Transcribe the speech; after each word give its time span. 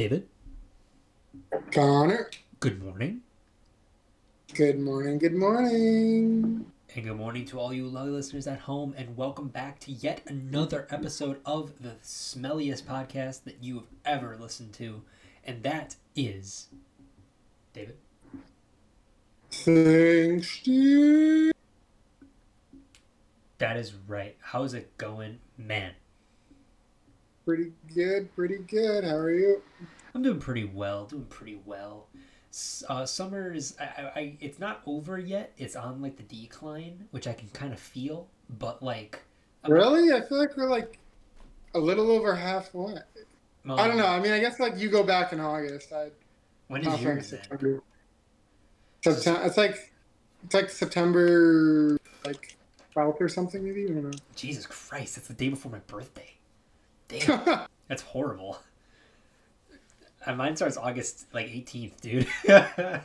David, 0.00 0.28
Connor. 1.72 2.30
good 2.58 2.82
morning. 2.82 3.20
Good 4.54 4.80
morning. 4.80 5.18
Good 5.18 5.34
morning. 5.34 6.64
And 6.94 7.04
good 7.04 7.16
morning 7.18 7.44
to 7.44 7.60
all 7.60 7.74
you 7.74 7.86
lovely 7.86 8.12
listeners 8.12 8.46
at 8.46 8.60
home, 8.60 8.94
and 8.96 9.14
welcome 9.14 9.48
back 9.48 9.78
to 9.80 9.92
yet 9.92 10.22
another 10.26 10.86
episode 10.88 11.40
of 11.44 11.82
the 11.82 11.96
smelliest 12.02 12.84
podcast 12.84 13.44
that 13.44 13.62
you 13.62 13.74
have 13.74 13.88
ever 14.06 14.38
listened 14.40 14.72
to, 14.72 15.02
and 15.44 15.62
that 15.64 15.96
is 16.16 16.68
David. 17.74 17.98
Thanks, 19.50 20.48
Steve. 20.48 21.52
That 23.58 23.76
is 23.76 23.92
right. 24.08 24.38
How's 24.40 24.72
it 24.72 24.96
going, 24.96 25.40
man? 25.58 25.92
Pretty 27.44 27.72
good. 27.94 28.34
Pretty 28.34 28.58
good. 28.58 29.04
How 29.04 29.16
are 29.16 29.32
you? 29.32 29.62
I'm 30.14 30.22
doing 30.22 30.38
pretty 30.40 30.64
well. 30.64 31.06
Doing 31.06 31.24
pretty 31.26 31.60
well. 31.64 32.06
Uh, 32.88 33.06
summer 33.06 33.52
is, 33.52 33.76
I, 33.80 33.84
I, 34.16 34.36
it's 34.40 34.58
not 34.58 34.82
over 34.86 35.18
yet. 35.18 35.52
It's 35.56 35.76
on 35.76 36.02
like 36.02 36.16
the 36.16 36.24
decline, 36.24 37.06
which 37.12 37.26
I 37.28 37.32
can 37.32 37.48
kind 37.48 37.72
of 37.72 37.78
feel. 37.78 38.26
But 38.58 38.82
like, 38.82 39.20
I'm- 39.64 39.72
Really? 39.72 40.12
I 40.12 40.20
feel 40.20 40.38
like 40.38 40.56
we're 40.56 40.68
like 40.68 40.98
a 41.74 41.78
little 41.78 42.10
over 42.10 42.34
half 42.34 42.64
halfway. 42.66 42.94
I 43.68 43.86
don't 43.86 43.96
know. 43.98 44.06
I 44.06 44.18
mean, 44.20 44.32
I 44.32 44.40
guess 44.40 44.58
like 44.58 44.78
you 44.78 44.88
go 44.88 45.02
back 45.04 45.32
in 45.32 45.38
August. 45.40 45.92
I 45.92 46.10
When 46.68 46.82
not 46.82 46.94
is 46.98 47.02
yours? 47.02 47.28
September. 47.28 47.82
September. 49.02 49.42
It's 49.46 49.56
like 49.56 49.92
it's 50.44 50.54
like 50.54 50.70
September 50.70 51.98
like 52.24 52.56
12th 52.96 53.20
or 53.20 53.28
something 53.28 53.62
maybe. 53.62 53.84
I 53.84 53.88
don't 53.88 54.10
know. 54.10 54.18
Jesus 54.34 54.66
Christ, 54.66 55.18
It's 55.18 55.28
the 55.28 55.34
day 55.34 55.50
before 55.50 55.70
my 55.70 55.78
birthday. 55.80 56.32
Damn, 57.10 57.66
that's 57.88 58.02
horrible. 58.02 58.58
And 60.26 60.36
mine 60.36 60.54
starts 60.56 60.76
August 60.76 61.26
like 61.32 61.46
18th, 61.46 62.00
dude. 62.00 62.26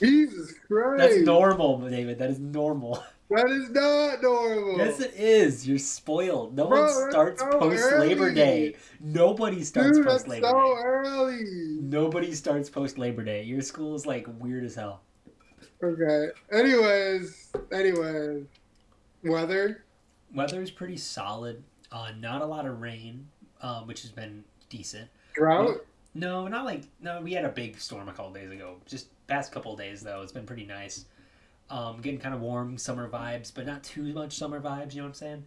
Jesus 0.00 0.54
Christ. 0.66 0.98
that's 0.98 1.18
normal, 1.24 1.78
David. 1.88 2.18
That 2.18 2.30
is 2.30 2.38
normal. 2.38 3.02
That 3.30 3.50
is 3.50 3.70
not 3.70 4.22
normal. 4.22 4.78
Yes, 4.78 5.00
it 5.00 5.14
is. 5.14 5.66
You're 5.66 5.78
spoiled. 5.78 6.54
No 6.54 6.68
Bro, 6.68 6.82
one 6.82 7.10
starts 7.10 7.40
so 7.40 7.58
post 7.58 7.92
Labor. 7.98 8.32
Day. 8.32 8.76
Nobody 9.00 9.64
starts 9.64 9.98
Dude, 9.98 10.06
post 10.06 10.28
Labor 10.28 10.46
so 10.46 10.52
Day. 10.76 10.82
early. 10.84 11.44
Nobody 11.80 12.32
starts 12.32 12.70
post 12.70 12.98
Labor 12.98 13.24
Day. 13.24 13.42
Your 13.42 13.60
school 13.62 13.94
is 13.96 14.06
like 14.06 14.26
weird 14.38 14.64
as 14.64 14.76
hell. 14.76 15.00
Okay. 15.82 16.28
Anyways, 16.52 17.52
anyways, 17.72 18.44
weather. 19.24 19.84
Weather 20.32 20.62
is 20.62 20.70
pretty 20.70 20.96
solid. 20.96 21.62
Uh, 21.92 22.10
not 22.18 22.42
a 22.42 22.46
lot 22.46 22.66
of 22.66 22.80
rain, 22.80 23.28
um, 23.62 23.86
which 23.86 24.02
has 24.02 24.10
been 24.10 24.44
decent. 24.68 25.08
Drought. 25.34 25.84
No, 26.14 26.48
not 26.48 26.64
like 26.64 26.82
no. 27.00 27.20
We 27.20 27.32
had 27.32 27.44
a 27.44 27.50
big 27.50 27.78
storm 27.78 28.08
a 28.08 28.12
couple 28.12 28.32
days 28.32 28.50
ago. 28.50 28.76
Just 28.86 29.08
past 29.26 29.52
couple 29.52 29.76
days 29.76 30.02
though, 30.02 30.22
it's 30.22 30.32
been 30.32 30.46
pretty 30.46 30.64
nice. 30.64 31.04
Um, 31.68 32.00
getting 32.00 32.20
kind 32.20 32.34
of 32.34 32.40
warm 32.40 32.78
summer 32.78 33.08
vibes, 33.08 33.52
but 33.54 33.66
not 33.66 33.82
too 33.82 34.02
much 34.14 34.36
summer 34.36 34.60
vibes. 34.60 34.94
You 34.94 35.02
know 35.02 35.08
what 35.08 35.08
I'm 35.08 35.14
saying? 35.14 35.44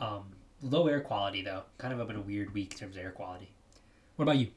Um, 0.00 0.24
low 0.62 0.88
air 0.88 1.00
quality 1.00 1.42
though. 1.42 1.62
Kind 1.78 1.98
of 1.98 2.06
been 2.06 2.16
a 2.16 2.20
weird 2.20 2.52
week 2.54 2.72
in 2.72 2.78
terms 2.78 2.96
of 2.96 3.02
air 3.02 3.12
quality. 3.12 3.50
What 4.16 4.24
about 4.24 4.38
you? 4.38 4.48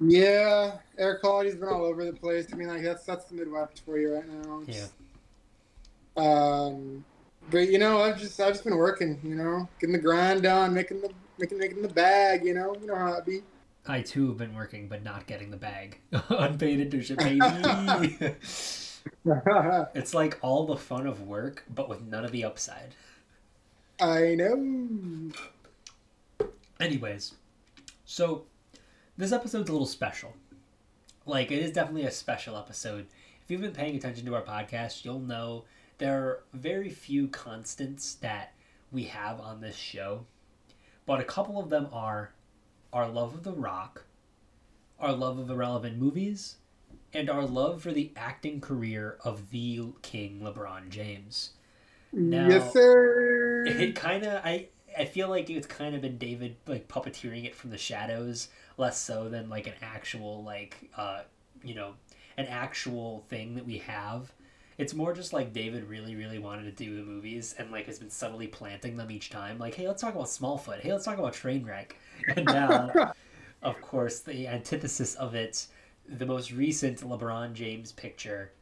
Yeah, 0.00 0.78
air 0.98 1.18
quality's 1.18 1.56
been 1.56 1.68
all 1.68 1.84
over 1.84 2.04
the 2.04 2.12
place. 2.12 2.48
I 2.52 2.56
mean, 2.56 2.68
like 2.68 2.82
that's 2.82 3.04
that's 3.04 3.26
the 3.26 3.34
Midwest 3.34 3.84
for 3.84 3.98
you 3.98 4.14
right 4.14 4.28
now. 4.28 4.62
Yeah. 4.66 4.86
Um, 6.16 7.04
but 7.50 7.68
you 7.68 7.78
know, 7.78 8.00
I've 8.00 8.18
just 8.18 8.40
I've 8.40 8.52
just 8.52 8.64
been 8.64 8.76
working. 8.76 9.18
You 9.22 9.34
know, 9.34 9.68
getting 9.80 9.92
the 9.92 9.98
grind 9.98 10.42
done, 10.42 10.74
making 10.74 11.00
the 11.00 11.10
making 11.38 11.58
making 11.58 11.82
the 11.82 11.88
bag. 11.88 12.44
You 12.44 12.54
know, 12.54 12.74
you 12.80 12.86
know 12.86 12.96
how 12.96 13.14
it 13.14 13.26
be. 13.26 13.42
I 13.86 14.02
too 14.02 14.28
have 14.28 14.36
been 14.38 14.54
working, 14.54 14.88
but 14.88 15.02
not 15.02 15.26
getting 15.26 15.50
the 15.50 15.56
bag. 15.56 15.98
Unpaid 16.28 16.90
internship, 16.90 17.18
baby. 18.14 18.34
it's 19.94 20.14
like 20.14 20.38
all 20.42 20.66
the 20.66 20.76
fun 20.76 21.06
of 21.06 21.26
work, 21.26 21.64
but 21.74 21.88
with 21.88 22.02
none 22.02 22.24
of 22.24 22.30
the 22.30 22.44
upside. 22.44 22.94
I 24.00 24.34
know. 24.34 25.32
Anyways, 26.78 27.34
so 28.04 28.44
this 29.16 29.32
episode's 29.32 29.68
a 29.68 29.72
little 29.72 29.86
special. 29.86 30.34
Like, 31.26 31.50
it 31.50 31.58
is 31.58 31.72
definitely 31.72 32.04
a 32.04 32.10
special 32.10 32.56
episode. 32.56 33.06
If 33.44 33.50
you've 33.50 33.60
been 33.60 33.72
paying 33.72 33.96
attention 33.96 34.24
to 34.26 34.34
our 34.34 34.42
podcast, 34.42 35.04
you'll 35.04 35.20
know 35.20 35.64
there 36.00 36.18
are 36.22 36.42
very 36.52 36.88
few 36.88 37.28
constants 37.28 38.14
that 38.14 38.52
we 38.90 39.04
have 39.04 39.38
on 39.40 39.60
this 39.60 39.76
show, 39.76 40.26
but 41.06 41.20
a 41.20 41.24
couple 41.24 41.60
of 41.60 41.68
them 41.70 41.88
are 41.92 42.32
our 42.92 43.08
love 43.08 43.34
of 43.34 43.44
The 43.44 43.52
Rock, 43.52 44.04
our 44.98 45.12
love 45.12 45.38
of 45.38 45.48
irrelevant 45.50 45.98
movies, 45.98 46.56
and 47.12 47.30
our 47.30 47.44
love 47.44 47.82
for 47.82 47.92
the 47.92 48.10
acting 48.16 48.60
career 48.60 49.18
of 49.24 49.50
the 49.50 49.84
King 50.02 50.40
LeBron 50.42 50.88
James 50.88 51.50
Now- 52.12 52.48
yes, 52.48 52.72
sir. 52.72 53.64
it 53.66 53.94
kind 53.94 54.24
of 54.24 54.40
i 54.44 54.68
i 54.98 55.04
feel 55.04 55.28
like 55.28 55.48
it's 55.50 55.66
kind 55.66 55.94
of 55.94 56.00
been 56.00 56.18
david 56.18 56.56
like 56.66 56.88
puppeteering 56.88 57.44
it 57.44 57.54
from 57.54 57.70
the 57.70 57.78
shadows 57.78 58.48
less 58.76 58.98
so 59.00 59.28
than 59.28 59.48
like 59.48 59.66
an 59.68 59.74
actual 59.82 60.42
like 60.44 60.90
uh 60.96 61.20
you 61.62 61.74
know 61.74 61.94
an 62.36 62.46
actual 62.46 63.24
thing 63.28 63.54
that 63.54 63.66
we 63.66 63.78
have 63.78 64.32
it's 64.80 64.94
more 64.94 65.12
just 65.12 65.32
like 65.32 65.52
david 65.52 65.88
really 65.88 66.16
really 66.16 66.38
wanted 66.38 66.64
to 66.64 66.84
do 66.84 66.96
the 66.96 67.02
movies 67.02 67.54
and 67.58 67.70
like 67.70 67.86
has 67.86 67.98
been 67.98 68.10
subtly 68.10 68.46
planting 68.46 68.96
them 68.96 69.10
each 69.10 69.30
time. 69.30 69.58
Like 69.58 69.74
hey 69.74 69.86
let's 69.86 70.00
talk 70.00 70.14
about 70.14 70.26
smallfoot. 70.26 70.80
Hey 70.80 70.92
let's 70.92 71.04
talk 71.04 71.18
about 71.18 71.34
trainwreck 71.34 71.92
and 72.34 72.46
now 72.46 73.12
of 73.62 73.80
course 73.82 74.20
the 74.20 74.48
antithesis 74.48 75.14
of 75.16 75.34
it 75.34 75.66
the 76.08 76.26
most 76.26 76.50
recent 76.50 77.00
lebron 77.00 77.52
james 77.52 77.92
picture 77.92 78.52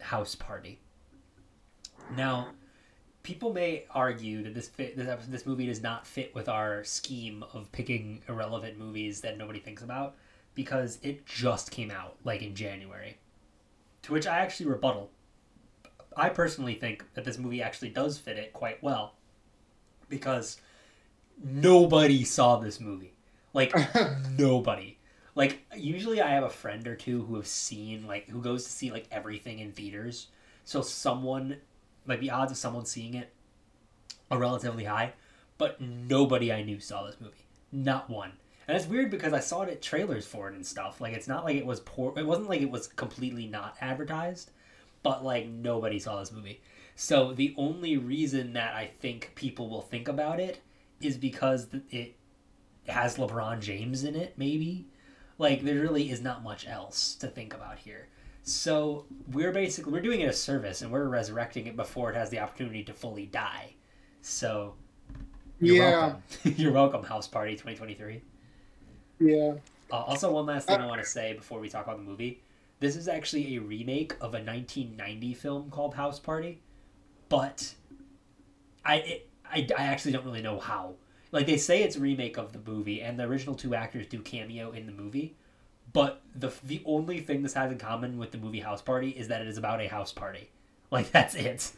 house 0.00 0.34
party. 0.34 0.78
Now 2.14 2.48
people 3.22 3.52
may 3.52 3.84
argue 3.90 4.42
that 4.42 4.54
this 4.54 4.68
fit, 4.68 4.96
this, 4.96 5.26
this 5.26 5.46
movie 5.46 5.66
does 5.66 5.82
not 5.82 6.06
fit 6.06 6.34
with 6.34 6.48
our 6.48 6.84
scheme 6.84 7.44
of 7.52 7.70
picking 7.72 8.22
irrelevant 8.28 8.78
movies 8.78 9.20
that 9.22 9.38
nobody 9.38 9.60
thinks 9.60 9.82
about 9.82 10.16
because 10.54 10.98
it 11.02 11.24
just 11.26 11.70
came 11.70 11.90
out 11.90 12.16
like 12.24 12.42
in 12.42 12.54
January. 12.54 13.16
To 14.02 14.12
which 14.12 14.26
I 14.26 14.38
actually 14.38 14.66
rebuttal. 14.66 15.10
I 16.18 16.28
personally 16.30 16.74
think 16.74 17.04
that 17.14 17.24
this 17.24 17.38
movie 17.38 17.62
actually 17.62 17.90
does 17.90 18.18
fit 18.18 18.36
it 18.36 18.52
quite 18.52 18.82
well 18.82 19.14
because 20.08 20.60
nobody 21.42 22.24
saw 22.24 22.56
this 22.56 22.80
movie. 22.80 23.14
Like 23.54 23.72
nobody. 24.38 24.98
Like 25.34 25.64
usually 25.76 26.20
I 26.20 26.30
have 26.30 26.44
a 26.44 26.50
friend 26.50 26.86
or 26.88 26.96
two 26.96 27.24
who 27.24 27.36
have 27.36 27.46
seen 27.46 28.06
like 28.06 28.28
who 28.28 28.40
goes 28.40 28.64
to 28.64 28.70
see 28.70 28.90
like 28.90 29.06
everything 29.10 29.60
in 29.60 29.72
theaters. 29.72 30.28
So 30.64 30.82
someone 30.82 31.58
like 32.06 32.20
the 32.20 32.30
odds 32.30 32.50
of 32.50 32.58
someone 32.58 32.84
seeing 32.84 33.14
it 33.14 33.32
are 34.30 34.38
relatively 34.38 34.84
high, 34.84 35.12
but 35.56 35.80
nobody 35.80 36.52
I 36.52 36.62
knew 36.62 36.80
saw 36.80 37.06
this 37.06 37.20
movie. 37.20 37.46
Not 37.70 38.10
one. 38.10 38.32
And 38.66 38.76
it's 38.76 38.86
weird 38.86 39.10
because 39.10 39.32
I 39.32 39.40
saw 39.40 39.62
it 39.62 39.70
at 39.70 39.80
trailers 39.80 40.26
for 40.26 40.48
it 40.48 40.54
and 40.54 40.66
stuff. 40.66 41.00
Like 41.00 41.14
it's 41.14 41.28
not 41.28 41.44
like 41.44 41.56
it 41.56 41.64
was 41.64 41.80
poor. 41.80 42.12
It 42.18 42.26
wasn't 42.26 42.48
like 42.48 42.60
it 42.60 42.70
was 42.70 42.88
completely 42.88 43.46
not 43.46 43.76
advertised, 43.80 44.50
but 45.08 45.24
like 45.24 45.48
nobody 45.48 45.98
saw 45.98 46.20
this 46.20 46.30
movie. 46.30 46.60
So 46.94 47.32
the 47.32 47.54
only 47.56 47.96
reason 47.96 48.52
that 48.52 48.74
I 48.74 48.90
think 49.00 49.32
people 49.34 49.70
will 49.70 49.80
think 49.80 50.06
about 50.06 50.38
it 50.38 50.60
is 51.00 51.16
because 51.16 51.68
it 51.88 52.14
has 52.86 53.16
LeBron 53.16 53.60
James 53.60 54.04
in 54.04 54.14
it. 54.14 54.34
Maybe 54.36 54.86
like 55.38 55.62
there 55.62 55.80
really 55.80 56.10
is 56.10 56.20
not 56.20 56.42
much 56.42 56.68
else 56.68 57.14
to 57.14 57.26
think 57.26 57.54
about 57.54 57.78
here. 57.78 58.08
So 58.42 59.06
we're 59.32 59.50
basically 59.52 59.94
we're 59.94 60.02
doing 60.02 60.20
it 60.20 60.28
a 60.28 60.32
service 60.34 60.82
and 60.82 60.92
we're 60.92 61.08
resurrecting 61.08 61.66
it 61.68 61.74
before 61.74 62.10
it 62.10 62.14
has 62.14 62.28
the 62.28 62.40
opportunity 62.40 62.84
to 62.84 62.92
fully 62.92 63.24
die. 63.24 63.76
So 64.20 64.74
you're 65.58 65.76
yeah, 65.76 65.90
welcome. 65.90 66.22
you're 66.58 66.72
welcome, 66.72 67.02
House 67.02 67.26
Party 67.26 67.52
2023. 67.52 68.20
yeah. 69.20 69.54
Uh, 69.90 69.96
also, 69.96 70.30
one 70.30 70.44
last 70.44 70.68
thing 70.68 70.78
I 70.78 70.86
want 70.86 71.00
to 71.00 71.08
say 71.08 71.32
before 71.32 71.60
we 71.60 71.70
talk 71.70 71.86
about 71.86 71.96
the 71.96 72.04
movie. 72.04 72.42
This 72.80 72.96
is 72.96 73.08
actually 73.08 73.56
a 73.56 73.60
remake 73.60 74.12
of 74.14 74.34
a 74.34 74.38
1990 74.38 75.34
film 75.34 75.70
called 75.70 75.94
House 75.94 76.20
Party, 76.20 76.60
but 77.28 77.74
I 78.84 78.96
it, 78.96 79.30
I, 79.50 79.66
I 79.76 79.84
actually 79.84 80.12
don't 80.12 80.24
really 80.24 80.42
know 80.42 80.60
how. 80.60 80.94
Like 81.32 81.46
they 81.46 81.56
say 81.56 81.82
it's 81.82 81.96
a 81.96 82.00
remake 82.00 82.38
of 82.38 82.52
the 82.52 82.70
movie, 82.70 83.02
and 83.02 83.18
the 83.18 83.24
original 83.24 83.54
two 83.54 83.74
actors 83.74 84.06
do 84.06 84.20
cameo 84.20 84.70
in 84.70 84.86
the 84.86 84.92
movie, 84.92 85.36
but 85.92 86.22
the 86.34 86.52
the 86.64 86.82
only 86.84 87.20
thing 87.20 87.42
this 87.42 87.54
has 87.54 87.72
in 87.72 87.78
common 87.78 88.16
with 88.16 88.30
the 88.30 88.38
movie 88.38 88.60
House 88.60 88.80
Party 88.82 89.10
is 89.10 89.28
that 89.28 89.42
it 89.42 89.48
is 89.48 89.58
about 89.58 89.80
a 89.80 89.88
house 89.88 90.12
party. 90.12 90.50
Like 90.90 91.10
that's 91.10 91.34
it. 91.34 91.70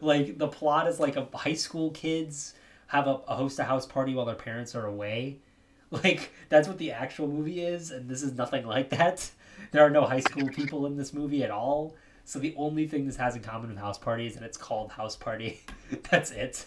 Like 0.00 0.38
the 0.38 0.48
plot 0.48 0.88
is 0.88 0.98
like 0.98 1.14
a 1.14 1.28
high 1.32 1.54
school 1.54 1.92
kids 1.92 2.54
have 2.88 3.06
a, 3.06 3.20
a 3.28 3.36
host 3.36 3.60
a 3.60 3.64
house 3.64 3.86
party 3.86 4.12
while 4.12 4.26
their 4.26 4.34
parents 4.34 4.74
are 4.74 4.86
away. 4.86 5.38
Like 5.92 6.32
that's 6.48 6.66
what 6.66 6.78
the 6.78 6.90
actual 6.90 7.28
movie 7.28 7.60
is, 7.60 7.92
and 7.92 8.08
this 8.08 8.22
is 8.22 8.32
nothing 8.32 8.66
like 8.66 8.90
that. 8.90 9.30
There 9.72 9.84
are 9.84 9.90
no 9.90 10.04
high 10.04 10.20
school 10.20 10.48
people 10.48 10.86
in 10.86 10.96
this 10.96 11.12
movie 11.12 11.42
at 11.42 11.50
all. 11.50 11.96
So 12.24 12.38
the 12.38 12.54
only 12.56 12.86
thing 12.86 13.06
this 13.06 13.16
has 13.16 13.34
in 13.34 13.42
common 13.42 13.70
with 13.70 13.78
House 13.78 13.98
Party 13.98 14.26
is 14.26 14.34
that 14.34 14.42
it's 14.42 14.56
called 14.56 14.92
House 14.92 15.16
Party. 15.16 15.60
that's 16.10 16.30
it. 16.30 16.66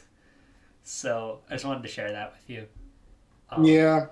So 0.84 1.40
I 1.50 1.54
just 1.54 1.66
wanted 1.66 1.84
to 1.84 1.90
share 1.90 2.12
that 2.12 2.34
with 2.34 2.50
you. 2.50 2.66
Um, 3.52 3.64
yeah. 3.64 4.08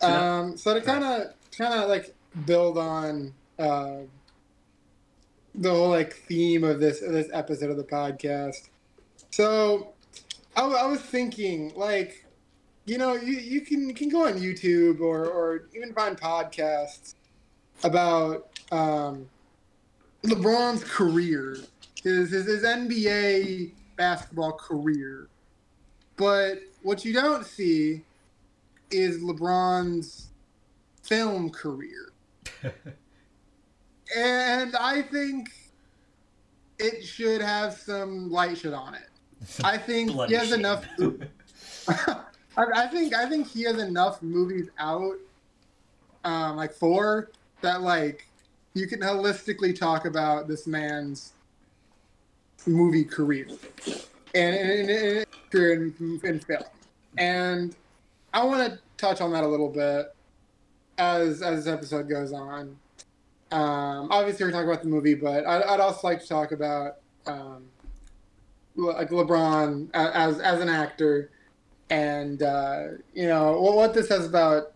Um, 0.00 0.56
so 0.56 0.74
to 0.74 0.80
kind 0.80 1.04
of 1.04 1.34
kind 1.56 1.74
of 1.74 1.88
like 1.88 2.14
build 2.46 2.78
on 2.78 3.34
uh, 3.58 3.98
the 5.54 5.70
whole 5.70 5.90
like 5.90 6.14
theme 6.14 6.64
of 6.64 6.80
this 6.80 7.02
of 7.02 7.12
this 7.12 7.28
episode 7.32 7.70
of 7.70 7.76
the 7.76 7.84
podcast. 7.84 8.68
So 9.30 9.92
I, 10.56 10.62
I 10.62 10.86
was 10.86 11.00
thinking 11.00 11.72
like 11.76 12.24
you 12.88 12.96
know 12.96 13.14
you, 13.14 13.34
you 13.34 13.60
can 13.60 13.88
you 13.88 13.94
can 13.94 14.08
go 14.08 14.26
on 14.26 14.34
YouTube 14.34 15.00
or 15.00 15.26
or 15.26 15.68
even 15.76 15.92
find 15.92 16.18
podcasts 16.18 17.14
about 17.84 18.58
um, 18.72 19.28
LeBron's 20.24 20.82
career, 20.84 21.58
his, 22.02 22.30
his 22.30 22.46
his 22.46 22.64
NBA 22.64 23.72
basketball 23.96 24.52
career. 24.52 25.28
But 26.16 26.60
what 26.82 27.04
you 27.04 27.12
don't 27.12 27.44
see 27.44 28.02
is 28.90 29.22
LeBron's 29.22 30.28
film 31.02 31.50
career. 31.50 32.12
and 34.16 34.74
I 34.76 35.02
think 35.02 35.50
it 36.78 37.04
should 37.04 37.42
have 37.42 37.74
some 37.74 38.30
light 38.30 38.58
shit 38.58 38.72
on 38.72 38.94
it. 38.94 39.10
I 39.62 39.76
think 39.76 40.10
he 40.28 40.34
has 40.34 40.48
shit. 40.48 40.58
enough. 40.58 40.86
I, 42.58 42.84
I 42.84 42.86
think 42.88 43.14
I 43.14 43.28
think 43.28 43.46
he 43.46 43.62
has 43.62 43.78
enough 43.78 44.20
movies 44.20 44.68
out, 44.78 45.16
um, 46.24 46.56
like 46.56 46.72
four 46.72 47.30
that 47.60 47.82
like 47.82 48.26
you 48.74 48.86
can 48.86 49.00
holistically 49.00 49.78
talk 49.78 50.04
about 50.04 50.48
this 50.48 50.66
man's 50.66 51.32
movie 52.66 53.04
career 53.04 53.46
and, 54.34 54.54
and, 54.56 54.90
and, 54.90 54.90
and 54.90 55.26
career 55.50 55.74
in, 55.74 56.20
in 56.24 56.40
film. 56.40 56.62
And 57.16 57.76
I 58.34 58.44
want 58.44 58.72
to 58.72 58.78
touch 58.96 59.20
on 59.20 59.32
that 59.32 59.44
a 59.44 59.48
little 59.48 59.70
bit 59.70 60.14
as 60.98 61.42
as 61.42 61.64
this 61.64 61.72
episode 61.72 62.08
goes 62.08 62.32
on. 62.32 62.76
Um, 63.50 64.08
obviously, 64.10 64.44
we're 64.44 64.52
talking 64.52 64.68
about 64.68 64.82
the 64.82 64.88
movie, 64.88 65.14
but 65.14 65.46
I'd, 65.46 65.62
I'd 65.62 65.80
also 65.80 66.06
like 66.06 66.20
to 66.20 66.28
talk 66.28 66.52
about 66.52 66.96
um, 67.26 67.64
like 68.74 69.10
LeBron 69.10 69.90
as 69.94 70.40
as 70.40 70.60
an 70.60 70.68
actor, 70.68 71.30
and 71.90 72.42
uh, 72.42 72.82
you 73.14 73.26
know 73.26 73.60
what, 73.60 73.76
what 73.76 73.94
this 73.94 74.08
says 74.08 74.26
about 74.26 74.72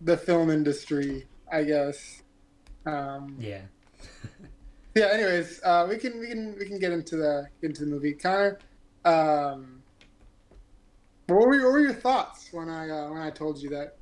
the 0.00 0.16
film 0.16 0.50
industry, 0.50 1.26
I 1.50 1.64
guess. 1.64 2.22
Um, 2.84 3.36
yeah. 3.38 3.62
yeah. 4.94 5.06
Anyways, 5.12 5.60
uh, 5.64 5.86
we 5.88 5.96
can 5.98 6.18
we 6.20 6.28
can 6.28 6.56
we 6.58 6.66
can 6.66 6.78
get 6.78 6.92
into 6.92 7.16
the 7.16 7.48
into 7.62 7.84
the 7.84 7.90
movie. 7.90 8.12
Connor, 8.12 8.58
um, 9.04 9.82
what 11.26 11.40
were, 11.40 11.62
what 11.64 11.72
were 11.72 11.80
your 11.80 11.94
thoughts 11.94 12.48
when 12.52 12.68
I 12.68 12.88
uh, 12.88 13.10
when 13.10 13.20
I 13.20 13.30
told 13.30 13.58
you 13.58 13.70
that 13.70 13.96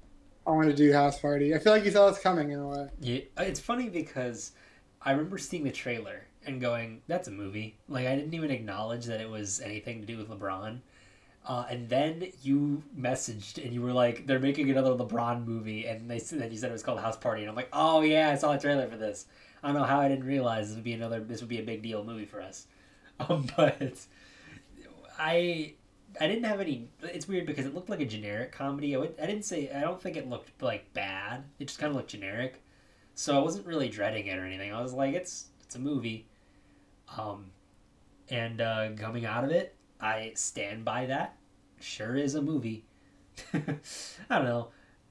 I 0.47 0.51
wanted 0.51 0.77
to 0.77 0.77
do 0.77 0.93
House 0.93 1.19
Party? 1.19 1.55
I 1.55 1.59
feel 1.59 1.73
like 1.73 1.85
you 1.85 1.91
saw 1.91 2.11
this 2.11 2.19
coming 2.19 2.51
in 2.51 2.59
a 2.59 2.69
way. 2.69 2.89
Yeah, 3.01 3.21
it's 3.39 3.61
funny 3.61 3.89
because 3.89 4.53
I 5.01 5.13
remember 5.13 5.39
seeing 5.39 5.65
the 5.65 5.73
trailer 5.73 6.27
and 6.47 6.61
going, 6.61 7.03
"That's 7.07 7.29
a 7.29 7.31
movie." 7.31 7.79
Like 7.89 8.07
I 8.07 8.15
didn't 8.15 8.35
even 8.35 8.51
acknowledge 8.51 9.07
that 9.07 9.21
it 9.21 9.29
was 9.29 9.61
anything 9.61 10.01
to 10.01 10.07
do 10.07 10.19
with 10.19 10.29
LeBron. 10.29 10.81
Uh, 11.47 11.67
and 11.69 11.89
then 11.91 12.27
you 12.43 12.83
messaged 12.99 13.63
and 13.63 13.73
you 13.73 13.83
were 13.83 13.93
like, 13.93 14.27
"They're 14.27 14.39
making 14.39 14.71
another 14.71 14.95
LeBron 14.95 15.45
movie," 15.45 15.87
and 15.87 16.11
they 16.11 16.19
said 16.19 16.41
that 16.41 16.51
you 16.53 16.59
said 16.59 16.71
it 16.71 16.73
was 16.73 16.83
called 16.83 17.01
House 17.01 17.17
Party, 17.19 17.43
and 17.43 17.51
I'm 17.51 17.57
like, 17.57 17.69
"Oh 17.73 18.01
yeah, 18.01 18.31
I 18.31 18.37
saw 18.37 18.53
a 18.53 18.59
trailer 18.59 18.89
for 18.89 18.97
this." 18.97 19.27
I 19.63 19.69
don't 19.69 19.77
know 19.77 19.85
how 19.85 20.01
I 20.01 20.09
didn't 20.09 20.25
realize 20.25 20.69
this 20.69 20.77
would 20.77 20.85
be 20.85 20.95
another. 20.95 21.21
This 21.21 21.41
would 21.41 21.49
be 21.49 21.59
a 21.59 21.63
big 21.63 21.83
deal 21.83 22.05
movie 22.05 22.27
for 22.27 22.41
us. 22.41 22.67
Um, 23.21 23.47
but 23.57 23.79
I 25.21 25.75
I 26.21 26.27
didn't 26.29 26.45
have 26.45 26.61
any. 26.61 26.89
It's 27.03 27.27
weird 27.29 27.47
because 27.47 27.67
it 27.67 27.75
looked 27.75 27.89
like 27.89 28.01
a 28.01 28.07
generic 28.07 28.53
comedy. 28.53 28.95
I, 28.95 28.99
would, 28.99 29.15
I 29.21 29.27
didn't 29.27 29.45
say. 29.45 29.71
I 29.71 29.81
don't 29.81 30.01
think 30.01 30.17
it 30.17 30.29
looked 30.29 30.63
like 30.63 30.93
bad. 30.95 31.45
It 31.59 31.67
just 31.67 31.79
kind 31.79 31.91
of 31.91 31.97
looked 31.97 32.11
generic. 32.11 32.63
So 33.15 33.37
I 33.39 33.43
wasn't 33.43 33.67
really 33.67 33.89
dreading 33.89 34.27
it 34.27 34.39
or 34.39 34.45
anything. 34.45 34.73
I 34.73 34.83
was 34.83 34.93
like, 34.93 35.15
it's 35.15 35.47
it's 35.63 35.77
a 35.77 35.79
movie. 35.79 36.27
Um, 37.17 37.51
and 38.31 38.61
uh, 38.61 38.91
coming 38.97 39.27
out 39.27 39.45
of 39.45 39.51
it, 39.51 39.75
I 40.05 40.33
stand 40.35 40.85
by 40.85 41.07
that. 41.07 41.37
Sure 41.81 42.15
is 42.15 42.35
a 42.35 42.43
movie. 42.43 42.85
I 43.55 43.59
don't 44.29 44.45
know. 44.45 44.69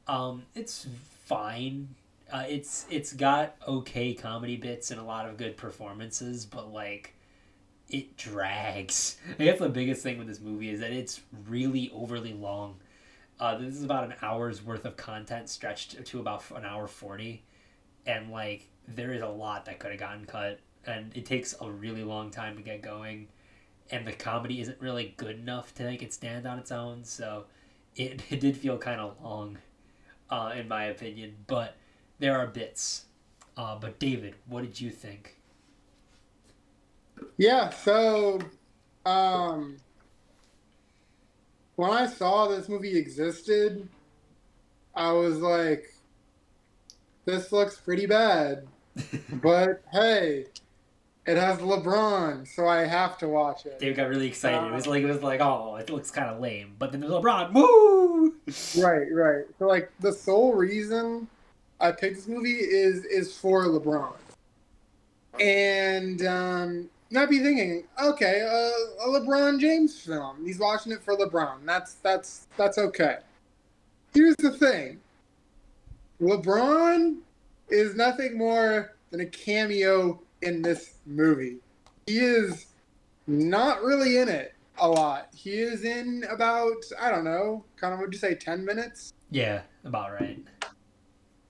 Um, 0.08 0.44
it's 0.54 0.88
fine. 1.26 1.90
Uh, 2.32 2.46
it's 2.48 2.86
it's 2.90 3.14
got 3.14 3.56
okay 3.68 4.14
comedy 4.14 4.56
bits 4.56 4.92
and 4.92 5.00
a 5.00 5.04
lot 5.04 5.28
of 5.28 5.38
good 5.38 5.58
performances, 5.58 6.46
but 6.46 6.72
like 6.72 7.16
it 7.90 8.16
drags. 8.18 9.18
I 9.40 9.44
guess 9.44 9.60
the 9.60 9.70
biggest 9.70 10.04
thing 10.04 10.20
with 10.20 10.28
this 10.28 10.40
movie 10.40 10.70
is 10.70 10.80
that 10.82 10.92
it's 10.92 11.22
really 11.48 11.92
overly 11.94 12.34
long. 12.34 12.76
Uh, 13.40 13.58
this 13.58 13.76
is 13.76 13.84
about 13.84 14.04
an 14.04 14.14
hour's 14.22 14.64
worth 14.64 14.86
of 14.86 14.96
content 14.96 15.50
stretched 15.50 16.06
to 16.06 16.20
about 16.20 16.44
an 16.56 16.66
hour 16.66 16.88
40. 16.88 17.44
And, 18.06 18.32
like, 18.32 18.68
there 18.88 19.12
is 19.12 19.22
a 19.22 19.28
lot 19.28 19.66
that 19.66 19.80
could 19.80 19.92
have 19.92 20.00
gotten 20.00 20.26
cut. 20.26 20.60
And 20.86 21.12
it 21.16 21.26
takes 21.26 21.56
a 21.60 21.70
really 21.70 22.04
long 22.04 22.30
time 22.30 22.56
to 22.58 22.62
get 22.62 22.82
going. 22.82 23.28
And 23.94 24.08
the 24.08 24.12
comedy 24.14 24.60
isn't 24.62 24.82
really 24.82 25.14
good 25.18 25.38
enough 25.38 25.74
to 25.76 25.84
make 25.84 26.02
it 26.02 26.14
stand 26.14 26.48
on 26.48 26.58
its 26.58 26.72
own. 26.72 27.04
So 27.04 27.46
it, 27.96 28.22
it 28.30 28.40
did 28.40 28.58
feel 28.58 28.78
kind 28.78 29.00
of 29.00 29.16
long, 29.24 29.58
uh, 30.30 30.54
in 30.56 30.68
my 30.68 30.86
opinion. 30.86 31.36
But 31.48 31.76
there 32.20 32.38
are 32.38 32.48
bits. 32.48 33.06
Uh, 33.56 33.78
but, 33.78 34.00
David, 34.00 34.36
what 34.48 34.64
did 34.64 34.82
you 34.82 34.90
think? 34.90 35.38
Yeah, 37.38 37.70
so 37.70 38.40
um 39.06 39.78
when 41.76 41.92
I 41.92 42.06
saw 42.08 42.48
this 42.48 42.70
movie 42.70 42.98
existed, 42.98 43.88
I 44.96 45.12
was 45.12 45.40
like 45.40 45.94
this 47.26 47.52
looks 47.52 47.78
pretty 47.78 48.06
bad. 48.06 48.68
but 49.42 49.82
hey, 49.92 50.46
it 51.26 51.38
has 51.38 51.60
LeBron, 51.60 52.48
so 52.48 52.68
I 52.68 52.86
have 52.86 53.18
to 53.20 53.28
watch 53.28 53.66
it. 53.66 53.80
Dave 53.80 53.96
got 53.96 54.10
really 54.10 54.28
excited. 54.28 54.68
It 54.68 54.74
was 54.74 54.88
like 54.88 55.04
it 55.04 55.08
was 55.08 55.24
like, 55.24 55.40
oh, 55.40 55.76
it 55.78 55.90
looks 55.90 56.12
kind 56.12 56.30
of 56.30 56.42
lame. 56.42 56.76
But 56.78 56.92
then 56.92 57.02
there's 57.02 57.14
LeBron, 57.14 57.54
woo! 57.54 58.36
Right, 58.78 59.08
right. 59.12 59.46
So 59.58 59.68
like 59.68 59.92
the 60.00 60.12
sole 60.12 60.54
reason 60.54 61.28
I 61.80 61.92
picked 61.92 62.16
this 62.16 62.28
movie 62.28 62.52
is 62.52 63.06
is 63.06 63.38
for 63.38 63.66
LeBron. 63.66 64.16
And 65.40 66.26
um 66.26 66.90
might 67.10 67.30
be 67.30 67.40
thinking, 67.40 67.84
okay, 68.02 68.42
uh, 68.42 69.06
a 69.06 69.20
LeBron 69.20 69.60
James 69.60 70.00
film. 70.02 70.44
He's 70.44 70.58
watching 70.58 70.92
it 70.92 71.04
for 71.04 71.16
LeBron. 71.16 71.66
That's 71.66 71.94
that's 71.96 72.48
that's 72.58 72.78
okay. 72.78 73.18
Here's 74.14 74.36
the 74.38 74.52
thing. 74.52 75.00
LeBron 76.22 77.18
is 77.70 77.96
nothing 77.96 78.38
more 78.38 78.96
than 79.12 79.22
a 79.22 79.26
cameo 79.26 80.20
in 80.44 80.62
this 80.62 80.96
movie. 81.06 81.58
He 82.06 82.20
is 82.20 82.68
not 83.28 83.82
really 83.82 84.18
in 84.18 84.30
it 84.30 84.54
a 84.80 84.88
lot. 84.88 85.30
He 85.34 85.52
is 85.60 85.84
in 85.84 86.26
about 86.30 86.84
I 87.00 87.10
don't 87.10 87.24
know, 87.24 87.64
kind 87.78 87.94
of 87.94 88.00
would 88.00 88.14
you 88.14 88.20
say 88.20 88.36
ten 88.36 88.66
minutes? 88.66 89.14
Yeah, 89.32 89.62
about 89.86 90.14
right. 90.14 90.44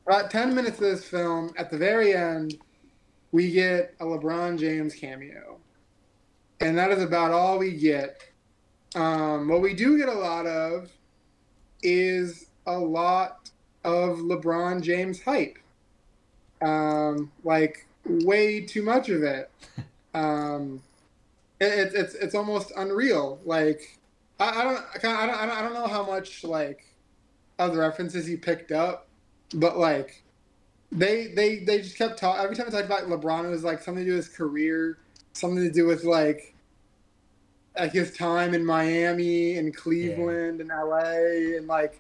About 0.08 0.32
ten 0.32 0.54
minutes 0.54 0.78
of 0.78 0.84
this 0.84 1.06
film. 1.06 1.52
At 1.58 1.72
the 1.72 1.78
very 1.78 2.14
end, 2.14 2.58
we 3.32 3.52
get 3.52 3.96
a 4.00 4.06
LeBron 4.06 4.60
James 4.60 4.94
cameo, 4.94 5.60
and 6.60 6.78
that 6.78 6.92
is 6.92 7.02
about 7.02 7.32
all 7.32 7.58
we 7.58 7.74
get. 7.76 8.22
Um, 8.96 9.48
what 9.48 9.62
we 9.62 9.74
do 9.74 9.98
get 9.98 10.08
a 10.08 10.14
lot 10.14 10.46
of 10.46 10.92
is 11.82 12.48
a 12.68 12.78
lot 12.78 13.50
of 13.84 14.20
LeBron 14.20 14.82
James 14.82 15.22
hype. 15.22 15.58
Um, 16.62 17.32
like 17.44 17.88
way 18.06 18.62
too 18.62 18.84
much 18.84 19.10
of 19.10 19.24
it. 19.24 19.50
Um, 20.16 20.84
it, 21.60 21.92
it's 21.96 22.14
it's 22.14 22.36
almost 22.36 22.72
unreal. 22.78 23.40
Like 23.46 24.00
I, 24.40 24.62
I 24.62 24.64
don't 24.64 25.06
I, 25.06 25.26
don't 25.26 25.52
I 25.52 25.62
don't 25.64 25.74
know 25.74 25.88
how 25.88 26.06
much 26.06 26.44
like 26.44 26.86
of 27.58 27.74
the 27.74 27.80
references 27.80 28.28
he 28.28 28.36
picked 28.36 28.72
up, 28.72 29.08
but 29.56 29.78
like 29.78 30.24
they 30.92 31.28
they 31.28 31.60
they 31.60 31.80
just 31.80 31.98
kept 31.98 32.20
talking 32.20 32.44
every 32.44 32.56
time 32.56 32.68
I 32.68 32.70
talked 32.70 32.86
about 32.86 33.04
LeBron 33.04 33.46
it 33.46 33.50
was 33.50 33.64
like 33.64 33.82
something 33.82 34.04
to 34.04 34.12
do 34.12 34.16
with 34.18 34.28
his 34.28 34.36
career, 34.36 35.00
something 35.34 35.64
to 35.64 35.72
do 35.72 35.86
with 35.86 36.04
like 36.04 36.54
like 37.78 37.92
his 37.92 38.16
time 38.16 38.54
in 38.54 38.64
Miami 38.64 39.58
and 39.58 39.76
Cleveland 39.76 40.62
and 40.62 40.70
LA 40.70 41.58
and 41.58 41.68
like 41.68 42.00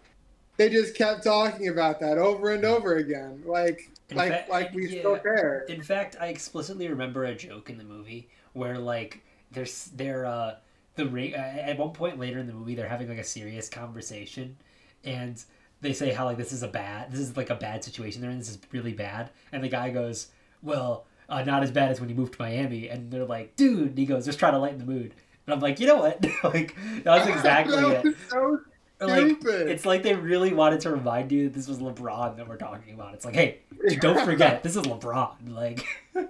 they 0.57 0.69
just 0.69 0.95
kept 0.95 1.23
talking 1.23 1.67
about 1.67 1.99
that 1.99 2.17
over 2.17 2.51
and 2.51 2.63
over 2.65 2.95
again. 2.97 3.41
Like 3.45 3.91
In 4.09 4.17
like 4.17 4.31
fact- 4.31 4.49
like 4.49 4.73
we 4.73 4.87
yeah. 4.89 4.99
still 4.99 5.17
care. 5.19 5.65
In 5.69 5.81
fact, 5.81 6.15
I 6.19 6.27
explicitly 6.27 6.87
remember 6.87 7.23
a 7.25 7.35
joke 7.35 7.69
in 7.69 7.77
the 7.77 7.83
movie 7.83 8.29
where 8.53 8.77
like 8.77 9.23
there's 9.51 9.85
they're 9.95 10.25
uh 10.25 10.55
the 10.95 11.05
ring 11.07 11.33
uh, 11.33 11.37
at 11.37 11.77
one 11.77 11.91
point 11.91 12.19
later 12.19 12.37
in 12.39 12.45
the 12.47 12.53
movie 12.53 12.75
they're 12.75 12.87
having 12.87 13.09
like 13.09 13.17
a 13.17 13.23
serious 13.23 13.67
conversation 13.69 14.55
and 15.03 15.43
they 15.81 15.91
say 15.91 16.11
how 16.11 16.25
like 16.25 16.37
this 16.37 16.51
is 16.51 16.61
a 16.63 16.67
bad 16.67 17.11
this 17.11 17.19
is 17.19 17.35
like 17.35 17.49
a 17.49 17.55
bad 17.55 17.83
situation 17.83 18.21
they're 18.21 18.29
in 18.29 18.37
this 18.37 18.49
is 18.49 18.59
really 18.71 18.93
bad 18.93 19.31
and 19.51 19.63
the 19.63 19.67
guy 19.67 19.89
goes 19.89 20.27
well 20.61 21.05
uh, 21.29 21.43
not 21.43 21.63
as 21.63 21.71
bad 21.71 21.89
as 21.89 21.99
when 21.99 22.09
you 22.09 22.15
moved 22.15 22.33
to 22.33 22.41
Miami 22.41 22.89
and 22.89 23.09
they're 23.11 23.25
like 23.25 23.55
dude 23.55 23.89
and 23.89 23.97
he 23.97 24.05
goes 24.05 24.25
just 24.25 24.37
try 24.37 24.51
to 24.51 24.57
lighten 24.59 24.77
the 24.77 24.85
mood 24.85 25.13
and 25.47 25.53
I'm 25.53 25.59
like 25.59 25.79
you 25.79 25.87
know 25.87 25.97
what 25.97 26.23
like 26.43 26.75
that 27.03 27.19
was 27.19 27.27
exactly 27.27 27.75
that 27.81 28.05
it 28.05 28.15
was 28.33 28.59
like 28.99 29.37
it's 29.43 29.85
like 29.85 30.03
they 30.03 30.13
really 30.13 30.53
wanted 30.53 30.79
to 30.81 30.91
remind 30.91 31.31
you 31.31 31.45
that 31.45 31.53
this 31.53 31.67
was 31.67 31.79
LeBron 31.79 32.37
that 32.37 32.47
we're 32.47 32.57
talking 32.57 32.93
about. 32.93 33.13
It's 33.13 33.25
like, 33.25 33.35
hey, 33.35 33.59
don't 33.99 34.23
forget, 34.23 34.63
this 34.63 34.75
is 34.75 34.83
LeBron. 34.83 35.53
Like, 35.53 35.85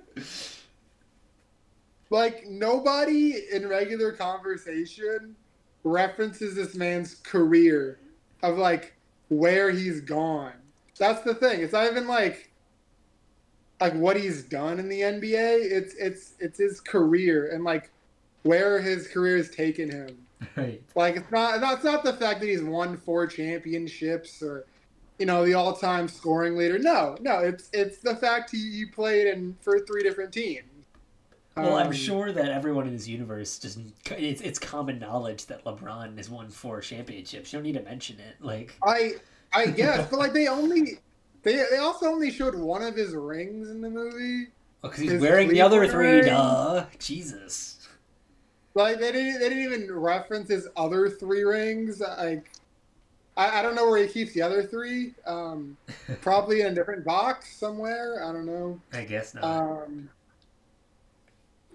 like 2.10 2.48
nobody 2.48 3.44
in 3.52 3.68
regular 3.68 4.12
conversation 4.12 5.36
references 5.84 6.56
this 6.56 6.76
man's 6.76 7.16
career 7.16 8.00
of 8.42 8.58
like 8.58 8.94
where 9.30 9.72
he's 9.72 10.02
gone. 10.02 10.54
That's 10.98 11.22
the 11.22 11.36
thing. 11.36 11.62
It's 11.62 11.74
not 11.74 11.86
even 11.86 12.08
like 12.08 12.52
like 13.82 13.94
what 13.94 14.16
he's 14.16 14.44
done 14.44 14.80
in 14.80 14.88
the 14.88 15.02
NBA. 15.02 15.72
It's 15.72 15.94
it's 15.96 16.34
it's 16.40 16.58
his 16.58 16.80
career 16.80 17.50
and 17.52 17.64
like 17.64 17.92
where 18.44 18.80
his 18.82 19.08
career 19.08 19.38
has 19.38 19.50
taken 19.50 19.90
him. 19.90 20.18
right? 20.56 20.84
Like 20.96 21.16
it's 21.18 21.32
not 21.32 21.62
that's 21.62 21.84
not 21.84 22.04
the 22.04 22.14
fact 22.14 22.40
that 22.42 22.48
he's 22.48 22.64
won 22.64 22.98
four 22.98 23.28
championships 23.28 24.42
or 24.42 24.66
you 25.20 25.26
know 25.26 25.46
the 25.46 25.54
all-time 25.54 26.08
scoring 26.08 26.56
leader. 26.56 26.80
No, 26.80 27.18
no, 27.22 27.40
it's 27.40 27.70
it's 27.74 28.00
the 28.00 28.16
fact 28.16 28.52
he, 28.52 28.72
he 28.72 28.86
played 28.86 29.28
in 29.28 29.58
for 29.62 29.80
three 29.80 30.04
different 30.04 30.34
teams. 30.34 30.66
Well, 31.56 31.76
I'm 31.78 31.88
Um, 31.88 31.92
sure 31.92 32.32
that 32.32 32.50
everyone 32.52 32.88
in 32.88 32.94
this 32.94 33.08
universe 33.08 33.60
just 33.60 33.80
it's 34.12 34.42
it's 34.42 34.60
common 34.60 35.00
knowledge 35.00 35.46
that 35.48 35.64
LeBron 35.64 36.18
has 36.18 36.30
won 36.30 36.50
four 36.50 36.82
championships. 36.82 37.54
You 37.54 37.58
don't 37.58 37.64
need 37.64 37.74
to 37.76 37.84
mention 37.84 38.20
it. 38.20 38.42
Like, 38.42 38.84
I 38.86 39.14
I 39.54 39.68
guess, 39.72 40.10
but 40.10 40.20
like 40.20 40.34
they 40.34 40.48
only 40.48 41.00
they 41.44 41.56
they 41.72 41.78
also 41.78 42.08
only 42.08 42.32
showed 42.32 42.56
one 42.56 42.82
of 42.82 42.96
his 42.96 43.14
rings 43.16 43.70
in 43.70 43.82
the 43.82 43.90
movie. 43.90 44.48
because 44.82 45.00
he's 45.00 45.12
His 45.12 45.22
wearing 45.22 45.50
the 45.50 45.62
other 45.62 45.88
three. 45.88 46.22
ring? 46.22 46.22
Duh, 46.22 46.86
Jesus. 47.00 47.73
Like 48.76 49.00
they 49.00 49.12
didn't 49.12 49.40
they 49.40 49.50
didn't 49.50 49.64
even 49.64 50.00
reference 50.00 50.50
his 50.50 50.68
other 50.76 51.10
three 51.10 51.44
rings. 51.44 52.00
Like 52.00 52.50
I, 53.38 53.60
I 53.60 53.62
don't 53.62 53.76
know 53.76 53.90
where 53.90 54.04
he 54.04 54.08
keeps 54.12 54.34
the 54.34 54.42
other 54.42 54.64
three. 54.64 55.14
Um, 55.26 55.78
probably 56.22 56.62
in 56.62 56.68
a 56.68 56.76
different 56.76 57.04
box 57.04 57.56
somewhere. 57.56 58.24
I 58.24 58.32
don't 58.32 58.46
know. 58.46 58.80
I 58.92 59.04
guess 59.04 59.34
not. 59.34 59.44
Um, 59.44 60.10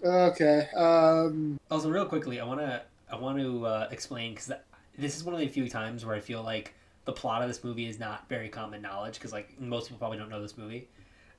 okay. 0.03 0.67
Um, 0.75 1.59
Also, 1.71 1.89
real 1.89 2.05
quickly, 2.05 2.39
I 2.39 2.45
want 2.45 2.59
to 2.59 2.81
I 3.11 3.15
want 3.15 3.39
to 3.39 3.65
uh, 3.65 3.87
explain 3.91 4.33
because 4.33 4.51
this 4.97 5.15
is 5.15 5.23
one 5.23 5.33
of 5.33 5.39
the 5.39 5.47
few 5.47 5.69
times 5.69 6.05
where 6.05 6.15
I 6.15 6.19
feel 6.19 6.43
like 6.43 6.73
the 7.05 7.13
plot 7.13 7.41
of 7.41 7.47
this 7.47 7.63
movie 7.63 7.87
is 7.87 7.99
not 7.99 8.27
very 8.29 8.49
common 8.49 8.81
knowledge 8.81 9.15
because 9.15 9.31
like 9.31 9.59
most 9.59 9.85
people 9.87 9.97
probably 9.97 10.17
don't 10.17 10.29
know 10.29 10.41
this 10.41 10.57
movie. 10.57 10.87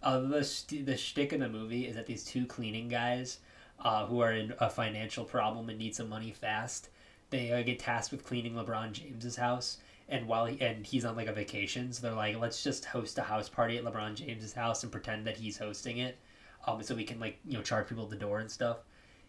Uh, 0.02 0.20
the 0.20 0.82
the 0.84 0.96
shtick 0.96 1.32
in 1.32 1.40
the 1.40 1.48
movie 1.48 1.86
is 1.86 1.94
that 1.94 2.06
these 2.06 2.24
two 2.24 2.46
cleaning 2.46 2.88
guys, 2.88 3.38
uh, 3.80 4.06
who 4.06 4.20
are 4.20 4.32
in 4.32 4.54
a 4.60 4.68
financial 4.68 5.24
problem 5.24 5.68
and 5.68 5.78
need 5.78 5.94
some 5.94 6.08
money 6.08 6.32
fast, 6.32 6.90
they 7.30 7.52
uh, 7.52 7.62
get 7.62 7.78
tasked 7.78 8.12
with 8.12 8.24
cleaning 8.24 8.54
LeBron 8.54 8.92
James's 8.92 9.36
house. 9.36 9.78
And 10.08 10.26
while 10.26 10.46
he 10.46 10.60
and 10.60 10.84
he's 10.84 11.04
on 11.04 11.14
like 11.14 11.28
a 11.28 11.32
vacation, 11.32 11.92
so 11.92 12.02
they're 12.02 12.16
like, 12.16 12.36
let's 12.38 12.64
just 12.64 12.84
host 12.84 13.16
a 13.18 13.22
house 13.22 13.48
party 13.48 13.78
at 13.78 13.84
LeBron 13.84 14.14
James's 14.14 14.52
house 14.52 14.82
and 14.82 14.90
pretend 14.90 15.26
that 15.26 15.36
he's 15.36 15.56
hosting 15.56 15.98
it, 15.98 16.18
um, 16.66 16.82
so 16.82 16.96
we 16.96 17.04
can 17.04 17.20
like 17.20 17.38
you 17.46 17.56
know 17.56 17.62
charge 17.62 17.88
people 17.88 18.04
at 18.04 18.10
the 18.10 18.16
door 18.16 18.40
and 18.40 18.50
stuff. 18.50 18.78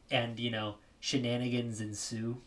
And 0.10 0.39
you 0.39 0.50
know 0.50 0.75
shenanigans 1.00 1.81
ensue. 1.81 2.38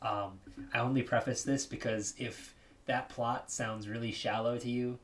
Um, 0.00 0.38
I 0.72 0.78
only 0.78 1.02
preface 1.02 1.42
this 1.42 1.66
because 1.66 2.14
if 2.16 2.54
that 2.86 3.10
plot 3.10 3.50
sounds 3.50 3.86
really 3.86 4.12
shallow 4.12 4.56
to 4.56 4.68
you, 4.68 4.98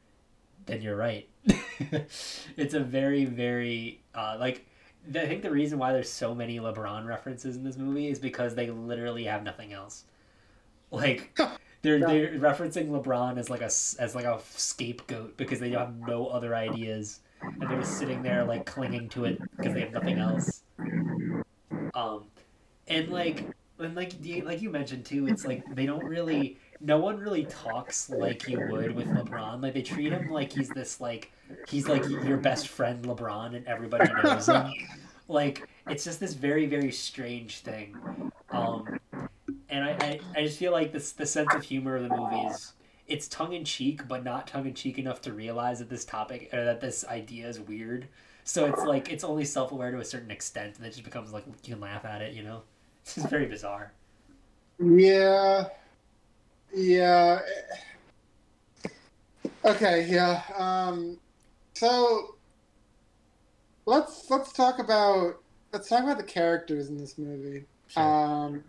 then 0.66 0.80
you're 0.80 0.96
right. 0.96 1.28
it's 1.44 2.74
a 2.74 2.80
very, 2.80 3.24
very 3.24 4.00
uh, 4.14 4.36
like. 4.38 4.66
I 5.08 5.26
think 5.26 5.42
the 5.42 5.50
reason 5.50 5.78
why 5.78 5.92
there's 5.92 6.10
so 6.10 6.34
many 6.34 6.58
LeBron 6.58 7.06
references 7.06 7.56
in 7.56 7.64
this 7.64 7.76
movie 7.76 8.08
is 8.08 8.18
because 8.18 8.54
they 8.54 8.70
literally 8.70 9.24
have 9.24 9.42
nothing 9.42 9.72
else. 9.72 10.04
Like 10.90 11.38
they're 11.82 11.98
Yeah. 11.98 12.06
they're 12.06 12.38
referencing 12.38 12.88
LeBron 12.88 13.38
as 13.38 13.50
like 13.50 13.60
a 13.60 13.66
as 13.66 14.14
like 14.14 14.24
a 14.24 14.40
scapegoat 14.50 15.36
because 15.36 15.60
they 15.60 15.70
have 15.70 15.96
no 15.96 16.26
other 16.28 16.54
ideas 16.54 17.20
and 17.42 17.68
they're 17.68 17.80
just 17.80 17.98
sitting 17.98 18.22
there 18.22 18.44
like 18.44 18.64
clinging 18.66 19.08
to 19.10 19.24
it 19.24 19.40
because 19.56 19.74
they 19.74 19.80
have 19.80 19.92
nothing 19.92 20.18
else. 20.18 20.62
Um, 21.94 22.24
and 22.88 23.08
like 23.10 23.44
and 23.78 23.94
like 23.94 24.14
like 24.44 24.62
you 24.62 24.70
mentioned 24.70 25.04
too, 25.04 25.26
it's 25.26 25.44
like 25.44 25.64
they 25.74 25.86
don't 25.86 26.04
really. 26.04 26.58
No 26.84 26.98
one 26.98 27.18
really 27.18 27.44
talks 27.44 28.10
like 28.10 28.46
you 28.46 28.60
would 28.70 28.94
with 28.94 29.08
LeBron. 29.08 29.62
Like 29.62 29.74
they 29.74 29.82
treat 29.82 30.12
him 30.12 30.28
like 30.28 30.52
he's 30.52 30.68
this 30.68 31.00
like 31.00 31.32
he's 31.68 31.88
like 31.88 32.06
your 32.08 32.36
best 32.36 32.68
friend 32.68 33.04
LeBron 33.04 33.56
and 33.56 33.66
everybody 33.66 34.10
knows 34.22 34.46
him. 34.46 34.70
Like 35.26 35.66
it's 35.88 36.04
just 36.04 36.20
this 36.20 36.34
very 36.34 36.66
very 36.66 36.92
strange 36.92 37.60
thing. 37.60 37.96
Um, 38.50 39.00
and 39.70 39.84
I, 39.84 39.96
I, 40.00 40.20
I 40.36 40.42
just 40.44 40.58
feel 40.58 40.72
like 40.72 40.92
this 40.92 41.12
the 41.12 41.26
sense 41.26 41.52
of 41.54 41.62
humor 41.62 41.96
of 41.96 42.08
the 42.08 42.16
movies 42.16 42.74
it's 43.06 43.28
tongue 43.28 43.52
in 43.52 43.64
cheek 43.64 44.06
but 44.08 44.24
not 44.24 44.46
tongue 44.46 44.66
in 44.66 44.74
cheek 44.74 44.98
enough 44.98 45.20
to 45.22 45.32
realize 45.32 45.78
that 45.78 45.90
this 45.90 46.04
topic 46.04 46.48
or 46.52 46.64
that 46.64 46.80
this 46.80 47.04
idea 47.06 47.48
is 47.48 47.60
weird. 47.60 48.08
So 48.44 48.66
it's 48.66 48.82
like 48.82 49.10
it's 49.10 49.24
only 49.24 49.44
self 49.44 49.72
aware 49.72 49.90
to 49.90 49.98
a 49.98 50.04
certain 50.04 50.30
extent 50.30 50.76
and 50.76 50.86
it 50.86 50.90
just 50.90 51.04
becomes 51.04 51.32
like 51.32 51.44
you 51.46 51.74
can 51.74 51.80
laugh 51.80 52.04
at 52.04 52.22
it, 52.22 52.34
you 52.34 52.42
know? 52.42 52.62
It's 53.02 53.16
just 53.16 53.28
very 53.28 53.46
bizarre. 53.46 53.92
yeah. 54.78 55.66
Yeah. 56.74 57.40
Okay. 59.64 60.06
Yeah. 60.08 60.42
Um, 60.56 61.18
so 61.74 62.36
let's 63.86 64.30
let's 64.30 64.52
talk 64.52 64.78
about 64.78 65.36
let's 65.72 65.88
talk 65.88 66.02
about 66.02 66.18
the 66.18 66.24
characters 66.24 66.88
in 66.88 66.98
this 66.98 67.18
movie. 67.18 67.64
Sure. 67.88 68.02
Um, 68.02 68.64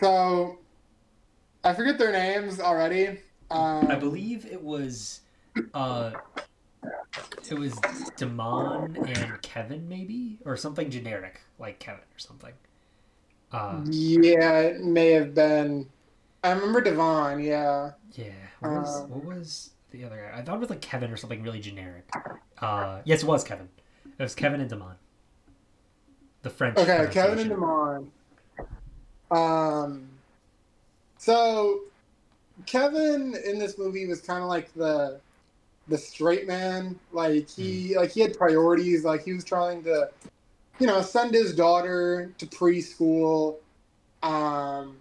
so 0.00 0.58
I 1.64 1.74
forget 1.74 1.98
their 1.98 2.12
names 2.12 2.60
already. 2.60 3.20
Um, 3.50 3.90
I 3.90 3.96
believe 3.96 4.46
it 4.46 4.62
was 4.62 5.20
uh 5.74 6.12
it 7.50 7.58
was 7.58 7.78
Damon 8.16 8.96
and 9.04 9.42
Kevin 9.42 9.88
maybe 9.88 10.38
or 10.44 10.56
something 10.56 10.90
generic 10.90 11.40
like 11.58 11.78
Kevin 11.78 12.00
or 12.02 12.18
something. 12.18 12.52
Uh 13.52 13.82
Yeah, 13.90 14.60
it 14.60 14.80
may 14.80 15.10
have 15.10 15.34
been. 15.34 15.88
I 16.44 16.50
remember 16.52 16.80
Devon. 16.80 17.40
Yeah. 17.40 17.92
yeah, 18.12 18.26
what 18.60 18.72
was 18.72 19.00
Um, 19.00 19.10
what 19.10 19.24
was 19.24 19.70
the 19.90 20.04
other 20.04 20.16
guy? 20.16 20.38
I 20.38 20.42
thought 20.42 20.56
it 20.56 20.60
was 20.60 20.70
like 20.70 20.80
Kevin 20.80 21.10
or 21.12 21.16
something 21.16 21.42
really 21.42 21.60
generic. 21.60 22.08
Uh 22.58 23.00
yes, 23.04 23.22
it 23.22 23.26
was 23.26 23.44
Kevin. 23.44 23.68
It 24.18 24.22
was 24.22 24.34
Kevin 24.34 24.60
and 24.60 24.68
Damon. 24.68 24.96
The 26.42 26.50
French 26.50 26.76
Okay, 26.78 27.08
Kevin 27.10 27.38
and. 27.38 27.50
Damon. 27.50 28.12
Um, 29.30 30.08
so 31.18 31.80
Kevin 32.66 33.34
in 33.46 33.58
this 33.58 33.78
movie 33.78 34.06
was 34.06 34.20
kind 34.20 34.42
of 34.42 34.48
like 34.48 34.72
the 34.74 35.20
the 35.88 35.96
straight 35.98 36.46
man. 36.46 36.98
Like 37.12 37.48
he 37.48 37.96
like 37.96 38.10
he 38.10 38.20
had 38.20 38.36
priorities. 38.36 39.04
Like 39.04 39.24
he 39.24 39.32
was 39.32 39.44
trying 39.44 39.82
to, 39.84 40.10
you 40.78 40.86
know, 40.86 41.00
send 41.02 41.34
his 41.34 41.54
daughter 41.54 42.32
to 42.38 42.46
preschool. 42.46 43.56
Um, 44.22 44.96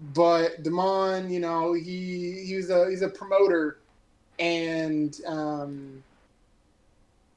but 0.00 0.62
Damon, 0.62 1.30
you 1.30 1.40
know, 1.40 1.74
he 1.74 2.44
he 2.46 2.56
was 2.56 2.70
a 2.70 2.88
he's 2.88 3.02
a 3.02 3.08
promoter, 3.08 3.78
and 4.38 5.16
um, 5.26 6.02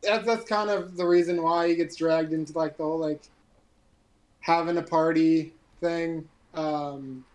that's 0.01 0.25
that's 0.25 0.45
kind 0.45 0.69
of 0.69 0.95
the 0.95 1.05
reason 1.05 1.41
why 1.43 1.67
he 1.67 1.75
gets 1.75 1.95
dragged 1.95 2.31
into 2.31 2.57
like 2.57 2.77
the 2.77 2.83
whole 2.83 2.99
like 2.99 3.21
having 4.39 4.77
a 4.77 4.81
party 4.81 5.53
thing. 5.81 6.27
Um, 6.53 7.25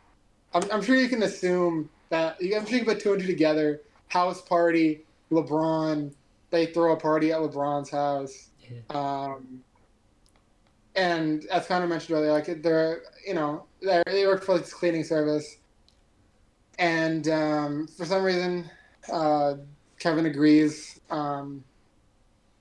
I'm, 0.54 0.62
I'm 0.72 0.82
sure 0.82 0.96
you 0.96 1.08
can 1.08 1.22
assume 1.22 1.90
that 2.08 2.36
I'm 2.40 2.64
sure 2.66 2.78
you 2.78 2.84
can 2.84 2.94
put 2.94 3.00
two 3.00 3.12
and 3.12 3.20
two 3.20 3.26
together. 3.26 3.82
House 4.08 4.40
party, 4.40 5.02
LeBron. 5.30 6.12
They 6.50 6.66
throw 6.66 6.92
a 6.92 6.96
party 6.96 7.32
at 7.32 7.40
LeBron's 7.40 7.90
house. 7.90 8.48
Yeah. 8.62 8.78
Um, 8.88 9.62
and 10.96 11.44
as 11.46 11.66
kind 11.66 11.84
of 11.84 11.90
mentioned 11.90 12.16
earlier, 12.16 12.32
like 12.32 12.62
they're 12.62 13.02
you 13.28 13.34
know 13.34 13.66
they 13.82 14.26
work 14.26 14.42
for 14.42 14.58
this 14.58 14.72
cleaning 14.72 15.04
service, 15.04 15.58
and 16.78 17.28
um, 17.28 17.86
for 17.86 18.06
some 18.06 18.22
reason, 18.22 18.70
uh, 19.12 19.54
Kevin 19.98 20.24
agrees. 20.24 20.98
Um, 21.10 21.62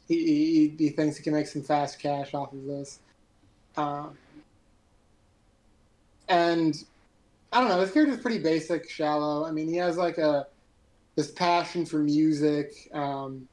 he, 0.10 0.26
he 0.26 0.76
he 0.78 0.90
thinks 0.90 1.16
he 1.16 1.24
can 1.24 1.34
make 1.34 1.48
some 1.48 1.62
fast 1.62 2.00
cash 2.00 2.34
off 2.34 2.52
of 2.52 2.66
this, 2.66 3.00
um, 3.78 4.18
and 6.28 6.84
I 7.54 7.62
don't 7.62 7.70
know. 7.70 7.80
His 7.80 7.92
character's 7.92 8.20
pretty 8.20 8.40
basic, 8.40 8.90
shallow. 8.90 9.46
I 9.46 9.52
mean, 9.52 9.70
he 9.70 9.78
has 9.78 9.96
like 9.96 10.18
a 10.18 10.48
this 11.16 11.32
passion 11.32 11.86
for 11.86 12.00
music. 12.00 12.90
Um, 12.94 13.48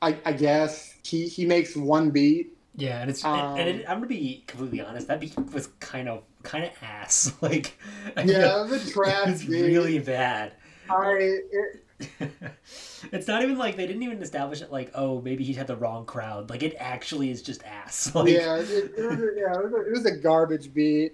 I, 0.00 0.16
I 0.24 0.32
guess 0.32 0.94
he 1.02 1.26
he 1.26 1.44
makes 1.44 1.74
one 1.74 2.10
beat. 2.10 2.56
Yeah, 2.76 3.00
and 3.00 3.10
it's 3.10 3.24
Um, 3.24 3.58
and 3.58 3.68
it, 3.68 3.84
I'm 3.88 3.96
gonna 3.96 4.06
be 4.06 4.44
completely 4.46 4.80
honest. 4.80 5.08
That 5.08 5.18
beat 5.18 5.36
was 5.52 5.66
kind 5.80 6.08
of 6.08 6.22
kind 6.42 6.64
of 6.64 6.70
ass. 6.82 7.32
Like 7.42 7.78
Yeah, 8.24 8.66
a 8.66 8.66
it 8.72 8.88
trash 8.88 9.44
beat. 9.46 9.48
really 9.48 9.98
bad. 9.98 10.52
I 10.88 11.38
it, 11.52 11.84
it's 13.12 13.28
not 13.28 13.42
even 13.42 13.56
like 13.58 13.76
they 13.76 13.86
didn't 13.86 14.02
even 14.02 14.22
establish 14.22 14.60
it 14.60 14.72
like 14.72 14.90
oh 14.94 15.20
maybe 15.20 15.44
he 15.44 15.52
had 15.52 15.66
the 15.68 15.76
wrong 15.76 16.04
crowd 16.04 16.50
like 16.50 16.62
it 16.62 16.74
actually 16.78 17.30
is 17.30 17.42
just 17.42 17.62
ass 17.64 18.12
like 18.14 18.28
yeah, 18.28 18.56
it, 18.56 18.92
it 18.96 19.04
was 19.08 19.20
a, 19.20 19.28
yeah, 19.36 19.54
it 19.58 19.64
was, 19.64 19.72
a, 19.72 19.86
it 19.86 19.90
was 19.92 20.06
a 20.06 20.16
garbage 20.16 20.72
beat. 20.74 21.12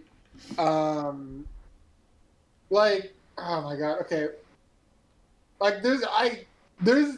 Um, 0.59 1.47
like 2.71 3.13
oh 3.39 3.63
my 3.63 3.77
god. 3.77 4.01
Okay. 4.03 4.29
Like 5.61 5.83
there's 5.83 6.05
I 6.09 6.45
there's 6.81 7.17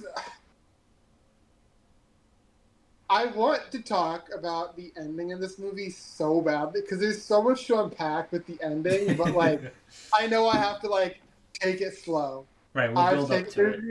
I 3.11 3.27
want 3.27 3.73
to 3.73 3.83
talk 3.83 4.29
about 4.33 4.77
the 4.77 4.93
ending 4.97 5.33
of 5.33 5.41
this 5.41 5.59
movie 5.59 5.91
so 5.91 6.41
badly 6.41 6.81
because 6.81 7.01
there's 7.01 7.21
so 7.21 7.43
much 7.43 7.67
to 7.67 7.83
unpack 7.83 8.31
with 8.31 8.47
the 8.47 8.57
ending, 8.63 9.17
but 9.17 9.35
like 9.35 9.61
I 10.15 10.29
know 10.29 10.49
I 10.49 10.57
have 10.57 10.81
to 10.83 10.89
like 10.89 11.21
take 11.53 11.81
it 11.81 11.99
slow. 11.99 12.47
right, 12.73 12.89
we'll 12.89 12.99
I 13.03 13.15
build 13.15 13.33
up 13.33 13.39
take, 13.45 13.51
to 13.51 13.57
there's, 13.57 13.83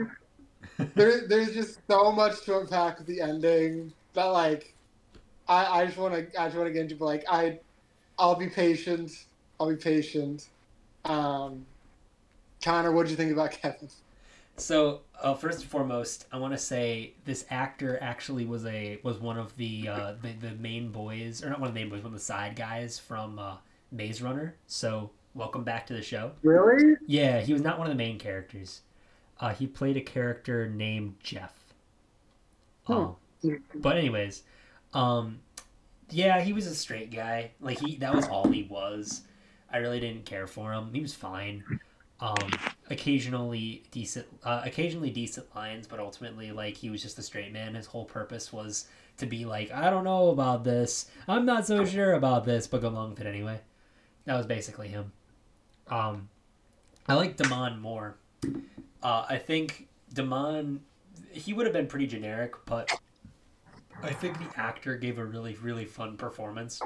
it. 0.78 0.94
there, 0.94 1.28
there's 1.28 1.52
just 1.52 1.80
so 1.86 2.10
much 2.10 2.42
to 2.46 2.60
unpack 2.60 2.96
with 2.96 3.06
the 3.06 3.20
ending 3.20 3.92
that 4.14 4.24
like 4.24 4.74
I, 5.46 5.80
I 5.80 5.84
just 5.84 5.98
want 5.98 6.14
to 6.14 6.40
I 6.40 6.46
just 6.46 6.56
want 6.56 6.68
to 6.68 6.72
get 6.72 6.82
into 6.82 6.96
but 6.96 7.04
like 7.04 7.24
I 7.28 7.58
I'll 8.18 8.36
be 8.36 8.48
patient 8.48 9.12
I'll 9.60 9.68
be 9.68 9.76
patient. 9.76 10.48
Um, 11.04 11.66
Connor, 12.64 12.92
what 12.92 13.02
did 13.02 13.10
you 13.10 13.16
think 13.16 13.32
about 13.32 13.50
Kevin? 13.52 13.90
So, 14.60 15.00
uh, 15.18 15.34
first 15.34 15.62
and 15.62 15.70
foremost, 15.70 16.26
I 16.30 16.38
want 16.38 16.52
to 16.52 16.58
say 16.58 17.14
this 17.24 17.46
actor 17.50 17.98
actually 18.02 18.44
was 18.44 18.66
a 18.66 19.00
was 19.02 19.18
one 19.18 19.38
of 19.38 19.56
the, 19.56 19.88
uh, 19.88 20.14
the 20.20 20.32
the 20.32 20.54
main 20.56 20.90
boys, 20.90 21.42
or 21.42 21.48
not 21.48 21.60
one 21.60 21.68
of 21.68 21.74
the 21.74 21.80
main 21.80 21.88
boys, 21.88 22.02
one 22.02 22.12
of 22.12 22.18
the 22.18 22.24
side 22.24 22.56
guys 22.56 22.98
from 22.98 23.38
uh, 23.38 23.56
Maze 23.90 24.20
Runner. 24.20 24.54
So, 24.66 25.10
welcome 25.34 25.64
back 25.64 25.86
to 25.86 25.94
the 25.94 26.02
show. 26.02 26.32
Really? 26.42 26.96
Yeah, 27.06 27.40
he 27.40 27.54
was 27.54 27.62
not 27.62 27.78
one 27.78 27.86
of 27.86 27.90
the 27.90 27.96
main 27.96 28.18
characters. 28.18 28.82
Uh, 29.40 29.54
he 29.54 29.66
played 29.66 29.96
a 29.96 30.02
character 30.02 30.68
named 30.68 31.16
Jeff. 31.22 31.54
Um, 32.86 33.16
but 33.76 33.96
anyways, 33.96 34.42
um, 34.92 35.38
yeah, 36.10 36.42
he 36.42 36.52
was 36.52 36.66
a 36.66 36.74
straight 36.74 37.10
guy. 37.10 37.52
Like 37.62 37.80
he, 37.80 37.96
that 37.96 38.14
was 38.14 38.28
all 38.28 38.46
he 38.48 38.64
was. 38.64 39.22
I 39.72 39.78
really 39.78 40.00
didn't 40.00 40.26
care 40.26 40.46
for 40.46 40.72
him. 40.72 40.90
He 40.92 41.00
was 41.00 41.14
fine. 41.14 41.64
Um, 42.20 42.50
occasionally 42.90 43.84
decent, 43.92 44.26
uh, 44.44 44.62
occasionally 44.64 45.10
decent 45.10 45.54
lines, 45.54 45.86
but 45.86 46.00
ultimately, 46.00 46.52
like 46.52 46.76
he 46.76 46.90
was 46.90 47.00
just 47.02 47.18
a 47.18 47.22
straight 47.22 47.52
man. 47.52 47.74
His 47.74 47.86
whole 47.86 48.04
purpose 48.04 48.52
was 48.52 48.86
to 49.18 49.26
be 49.26 49.44
like, 49.44 49.70
I 49.70 49.90
don't 49.90 50.04
know 50.04 50.30
about 50.30 50.64
this. 50.64 51.06
I'm 51.28 51.46
not 51.46 51.66
so 51.66 51.84
sure 51.84 52.14
about 52.14 52.44
this, 52.44 52.66
but 52.66 52.82
go 52.82 52.88
along 52.88 53.10
with 53.10 53.20
it 53.20 53.26
anyway. 53.26 53.60
That 54.24 54.36
was 54.36 54.46
basically 54.46 54.88
him. 54.88 55.12
Um, 55.88 56.28
I 57.06 57.14
like 57.14 57.36
Damon 57.36 57.80
more. 57.80 58.16
Uh, 59.02 59.24
I 59.28 59.38
think 59.38 59.88
Damon, 60.12 60.80
he 61.32 61.52
would 61.52 61.66
have 61.66 61.72
been 61.72 61.86
pretty 61.86 62.06
generic, 62.06 62.54
but 62.66 62.90
I 64.02 64.12
think 64.12 64.38
the 64.38 64.60
actor 64.60 64.96
gave 64.96 65.18
a 65.18 65.24
really, 65.24 65.54
really 65.56 65.84
fun 65.84 66.16
performance. 66.16 66.80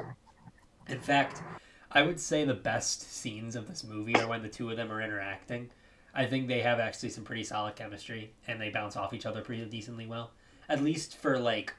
In 0.88 1.00
fact, 1.00 1.42
I 1.90 2.02
would 2.02 2.20
say 2.20 2.44
the 2.44 2.54
best 2.54 3.12
scenes 3.12 3.56
of 3.56 3.68
this 3.68 3.84
movie 3.84 4.16
are 4.16 4.28
when 4.28 4.42
the 4.42 4.48
two 4.48 4.70
of 4.70 4.76
them 4.76 4.92
are 4.92 5.00
interacting. 5.00 5.70
I 6.14 6.26
think 6.26 6.48
they 6.48 6.60
have 6.60 6.78
actually 6.78 7.10
some 7.10 7.24
pretty 7.24 7.44
solid 7.44 7.76
chemistry, 7.76 8.32
and 8.46 8.60
they 8.60 8.70
bounce 8.70 8.96
off 8.96 9.12
each 9.12 9.26
other 9.26 9.42
pretty 9.42 9.64
decently 9.64 10.06
well. 10.06 10.30
At 10.68 10.82
least 10.82 11.16
for 11.16 11.38
like, 11.38 11.74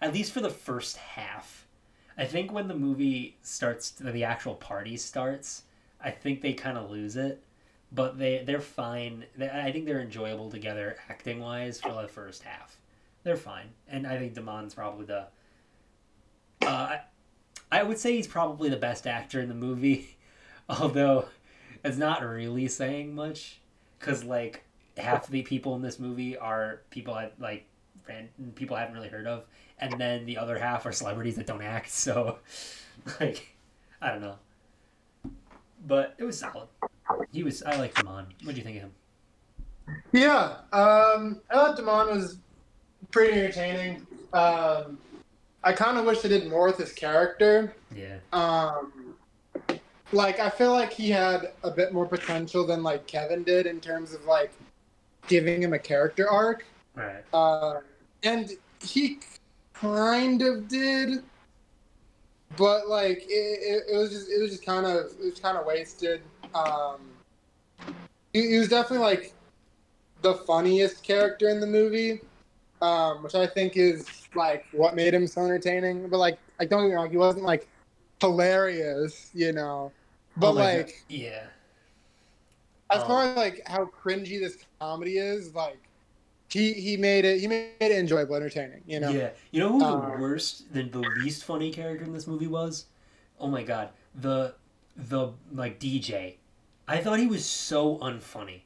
at 0.00 0.12
least 0.12 0.32
for 0.32 0.40
the 0.40 0.50
first 0.50 0.96
half. 0.96 1.66
I 2.16 2.24
think 2.24 2.52
when 2.52 2.68
the 2.68 2.74
movie 2.74 3.36
starts, 3.42 3.90
the 3.90 4.24
actual 4.24 4.54
party 4.54 4.96
starts, 4.96 5.64
I 6.00 6.10
think 6.10 6.40
they 6.40 6.54
kind 6.54 6.78
of 6.78 6.90
lose 6.90 7.16
it. 7.16 7.42
But 7.92 8.18
they 8.18 8.42
they're 8.44 8.60
fine. 8.60 9.24
I 9.40 9.70
think 9.70 9.84
they're 9.84 10.00
enjoyable 10.00 10.50
together, 10.50 10.96
acting 11.08 11.38
wise, 11.38 11.80
for 11.80 11.92
the 11.92 12.08
first 12.08 12.42
half 12.42 12.76
they're 13.24 13.36
fine. 13.36 13.70
And 13.88 14.06
I 14.06 14.18
think 14.18 14.34
Damon's 14.34 14.74
probably 14.74 15.06
the. 15.06 15.26
Uh, 16.62 16.66
I, 16.66 17.00
I 17.72 17.82
would 17.82 17.98
say 17.98 18.14
he's 18.14 18.28
probably 18.28 18.68
the 18.68 18.76
best 18.76 19.06
actor 19.06 19.40
in 19.40 19.48
the 19.48 19.54
movie, 19.54 20.16
although 20.68 21.26
it's 21.84 21.96
not 21.98 22.22
really 22.22 22.66
saying 22.68 23.14
much, 23.14 23.60
because 23.98 24.24
like 24.24 24.64
half 24.96 25.26
the 25.28 25.42
people 25.42 25.74
in 25.76 25.82
this 25.82 25.98
movie 25.98 26.36
are 26.36 26.80
people 26.90 27.14
I 27.14 27.30
like, 27.38 27.66
ran, 28.08 28.28
people 28.54 28.76
I 28.76 28.80
haven't 28.80 28.94
really 28.94 29.08
heard 29.08 29.26
of, 29.26 29.44
and 29.78 30.00
then 30.00 30.24
the 30.26 30.38
other 30.38 30.58
half 30.58 30.86
are 30.86 30.92
celebrities 30.92 31.36
that 31.36 31.46
don't 31.46 31.62
act. 31.62 31.90
So, 31.90 32.38
like, 33.20 33.54
I 34.00 34.10
don't 34.10 34.20
know. 34.20 34.38
But 35.86 36.14
it 36.18 36.24
was 36.24 36.38
solid. 36.38 36.68
He 37.32 37.42
was. 37.42 37.62
I 37.62 37.76
like 37.76 37.94
Damon. 37.94 38.26
What 38.44 38.54
do 38.54 38.58
you 38.58 38.64
think 38.64 38.76
of 38.78 38.82
him? 38.84 38.92
Yeah, 40.12 40.56
um, 40.72 41.40
I 41.50 41.54
thought 41.54 41.76
Damon 41.76 42.08
was 42.08 42.38
pretty 43.10 43.38
entertaining. 43.38 44.06
Um, 44.32 44.98
I 45.62 45.72
kind 45.72 45.98
of 45.98 46.04
wish 46.04 46.20
they 46.20 46.28
did 46.28 46.48
more 46.48 46.66
with 46.66 46.78
his 46.78 46.92
character. 46.92 47.74
Yeah. 47.94 48.18
Um, 48.32 49.03
like 50.14 50.40
I 50.40 50.48
feel 50.48 50.72
like 50.72 50.92
he 50.92 51.10
had 51.10 51.52
a 51.62 51.70
bit 51.70 51.92
more 51.92 52.06
potential 52.06 52.66
than 52.66 52.82
like 52.82 53.06
Kevin 53.06 53.42
did 53.42 53.66
in 53.66 53.80
terms 53.80 54.14
of 54.14 54.24
like 54.24 54.52
giving 55.26 55.62
him 55.62 55.72
a 55.72 55.78
character 55.78 56.30
arc. 56.30 56.64
Right. 56.94 57.24
Uh, 57.32 57.80
and 58.22 58.50
he 58.82 59.18
kind 59.72 60.42
of 60.42 60.68
did, 60.68 61.22
but 62.56 62.88
like 62.88 63.24
it, 63.28 63.28
it, 63.28 63.82
it 63.92 63.96
was 63.96 64.10
just 64.10 64.30
it 64.30 64.40
was 64.40 64.50
just 64.50 64.64
kind 64.64 64.86
of 64.86 65.06
it 65.20 65.24
was 65.24 65.40
kind 65.40 65.58
of 65.58 65.66
wasted. 65.66 66.22
Um, 66.54 67.00
he, 68.32 68.48
he 68.50 68.58
was 68.58 68.68
definitely 68.68 69.04
like 69.04 69.34
the 70.22 70.34
funniest 70.34 71.02
character 71.02 71.48
in 71.48 71.60
the 71.60 71.66
movie, 71.66 72.20
um, 72.80 73.22
which 73.22 73.34
I 73.34 73.46
think 73.46 73.76
is 73.76 74.06
like 74.34 74.66
what 74.72 74.94
made 74.94 75.12
him 75.12 75.26
so 75.26 75.42
entertaining. 75.42 76.08
But 76.08 76.18
like, 76.18 76.38
like 76.58 76.70
don't 76.70 76.82
get 76.82 76.88
me 76.88 76.94
wrong, 76.94 77.10
he 77.10 77.16
wasn't 77.16 77.44
like 77.44 77.68
hilarious, 78.20 79.30
you 79.34 79.52
know. 79.52 79.92
But 80.36 80.52
Oh 80.52 80.54
like, 80.54 81.06
Yeah. 81.08 81.48
as 82.90 83.02
Oh. 83.02 83.04
far 83.04 83.24
as 83.24 83.36
like 83.36 83.60
how 83.66 83.86
cringy 83.86 84.38
this 84.40 84.56
comedy 84.80 85.18
is, 85.18 85.54
like 85.54 85.88
he 86.48 86.74
he 86.74 86.96
made 86.96 87.24
it 87.24 87.40
he 87.40 87.48
made 87.48 87.74
it 87.80 87.92
enjoyable, 87.92 88.36
entertaining. 88.36 88.82
You 88.86 89.00
know. 89.00 89.12
Yeah. 89.12 89.30
You 89.50 89.60
know 89.60 89.70
who 89.72 89.84
the 89.84 89.94
Uh, 89.94 90.10
worst, 90.18 90.72
the, 90.72 90.82
the 90.82 91.00
least 91.00 91.44
funny 91.44 91.72
character 91.72 92.04
in 92.04 92.12
this 92.12 92.26
movie 92.26 92.46
was? 92.46 92.86
Oh 93.38 93.48
my 93.48 93.62
god. 93.62 93.90
The 94.14 94.54
the 94.96 95.32
like 95.52 95.78
DJ. 95.78 96.38
I 96.86 96.98
thought 96.98 97.18
he 97.18 97.26
was 97.26 97.44
so 97.44 97.98
unfunny. 97.98 98.62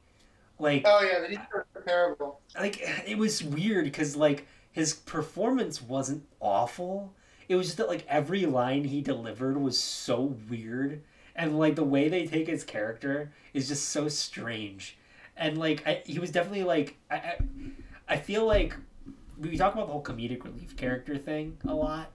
Like 0.59 0.85
Oh 0.85 1.01
yeah, 1.03 1.21
the 1.21 1.31
Easter 1.33 1.67
are 1.77 1.83
terrible. 1.83 2.41
like 2.59 2.81
it 3.07 3.19
was 3.19 3.43
weird 3.43 3.85
because 3.85 4.17
like 4.17 4.47
his 4.73 4.95
performance 4.95 5.83
wasn't 5.83 6.25
awful. 6.41 7.13
It 7.49 7.57
was 7.57 7.67
just 7.67 7.79
that 7.79 7.89
like 7.89 8.05
every 8.09 8.47
line 8.47 8.85
he 8.85 9.01
delivered 9.01 9.57
was 9.59 9.79
so 9.79 10.37
weird, 10.49 11.03
and 11.39 11.59
like 11.59 11.77
the 11.77 11.85
way 11.85 12.09
they 12.11 12.27
take 12.27 12.49
his 12.49 12.65
character 12.65 13.33
is 13.55 13.69
just 13.69 13.89
so 13.91 14.09
strange. 14.09 14.99
And 15.37 15.57
like 15.57 15.87
I, 15.87 16.03
he 16.05 16.19
was 16.19 16.31
definitely 16.31 16.65
like 16.65 16.97
I, 17.11 17.17
I, 17.17 17.37
I 18.09 18.17
feel 18.19 18.45
like 18.45 18.77
we 19.39 19.57
talk 19.57 19.73
about 19.75 19.87
the 19.87 19.93
whole 19.93 20.03
comedic 20.03 20.45
relief 20.45 20.77
character 20.77 21.17
thing 21.17 21.57
a 21.67 21.75
lot, 21.75 22.11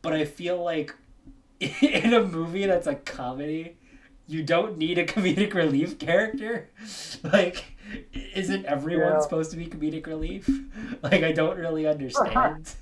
but 0.00 0.12
I 0.14 0.24
feel 0.24 0.62
like 0.62 0.94
in 1.60 2.14
a 2.14 2.24
movie 2.24 2.66
that's 2.66 2.86
a 2.86 2.94
comedy, 2.94 3.76
you 4.28 4.44
don't 4.44 4.78
need 4.78 4.96
a 4.98 5.04
comedic 5.06 5.54
relief 5.54 5.98
character. 5.98 6.70
Like, 7.24 7.64
isn't 8.34 8.64
everyone 8.66 9.14
Yeah. 9.14 9.20
supposed 9.20 9.50
to 9.50 9.56
be 9.56 9.66
comedic 9.66 10.06
relief? 10.06 10.48
Like, 11.02 11.22
I 11.24 11.32
don't 11.32 11.58
really 11.58 11.86
understand. 11.86 12.72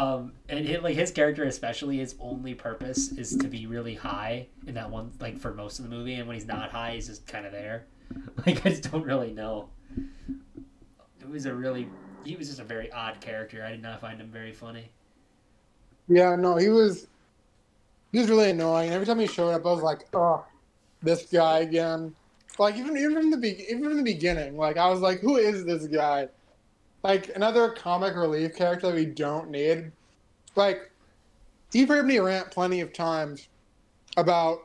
Um, 0.00 0.32
and 0.48 0.66
it, 0.66 0.82
like 0.82 0.94
his 0.96 1.10
character, 1.10 1.44
especially, 1.44 1.98
his 1.98 2.14
only 2.20 2.54
purpose 2.54 3.12
is 3.12 3.36
to 3.36 3.48
be 3.48 3.66
really 3.66 3.94
high 3.94 4.46
in 4.66 4.74
that 4.74 4.90
one, 4.90 5.12
like 5.20 5.38
for 5.38 5.52
most 5.52 5.78
of 5.78 5.84
the 5.84 5.94
movie. 5.94 6.14
And 6.14 6.26
when 6.26 6.36
he's 6.36 6.46
not 6.46 6.70
high, 6.70 6.92
he's 6.92 7.06
just 7.06 7.26
kind 7.26 7.44
of 7.44 7.52
there. 7.52 7.84
Like, 8.44 8.64
I 8.66 8.70
just 8.70 8.90
don't 8.90 9.04
really 9.04 9.32
know. 9.32 9.68
It 11.20 11.28
was 11.28 11.44
a 11.44 11.54
really, 11.54 11.86
he 12.24 12.34
was 12.34 12.48
just 12.48 12.58
a 12.58 12.64
very 12.64 12.90
odd 12.90 13.20
character. 13.20 13.62
I 13.62 13.70
did 13.70 13.82
not 13.82 14.00
find 14.00 14.18
him 14.18 14.30
very 14.30 14.52
funny. 14.52 14.90
Yeah, 16.08 16.34
no, 16.34 16.56
he 16.56 16.70
was 16.70 17.06
he 18.10 18.18
was 18.18 18.28
really 18.28 18.50
annoying. 18.50 18.90
Every 18.90 19.06
time 19.06 19.20
he 19.20 19.26
showed 19.26 19.50
up, 19.50 19.64
I 19.64 19.70
was 19.70 19.82
like, 19.82 20.06
oh, 20.14 20.44
this 21.02 21.26
guy 21.26 21.58
again. 21.60 22.14
Like 22.58 22.76
even 22.76 22.96
even 22.96 23.14
from 23.14 23.30
the 23.30 23.36
be- 23.36 23.66
even 23.68 23.84
from 23.84 23.96
the 23.98 24.02
beginning, 24.02 24.56
like 24.56 24.76
I 24.76 24.88
was 24.88 25.00
like, 25.00 25.20
who 25.20 25.36
is 25.36 25.64
this 25.64 25.86
guy? 25.86 26.28
Like 27.02 27.30
another 27.34 27.70
comic 27.70 28.14
relief 28.14 28.54
character 28.56 28.88
that 28.88 28.94
we 28.94 29.06
don't 29.06 29.50
need. 29.50 29.90
Like 30.56 30.90
you've 31.72 31.88
heard 31.88 32.06
me 32.06 32.18
rant 32.18 32.50
plenty 32.50 32.80
of 32.80 32.92
times 32.92 33.48
about 34.16 34.58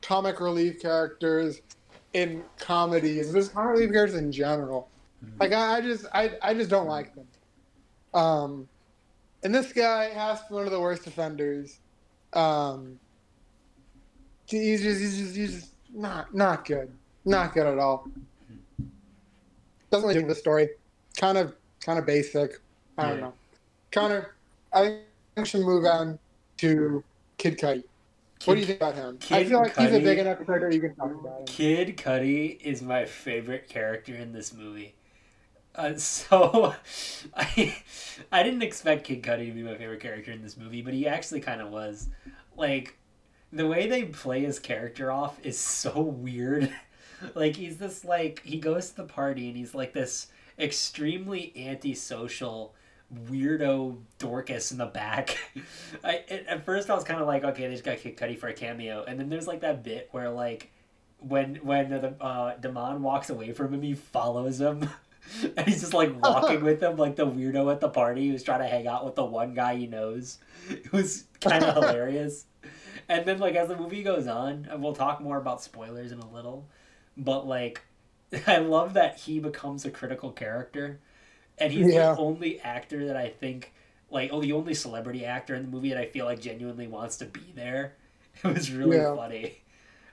comic 0.00 0.40
relief 0.40 0.80
characters 0.80 1.60
in 2.12 2.44
comedies, 2.58 3.32
just 3.32 3.54
comic 3.54 3.76
relief 3.76 3.92
characters 3.92 4.18
in 4.18 4.30
general. 4.30 4.88
Like 5.40 5.52
I, 5.52 5.76
I 5.76 5.80
just 5.80 6.06
I, 6.12 6.32
I 6.42 6.54
just 6.54 6.70
don't 6.70 6.88
like 6.88 7.14
them. 7.14 7.26
Um 8.14 8.68
and 9.42 9.54
this 9.54 9.72
guy 9.72 10.10
has 10.10 10.40
one 10.48 10.64
of 10.64 10.70
the 10.70 10.80
worst 10.80 11.06
offenders. 11.06 11.80
Um, 12.32 12.98
he's 14.46 14.82
just, 14.82 15.00
he's 15.00 15.18
just, 15.18 15.36
he's 15.36 15.54
just 15.54 15.72
not, 15.92 16.34
not 16.34 16.64
good. 16.64 16.92
Not 17.24 17.52
good 17.52 17.66
at 17.66 17.78
all. 17.78 18.06
Doesn't 19.90 20.08
really 20.08 20.20
do 20.20 20.26
the 20.26 20.34
story. 20.34 20.70
Kind 21.16 21.38
of, 21.38 21.54
kind 21.84 21.98
of 21.98 22.06
basic. 22.06 22.60
I 22.98 23.08
don't 23.08 23.14
Yeah. 23.18 23.20
know. 23.20 23.34
Connor, 23.90 24.34
I 24.72 24.84
think 24.84 25.04
we 25.36 25.44
should 25.44 25.60
move 25.62 25.84
on 25.84 26.18
to 26.58 27.04
Kid 27.38 27.58
Cudi. 27.58 27.84
what 28.44 28.54
do 28.54 28.60
you 28.60 28.66
think 28.66 28.80
about 28.80 28.94
him? 28.94 29.18
I 29.30 29.44
feel 29.44 29.60
like 29.60 29.76
he's 29.76 29.92
a 29.92 30.00
big 30.00 30.18
enough 30.18 30.44
character 30.44 30.70
you 30.70 30.80
can 30.80 30.94
talk 30.96 31.10
about 31.12 31.40
him. 31.40 31.46
Kid 31.46 31.96
Cudi 31.96 32.60
is 32.60 32.82
my 32.82 33.04
favorite 33.04 33.68
character 33.68 34.14
in 34.14 34.32
this 34.32 34.52
movie. 34.52 34.94
Uh, 35.74 35.94
so, 35.96 36.74
I 37.36 37.76
I 38.30 38.42
didn't 38.42 38.62
expect 38.62 39.04
Kid 39.04 39.22
Cudi 39.22 39.46
to 39.46 39.52
be 39.52 39.62
my 39.62 39.76
favorite 39.76 40.00
character 40.00 40.32
in 40.32 40.42
this 40.42 40.56
movie, 40.56 40.82
but 40.82 40.92
he 40.94 41.06
actually 41.06 41.40
kind 41.40 41.60
of 41.60 41.70
was. 41.70 42.08
Like, 42.56 42.98
the 43.52 43.66
way 43.66 43.86
they 43.86 44.04
play 44.04 44.40
his 44.42 44.58
character 44.58 45.10
off 45.10 45.38
is 45.44 45.58
so 45.58 46.00
weird. 46.02 46.70
like, 47.34 47.56
he's 47.56 47.78
this, 47.78 48.04
like, 48.04 48.42
he 48.44 48.58
goes 48.58 48.90
to 48.90 48.96
the 48.96 49.04
party 49.04 49.48
and 49.48 49.56
he's 49.56 49.74
like 49.74 49.92
this 49.92 50.26
extremely 50.58 51.52
antisocial 51.56 52.74
weirdo 53.28 53.98
Dorcas 54.18 54.72
in 54.72 54.78
the 54.78 54.86
back. 54.86 55.38
I 56.04 56.24
at 56.28 56.46
at 56.46 56.64
first 56.64 56.90
I 56.90 56.94
was 56.94 57.04
kind 57.04 57.20
of 57.20 57.26
like, 57.26 57.44
okay, 57.44 57.66
they 57.66 57.72
just 57.72 57.84
got 57.84 57.98
Kid 57.98 58.16
Cudi 58.16 58.38
for 58.38 58.48
a 58.48 58.54
cameo, 58.54 59.04
and 59.04 59.18
then 59.18 59.28
there's 59.28 59.46
like 59.46 59.60
that 59.60 59.82
bit 59.82 60.08
where 60.12 60.30
like 60.30 60.70
when 61.18 61.56
when 61.56 61.90
the 61.90 62.14
uh, 62.20 62.56
Damon 62.56 63.02
walks 63.02 63.30
away 63.30 63.52
from 63.52 63.74
him, 63.74 63.82
he 63.82 63.94
follows 63.94 64.60
him. 64.60 64.88
And 65.56 65.68
he's 65.68 65.82
just 65.82 65.94
like 65.94 66.12
walking 66.22 66.64
with 66.64 66.82
him, 66.82 66.96
like 66.96 67.14
the 67.14 67.24
weirdo 67.24 67.70
at 67.70 67.80
the 67.80 67.88
party 67.88 68.28
who's 68.28 68.42
trying 68.42 68.58
to 68.58 68.66
hang 68.66 68.88
out 68.88 69.04
with 69.04 69.14
the 69.14 69.24
one 69.24 69.54
guy 69.54 69.76
he 69.76 69.86
knows. 69.86 70.38
It 70.68 70.90
was 70.92 71.26
kind 71.40 71.62
of 71.62 71.74
hilarious. 71.74 72.46
And 73.08 73.24
then, 73.24 73.38
like, 73.38 73.54
as 73.54 73.68
the 73.68 73.76
movie 73.76 74.02
goes 74.02 74.26
on, 74.26 74.66
and 74.68 74.82
we'll 74.82 74.94
talk 74.94 75.20
more 75.20 75.36
about 75.36 75.62
spoilers 75.62 76.10
in 76.10 76.18
a 76.18 76.28
little, 76.28 76.66
but 77.16 77.46
like, 77.46 77.82
I 78.46 78.58
love 78.58 78.94
that 78.94 79.18
he 79.18 79.38
becomes 79.40 79.84
a 79.84 79.90
critical 79.90 80.30
character, 80.32 80.98
and 81.58 81.72
he's 81.72 81.92
Yeah. 81.92 82.14
the 82.14 82.20
only 82.20 82.60
actor 82.60 83.06
that 83.06 83.16
I 83.16 83.28
think, 83.28 83.72
like, 84.10 84.30
oh, 84.32 84.40
the 84.40 84.52
only 84.52 84.74
celebrity 84.74 85.24
actor 85.24 85.54
in 85.54 85.62
the 85.62 85.68
movie 85.68 85.90
that 85.90 85.98
I 85.98 86.06
feel 86.06 86.24
like 86.24 86.40
genuinely 86.40 86.86
wants 86.86 87.16
to 87.18 87.26
be 87.26 87.52
there. 87.54 87.94
It 88.44 88.54
was 88.54 88.70
really 88.72 88.96
Yeah. 88.96 89.14
funny. 89.14 89.58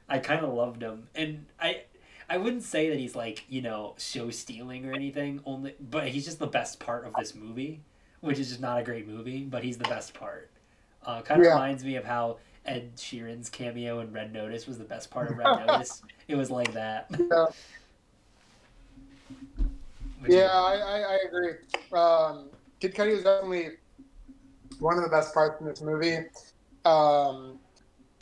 I 0.09 0.19
kind 0.19 0.43
of 0.43 0.53
loved 0.53 0.81
him, 0.81 1.07
and 1.15 1.45
I, 1.59 1.83
I 2.29 2.37
wouldn't 2.37 2.63
say 2.63 2.89
that 2.89 2.99
he's 2.99 3.15
like 3.15 3.45
you 3.49 3.61
know 3.61 3.95
show 3.97 4.29
stealing 4.29 4.85
or 4.85 4.93
anything. 4.93 5.41
Only, 5.45 5.75
but 5.79 6.09
he's 6.09 6.25
just 6.25 6.39
the 6.39 6.47
best 6.47 6.79
part 6.79 7.05
of 7.05 7.15
this 7.15 7.33
movie, 7.35 7.81
which 8.21 8.39
is 8.39 8.49
just 8.49 8.59
not 8.61 8.79
a 8.79 8.83
great 8.83 9.07
movie, 9.07 9.43
but 9.43 9.63
he's 9.63 9.77
the 9.77 9.85
best 9.85 10.13
part. 10.13 10.49
Uh, 11.05 11.21
kind 11.21 11.39
of 11.39 11.45
Yeah. 11.45 11.53
reminds 11.53 11.83
me 11.85 11.95
of 11.95 12.05
how 12.05 12.37
Ed 12.65 12.97
Sheeran's 12.97 13.49
cameo 13.49 13.99
in 14.01 14.11
Red 14.11 14.33
Notice 14.33 14.67
was 14.67 14.77
the 14.77 14.83
best 14.83 15.09
part 15.11 15.31
of 15.31 15.37
Red 15.37 15.47
Notice. 15.67 16.03
It 16.27 16.35
was 16.35 16.51
like 16.51 16.73
that. 16.73 17.09
Yeah. 17.17 17.45
Yeah, 20.27 20.49
I, 20.51 20.75
I, 20.75 20.99
I 20.99 21.17
agree. 21.27 21.53
Um, 21.93 22.49
Kid 22.79 22.93
Cudi 22.95 23.13
was 23.13 23.23
definitely 23.23 23.71
one 24.79 24.97
of 24.97 25.03
the 25.03 25.09
best 25.09 25.33
parts 25.33 25.59
in 25.61 25.67
this 25.67 25.81
movie. 25.81 26.17
Um, 26.85 27.59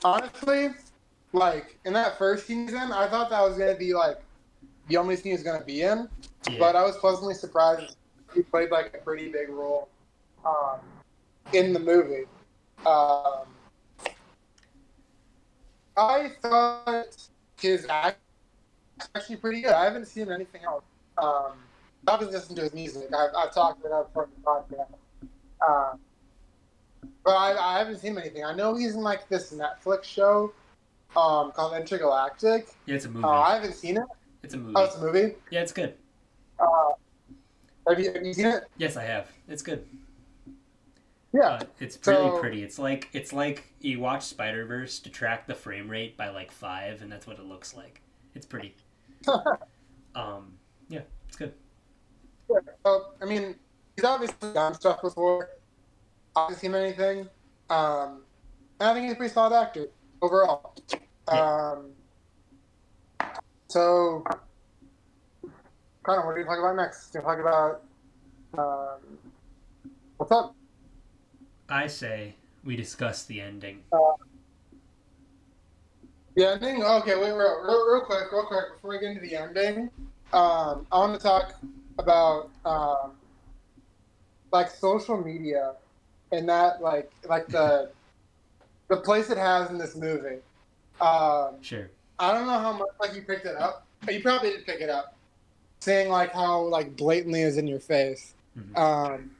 honestly, 0.03 0.69
like 1.33 1.77
in 1.85 1.93
that 1.93 2.17
first 2.17 2.47
season, 2.47 2.91
I 2.91 3.07
thought 3.07 3.29
that 3.29 3.41
was 3.41 3.57
gonna 3.57 3.75
be 3.75 3.93
like 3.93 4.17
the 4.87 4.97
only 4.97 5.15
scene 5.15 5.31
he 5.31 5.33
was 5.33 5.43
gonna 5.43 5.63
be 5.63 5.81
in, 5.81 6.07
yeah. 6.49 6.59
but 6.59 6.75
I 6.75 6.83
was 6.83 6.97
pleasantly 6.97 7.33
surprised 7.33 7.95
he 8.33 8.41
played 8.41 8.71
like 8.71 8.93
a 8.93 9.03
pretty 9.03 9.29
big 9.29 9.49
role 9.49 9.89
um, 10.45 10.79
in 11.53 11.73
the 11.73 11.79
movie. 11.79 12.25
Um, 12.85 13.45
I 15.95 16.31
thought 16.41 17.27
his 17.59 17.85
act 17.89 18.19
was 18.97 19.09
actually 19.15 19.37
pretty 19.37 19.61
good. 19.61 19.71
I 19.71 19.83
haven't 19.83 20.05
seen 20.05 20.31
anything 20.31 20.63
else. 20.63 20.83
Um, 21.17 21.53
I've 22.07 22.19
been 22.19 22.31
listening 22.31 22.55
to 22.57 22.61
his 22.63 22.73
music. 22.73 23.09
I've, 23.13 23.31
I've 23.37 23.53
talked 23.53 23.85
about 23.85 24.05
it 24.05 24.07
for 24.13 24.29
the 24.35 24.41
podcast. 24.41 24.87
Um, 25.67 25.99
but 27.23 27.31
I, 27.31 27.75
I 27.75 27.79
haven't 27.79 27.97
seen 27.99 28.17
anything. 28.17 28.43
I 28.45 28.53
know 28.53 28.75
he's 28.75 28.95
in 28.95 29.01
like 29.01 29.27
this 29.27 29.53
Netflix 29.53 30.05
show 30.05 30.53
um, 31.15 31.51
called 31.51 31.75
Intergalactic. 31.75 32.67
yeah, 32.85 32.95
it's 32.95 33.05
a 33.05 33.09
movie. 33.09 33.25
Uh, 33.25 33.29
I 33.29 33.55
haven't 33.55 33.73
seen 33.73 33.97
it. 33.97 34.03
it's 34.43 34.53
a 34.53 34.57
movie. 34.57 34.73
Oh, 34.77 34.83
it's 34.85 34.95
a 34.95 35.01
movie. 35.01 35.35
yeah, 35.51 35.61
it's 35.61 35.73
good. 35.73 35.95
Uh, 36.59 36.91
have, 37.89 37.99
you, 37.99 38.13
have 38.13 38.25
you 38.25 38.33
seen 38.33 38.45
it? 38.47 38.63
Yes, 38.77 38.95
I 38.97 39.03
have. 39.03 39.27
It's 39.49 39.61
good. 39.61 39.85
Yeah. 41.33 41.41
Uh, 41.41 41.63
it's 41.79 41.99
really 42.07 42.29
So- 42.29 42.39
pretty. 42.39 42.63
It's 42.63 42.79
like 42.79 43.09
it's 43.11 43.33
like 43.33 43.65
you 43.81 43.99
watch 43.99 44.23
Spider 44.23 44.65
Verse 44.65 44.99
to 44.99 45.09
track 45.09 45.45
the 45.47 45.55
frame 45.55 45.89
rate 45.89 46.15
by 46.15 46.29
like 46.29 46.51
five, 46.51 47.01
and 47.01 47.11
that's 47.11 47.27
what 47.27 47.37
it 47.37 47.45
looks 47.45 47.75
like. 47.75 48.01
It's 48.35 48.45
pretty. 48.45 48.75
Um, 50.15 50.53
yeah, 50.89 51.01
it's 51.27 51.37
good. 51.37 51.53
So, 52.47 53.13
I 53.21 53.25
mean, 53.25 53.55
he's 53.95 54.05
obviously 54.05 54.53
done 54.53 54.73
stuff 54.73 55.01
before. 55.01 55.49
I 56.35 56.41
haven't 56.41 56.57
seen 56.57 56.75
anything. 56.75 57.27
Um, 57.69 58.21
and 58.79 58.89
I 58.89 58.93
think 58.93 59.05
he's 59.05 59.13
a 59.13 59.15
pretty 59.15 59.33
solid 59.33 59.59
actor 59.59 59.87
overall. 60.21 60.75
Um, 61.27 61.91
so, 63.67 64.23
Connor, 66.03 66.25
what 66.25 66.35
are 66.35 66.39
you 66.39 66.45
talking 66.45 66.63
about 66.63 66.75
next? 66.77 67.13
You're 67.13 67.23
talking 67.23 67.41
about 67.41 67.83
um, 68.57 69.17
what's 70.17 70.31
up? 70.31 70.55
I 71.69 71.87
say 71.87 72.35
we 72.63 72.75
discuss 72.77 73.25
the 73.25 73.41
ending. 73.41 73.83
The 76.35 76.51
ending? 76.51 76.83
Okay, 76.83 77.15
wait, 77.15 77.31
real, 77.31 77.61
real, 77.63 77.91
real 77.91 78.01
quick, 78.05 78.31
real 78.31 78.45
quick, 78.45 78.75
before 78.75 78.91
we 78.91 78.99
get 78.99 79.09
into 79.09 79.21
the 79.21 79.35
ending, 79.35 79.89
um, 80.33 80.87
I 80.91 80.99
want 80.99 81.13
to 81.13 81.19
talk 81.19 81.55
about 81.97 82.49
um, 82.65 83.11
like 84.51 84.69
social 84.69 85.17
media 85.17 85.73
and 86.31 86.47
that 86.49 86.81
like 86.81 87.11
like 87.27 87.47
the 87.47 87.89
the 88.87 88.97
place 88.97 89.29
it 89.29 89.37
has 89.37 89.69
in 89.69 89.77
this 89.77 89.95
movie. 89.95 90.37
Um, 91.01 91.55
Sure. 91.61 91.89
I 92.19 92.33
don't 92.33 92.47
know 92.47 92.57
how 92.59 92.73
much 92.73 92.87
like 92.99 93.13
you 93.15 93.21
picked 93.21 93.45
it 93.45 93.55
up, 93.55 93.85
but 94.03 94.13
you 94.13 94.21
probably 94.21 94.51
did 94.51 94.65
pick 94.65 94.81
it 94.81 94.89
up. 94.89 95.15
Saying 95.79 96.09
like 96.09 96.33
how 96.33 96.61
like 96.61 96.95
blatantly 96.95 97.41
is 97.41 97.57
in 97.57 97.67
your 97.67 97.79
face. 97.79 98.33
Mhm. 98.57 98.77
Um, 98.77 99.31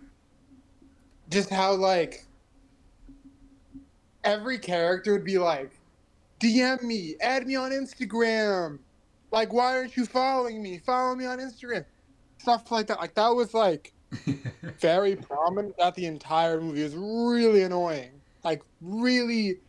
just 1.29 1.49
how 1.49 1.73
like 1.73 2.25
every 4.23 4.59
character 4.59 5.13
would 5.13 5.23
be 5.23 5.37
like, 5.39 5.71
DM 6.39 6.83
me, 6.83 7.15
add 7.21 7.47
me 7.47 7.55
on 7.55 7.71
Instagram. 7.71 8.77
Like, 9.31 9.51
why 9.51 9.75
aren't 9.75 9.97
you 9.97 10.05
following 10.05 10.61
me? 10.61 10.77
Follow 10.77 11.15
me 11.15 11.25
on 11.25 11.39
Instagram. 11.39 11.85
Stuff 12.37 12.71
like 12.71 12.87
that. 12.87 12.99
Like 12.99 13.15
that 13.15 13.29
was 13.29 13.53
like 13.53 13.93
very 14.79 15.15
prominent 15.15 15.75
throughout 15.75 15.95
the 15.95 16.05
entire 16.05 16.61
movie. 16.61 16.81
It 16.81 16.83
was 16.85 16.95
really 16.95 17.63
annoying. 17.63 18.11
Like 18.43 18.61
really, 18.81 19.59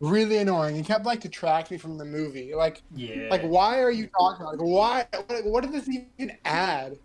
really 0.00 0.38
annoying. 0.38 0.76
He 0.76 0.82
kept 0.82 1.04
like 1.04 1.20
detracting 1.20 1.76
me 1.76 1.78
from 1.78 1.98
the 1.98 2.04
movie. 2.04 2.54
Like 2.54 2.82
yeah. 2.94 3.28
like, 3.30 3.42
why 3.42 3.80
are 3.82 3.90
you 3.90 4.08
talking 4.18 4.42
about? 4.42 4.58
Like, 4.58 4.66
why? 4.66 5.06
What, 5.26 5.44
what 5.44 5.64
does 5.64 5.72
this 5.72 5.88
even 5.88 6.36
add 6.44 6.98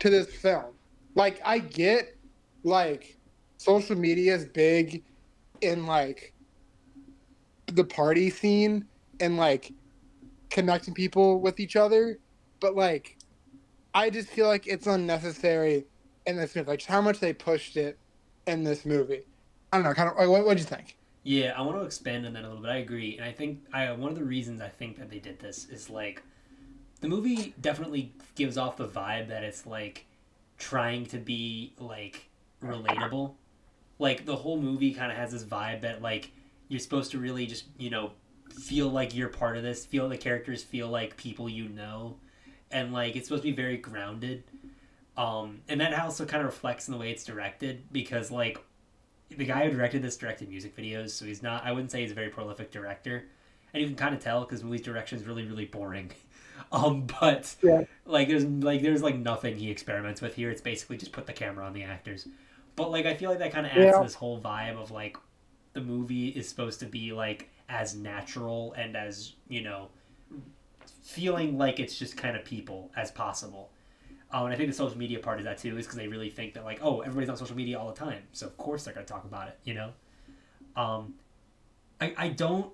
to 0.00 0.10
this 0.10 0.34
film? 0.34 0.72
Like, 1.14 1.40
I 1.44 1.58
get, 1.58 2.16
like, 2.62 3.16
social 3.56 3.96
media 3.96 4.34
is 4.34 4.46
big 4.46 5.02
in 5.60 5.86
like 5.86 6.32
the 7.66 7.84
party 7.84 8.30
scene 8.30 8.86
and 9.20 9.36
like 9.36 9.72
connecting 10.48 10.94
people 10.94 11.40
with 11.40 11.60
each 11.60 11.76
other, 11.76 12.18
but 12.60 12.74
like, 12.74 13.18
I 13.94 14.10
just 14.10 14.28
feel 14.28 14.46
like 14.46 14.66
it's 14.66 14.86
unnecessary 14.86 15.86
in 16.26 16.36
this 16.36 16.54
movie. 16.54 16.70
Like, 16.70 16.84
how 16.84 17.00
much 17.00 17.18
they 17.18 17.32
pushed 17.32 17.76
it 17.76 17.98
in 18.46 18.64
this 18.64 18.84
movie. 18.84 19.22
I 19.72 19.76
don't 19.76 19.84
know. 19.84 19.94
Kind 19.94 20.10
of. 20.10 20.16
Like, 20.16 20.28
what? 20.28 20.44
What 20.44 20.56
do 20.56 20.62
you 20.62 20.68
think? 20.68 20.96
Yeah, 21.22 21.52
I 21.56 21.62
want 21.62 21.78
to 21.78 21.84
expand 21.84 22.26
on 22.26 22.32
that 22.32 22.44
a 22.44 22.48
little 22.48 22.62
bit. 22.62 22.70
I 22.70 22.78
agree, 22.78 23.16
and 23.16 23.24
I 23.24 23.32
think 23.32 23.60
I 23.72 23.90
one 23.92 24.10
of 24.10 24.18
the 24.18 24.24
reasons 24.24 24.60
I 24.60 24.68
think 24.68 24.98
that 24.98 25.10
they 25.10 25.18
did 25.18 25.38
this 25.38 25.68
is 25.68 25.90
like 25.90 26.22
the 27.00 27.08
movie 27.08 27.54
definitely 27.60 28.12
gives 28.34 28.56
off 28.56 28.76
the 28.76 28.88
vibe 28.88 29.28
that 29.28 29.44
it's 29.44 29.66
like 29.66 30.06
trying 30.58 31.06
to 31.06 31.18
be 31.18 31.72
like 31.78 32.28
relatable. 32.62 33.34
Like 33.98 34.24
the 34.24 34.36
whole 34.36 34.58
movie 34.58 34.94
kind 34.94 35.12
of 35.12 35.18
has 35.18 35.32
this 35.32 35.44
vibe 35.44 35.82
that 35.82 36.00
like 36.02 36.32
you're 36.68 36.80
supposed 36.80 37.10
to 37.12 37.18
really 37.18 37.46
just 37.46 37.64
you 37.78 37.90
know 37.90 38.12
feel 38.50 38.88
like 38.88 39.14
you're 39.14 39.28
part 39.28 39.56
of 39.56 39.62
this, 39.62 39.84
feel 39.84 40.08
the 40.08 40.16
characters 40.16 40.62
feel 40.62 40.88
like 40.88 41.16
people 41.16 41.48
you 41.48 41.68
know, 41.68 42.16
and 42.70 42.92
like 42.92 43.16
it's 43.16 43.28
supposed 43.28 43.42
to 43.42 43.50
be 43.50 43.56
very 43.56 43.76
grounded. 43.76 44.44
Um, 45.16 45.60
and 45.68 45.80
that 45.80 45.98
also 45.98 46.24
kind 46.24 46.40
of 46.40 46.46
reflects 46.46 46.88
in 46.88 46.92
the 46.92 46.98
way 46.98 47.10
it's 47.10 47.24
directed 47.24 47.84
because 47.92 48.30
like 48.30 48.58
the 49.28 49.44
guy 49.44 49.64
who 49.68 49.70
directed 49.76 50.02
this 50.02 50.16
directed 50.16 50.48
music 50.48 50.76
videos, 50.76 51.10
so 51.10 51.24
he's 51.24 51.42
not. 51.42 51.64
I 51.64 51.72
wouldn't 51.72 51.90
say 51.90 52.02
he's 52.02 52.12
a 52.12 52.14
very 52.14 52.30
prolific 52.30 52.70
director, 52.70 53.24
and 53.72 53.80
you 53.80 53.86
can 53.88 53.96
kind 53.96 54.14
of 54.14 54.20
tell 54.20 54.40
because 54.40 54.62
movie's 54.64 54.82
direction 54.82 55.18
is 55.18 55.26
really 55.26 55.44
really 55.44 55.66
boring. 55.66 56.10
Um, 56.72 57.08
but 57.20 57.56
Yeah. 57.62 57.84
like 58.04 58.28
there's 58.28 58.44
like 58.44 58.82
there's 58.82 59.02
like 59.02 59.16
nothing 59.16 59.56
he 59.56 59.70
experiments 59.70 60.20
with 60.20 60.34
here. 60.36 60.50
It's 60.50 60.60
basically 60.60 60.98
just 60.98 61.10
put 61.10 61.26
the 61.26 61.32
camera 61.32 61.64
on 61.66 61.72
the 61.72 61.82
actors. 61.82 62.28
But 62.76 62.92
like 62.92 63.06
I 63.06 63.14
feel 63.14 63.30
like 63.30 63.40
that 63.40 63.50
kind 63.50 63.66
of 63.66 63.72
adds 63.72 63.86
Yeah. 63.86 63.96
to 63.98 64.04
this 64.04 64.14
whole 64.14 64.38
vibe 64.40 64.76
of 64.80 64.90
like 64.92 65.16
the 65.72 65.80
movie 65.80 66.28
is 66.28 66.48
supposed 66.48 66.78
to 66.80 66.86
be 66.86 67.12
like 67.12 67.48
as 67.68 67.96
natural 67.96 68.72
and 68.74 68.96
as 68.96 69.32
you 69.48 69.62
know 69.62 69.88
feeling 71.02 71.58
like 71.58 71.80
it's 71.80 71.98
just 71.98 72.16
kind 72.16 72.36
of 72.36 72.44
people 72.44 72.90
as 72.96 73.10
possible. 73.10 73.70
Um, 74.32 74.44
and 74.44 74.54
I 74.54 74.56
think 74.56 74.68
the 74.68 74.76
social 74.76 74.96
media 74.96 75.18
part 75.18 75.38
of 75.38 75.44
that 75.44 75.58
too 75.58 75.76
is 75.76 75.86
because 75.86 75.98
they 75.98 76.06
really 76.06 76.30
think 76.30 76.54
that 76.54 76.64
like, 76.64 76.80
oh, 76.82 77.00
everybody's 77.00 77.28
on 77.28 77.36
social 77.36 77.56
media 77.56 77.78
all 77.78 77.88
the 77.88 77.98
time, 77.98 78.22
so 78.32 78.46
of 78.46 78.56
course 78.56 78.84
they're 78.84 78.94
gonna 78.94 79.06
talk 79.06 79.24
about 79.24 79.48
it, 79.48 79.58
you 79.64 79.74
know. 79.74 79.92
Um, 80.76 81.14
I 82.00 82.14
I 82.16 82.28
don't 82.28 82.72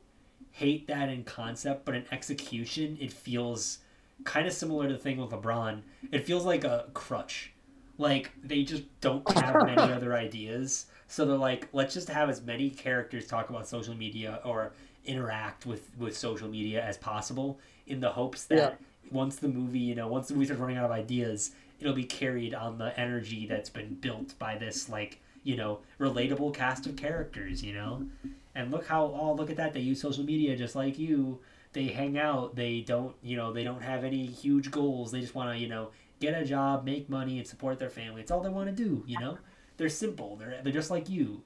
hate 0.51 0.87
that 0.89 1.09
in 1.09 1.25
concept, 1.25 1.85
but 1.85 1.95
in 1.95 2.05
execution, 2.13 2.99
it 3.01 3.13
feels 3.13 3.79
kind 4.25 4.47
of 4.47 4.53
similar 4.53 4.87
to 4.87 4.93
the 4.95 4.99
thing 4.99 5.19
with 5.19 5.31
LeBron. 5.31 5.83
It 6.13 6.27
feels 6.27 6.45
like 6.45 6.65
a 6.65 6.87
crutch. 6.95 7.53
Like 7.99 8.31
they 8.43 8.63
just 8.63 8.85
don't 9.01 9.27
have 9.33 9.67
many 9.67 9.81
other 9.93 10.15
ideas. 10.15 10.87
So 11.09 11.25
they're 11.25 11.37
like, 11.37 11.69
let's 11.73 11.95
just 11.95 12.09
have 12.09 12.29
as 12.29 12.43
many 12.43 12.69
characters 12.69 13.27
talk 13.27 13.49
about 13.49 13.67
social 13.67 13.95
media 13.95 14.41
or 14.45 14.73
interact 15.07 15.65
with 15.65 15.91
with 15.99 16.17
social 16.17 16.49
media 16.49 16.83
as 16.85 16.99
possible 16.99 17.59
in 17.87 18.01
the 18.01 18.11
hopes 18.11 18.45
that 18.45 18.57
Yeah. 18.59 18.75
once 19.11 19.37
the 19.37 19.49
movie, 19.49 19.79
you 19.79 19.95
know, 19.95 20.09
once 20.09 20.29
the 20.29 20.35
movie 20.35 20.47
starts 20.47 20.61
running 20.61 20.77
out 20.77 20.85
of 20.85 20.91
ideas, 20.91 21.53
it'll 21.81 21.95
be 21.95 22.05
carried 22.05 22.55
on 22.55 22.79
the 22.79 22.99
energy 22.99 23.47
that's 23.47 23.71
been 23.71 23.95
built 23.95 24.39
by 24.39 24.57
this 24.59 24.89
like, 24.89 25.21
you 25.45 25.57
know, 25.57 25.81
relatable 26.01 26.53
cast 26.55 26.87
of 26.87 26.97
characters, 26.97 27.63
you 27.63 27.73
know? 27.75 28.07
And 28.55 28.71
look 28.71 28.87
how 28.87 29.05
oh 29.05 29.35
look 29.35 29.51
at 29.51 29.57
that, 29.57 29.73
they 29.75 29.81
use 29.81 30.01
social 30.01 30.25
media 30.25 30.57
just 30.57 30.75
like 30.75 30.99
you. 30.99 31.41
They 31.73 31.85
hang 31.89 32.17
out, 32.19 32.57
they 32.57 32.81
don't 32.81 33.15
you 33.23 33.37
know, 33.37 33.53
they 33.53 33.65
don't 33.65 33.83
have 33.83 34.03
any 34.05 34.27
huge 34.27 34.71
goals. 34.71 35.13
They 35.13 35.21
just 35.21 35.35
wanna, 35.35 35.57
you 35.57 35.69
know, 35.69 35.91
get 36.21 36.35
a 36.35 36.45
job, 36.45 36.85
make 36.85 37.09
money 37.11 37.39
and 37.39 37.47
support 37.47 37.79
their 37.79 37.91
family. 37.91 38.23
It's 38.23 38.31
all 38.31 38.41
they 38.41 38.49
want 38.49 38.75
to 38.75 38.85
do, 38.85 39.05
you 39.07 39.19
know? 39.21 39.37
They're 39.77 39.91
simple. 39.91 40.37
They're 40.37 40.59
they're 40.63 40.73
just 40.73 40.91
like 40.91 41.09
you. 41.11 41.43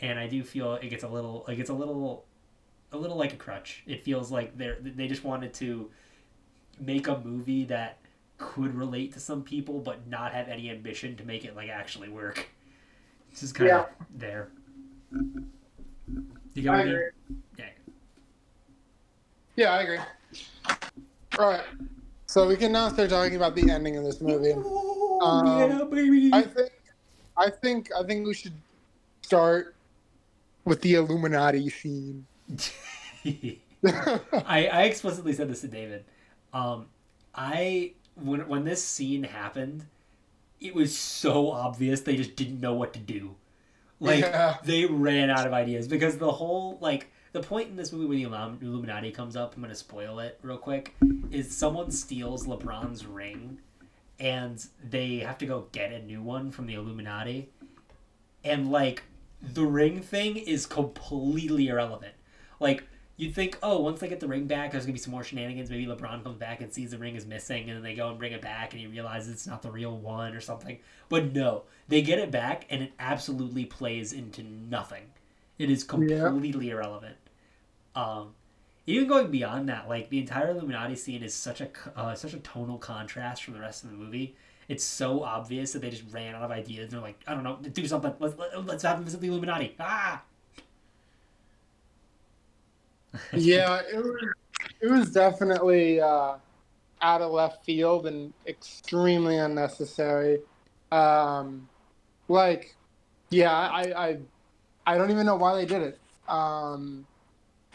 And 0.00 0.18
I 0.18 0.26
do 0.26 0.42
feel 0.42 0.74
it 0.74 0.88
gets 0.88 1.04
a 1.04 1.08
little 1.08 1.46
it 1.46 1.54
gets 1.56 1.70
a 1.70 1.74
little 1.74 2.24
a 2.92 2.96
little 2.96 3.16
like 3.16 3.32
a 3.32 3.36
crutch. 3.36 3.82
It 3.86 4.02
feels 4.02 4.30
like 4.30 4.56
they're 4.56 4.78
they 4.80 5.06
just 5.08 5.24
wanted 5.24 5.54
to 5.54 5.90
make 6.78 7.08
a 7.08 7.18
movie 7.20 7.64
that 7.66 7.98
could 8.38 8.74
relate 8.74 9.12
to 9.12 9.20
some 9.20 9.42
people 9.42 9.80
but 9.80 10.06
not 10.06 10.32
have 10.32 10.48
any 10.48 10.70
ambition 10.70 11.14
to 11.16 11.24
make 11.24 11.44
it 11.44 11.54
like 11.54 11.68
actually 11.68 12.08
work. 12.08 12.48
This 13.30 13.42
is 13.42 13.52
kind 13.52 13.68
Yeah. 13.68 13.80
of 13.80 13.86
there. 14.14 14.48
You 16.54 16.62
got 16.62 16.74
I 16.74 16.78
what 16.78 16.80
I 16.80 16.84
mean? 16.84 16.94
agree. 16.94 17.10
Yeah. 17.58 17.64
Yeah, 19.56 19.72
I 19.74 19.82
agree. 19.82 19.98
All 21.38 21.50
right. 21.50 21.64
So 22.26 22.46
we 22.46 22.56
can 22.56 22.72
now 22.72 22.88
start 22.88 23.10
talking 23.10 23.36
about 23.36 23.54
the 23.54 23.70
ending 23.70 23.96
of 23.96 24.04
this 24.04 24.20
movie. 24.20 24.50
Ooh, 24.52 25.18
Um, 25.22 25.58
yeah, 25.58 25.84
baby. 25.84 26.30
I 26.32 26.42
think, 26.42 26.70
I 27.36 27.50
think, 27.50 27.90
I 27.98 28.02
think 28.04 28.26
we 28.26 28.34
should 28.34 28.54
start 29.22 29.76
with 30.64 30.80
the 30.80 30.94
Illuminati 30.94 31.68
scene. 31.68 32.26
I, 33.84 34.68
I 34.72 34.82
explicitly 34.84 35.32
said 35.32 35.48
this 35.48 35.60
to 35.62 35.68
David. 35.68 36.04
Um, 36.52 36.86
I 37.34 37.92
when 38.14 38.46
when 38.48 38.64
this 38.64 38.84
scene 38.84 39.22
happened, 39.24 39.86
it 40.60 40.74
was 40.74 40.96
so 40.96 41.50
obvious 41.50 42.00
they 42.00 42.16
just 42.16 42.36
didn't 42.36 42.60
know 42.60 42.74
what 42.74 42.92
to 42.94 42.98
do. 42.98 43.34
Like 43.98 44.20
Yeah. 44.20 44.56
they 44.64 44.84
ran 44.86 45.30
out 45.30 45.46
of 45.46 45.52
ideas 45.52 45.88
because 45.88 46.18
the 46.18 46.30
whole 46.30 46.78
like 46.80 47.10
the 47.32 47.40
point 47.40 47.68
in 47.68 47.76
this 47.76 47.92
movie 47.92 48.26
when 48.26 48.58
the 48.58 48.66
Illuminati 48.66 49.12
comes 49.12 49.36
up, 49.36 49.54
I'm 49.54 49.62
gonna 49.62 49.74
spoil 49.74 50.18
it 50.18 50.38
real 50.42 50.58
quick, 50.58 50.94
is 51.30 51.56
someone 51.56 51.90
steals 51.90 52.46
LeBron's 52.46 53.06
ring, 53.06 53.58
and 54.18 54.64
they 54.88 55.18
have 55.18 55.38
to 55.38 55.46
go 55.46 55.66
get 55.72 55.92
a 55.92 56.02
new 56.02 56.22
one 56.22 56.50
from 56.50 56.66
the 56.66 56.74
Illuminati, 56.74 57.48
and 58.44 58.70
like 58.72 59.04
the 59.40 59.64
ring 59.64 60.02
thing 60.02 60.36
is 60.36 60.66
completely 60.66 61.68
irrelevant. 61.68 62.14
Like 62.60 62.84
you'd 63.16 63.34
think, 63.34 63.58
oh, 63.62 63.80
once 63.80 64.00
they 64.00 64.08
get 64.08 64.20
the 64.20 64.28
ring 64.28 64.46
back, 64.46 64.70
there's 64.70 64.84
gonna 64.84 64.92
be 64.92 64.98
some 64.98 65.12
more 65.12 65.24
shenanigans. 65.24 65.70
Maybe 65.70 65.86
LeBron 65.86 66.22
comes 66.22 66.36
back 66.36 66.60
and 66.60 66.72
sees 66.72 66.90
the 66.92 66.98
ring 66.98 67.16
is 67.16 67.26
missing, 67.26 67.68
and 67.68 67.76
then 67.76 67.82
they 67.82 67.94
go 67.94 68.08
and 68.08 68.18
bring 68.18 68.32
it 68.32 68.40
back, 68.40 68.72
and 68.72 68.80
he 68.80 68.86
realizes 68.86 69.32
it's 69.32 69.46
not 69.46 69.62
the 69.62 69.70
real 69.70 69.96
one 69.96 70.34
or 70.34 70.40
something. 70.40 70.78
But 71.08 71.32
no, 71.32 71.64
they 71.88 72.02
get 72.02 72.18
it 72.18 72.30
back, 72.30 72.66
and 72.70 72.82
it 72.82 72.92
absolutely 72.98 73.64
plays 73.64 74.12
into 74.12 74.42
nothing. 74.42 75.04
It 75.58 75.70
is 75.70 75.84
completely 75.84 76.70
irrelevant. 76.70 77.16
Um, 77.94 78.34
even 78.86 79.08
going 79.08 79.30
beyond 79.30 79.68
that, 79.68 79.88
like 79.88 80.08
the 80.08 80.18
entire 80.18 80.50
Illuminati 80.50 80.96
scene 80.96 81.22
is 81.22 81.34
such 81.34 81.60
a 81.60 81.68
uh, 81.96 82.14
such 82.14 82.32
a 82.32 82.38
tonal 82.38 82.78
contrast 82.78 83.44
from 83.44 83.54
the 83.54 83.60
rest 83.60 83.84
of 83.84 83.90
the 83.90 83.96
movie. 83.96 84.36
It's 84.68 84.84
so 84.84 85.24
obvious 85.24 85.72
that 85.72 85.80
they 85.82 85.90
just 85.90 86.04
ran 86.12 86.34
out 86.34 86.42
of 86.42 86.50
ideas. 86.50 86.92
They're 86.92 87.00
like, 87.00 87.20
I 87.26 87.34
don't 87.34 87.42
know, 87.42 87.56
do 87.56 87.86
something. 87.86 88.14
Let's 88.18 88.38
let, 88.38 88.66
let's 88.66 88.84
have 88.84 88.96
them 88.96 89.04
visit 89.04 89.20
the 89.20 89.28
Illuminati. 89.28 89.74
Ah. 89.80 90.22
Yeah, 93.32 93.80
it 93.92 93.96
was, 93.96 94.24
it 94.80 94.90
was 94.90 95.10
definitely 95.12 96.00
uh, 96.00 96.34
out 97.02 97.22
of 97.22 97.32
left 97.32 97.64
field 97.64 98.06
and 98.06 98.32
extremely 98.46 99.38
unnecessary. 99.38 100.40
Um, 100.92 101.68
like, 102.28 102.74
yeah, 103.30 103.52
I, 103.52 104.08
I, 104.08 104.18
I 104.86 104.98
don't 104.98 105.10
even 105.10 105.26
know 105.26 105.36
why 105.36 105.54
they 105.56 105.66
did 105.66 105.82
it. 105.82 105.98
Um, 106.28 107.06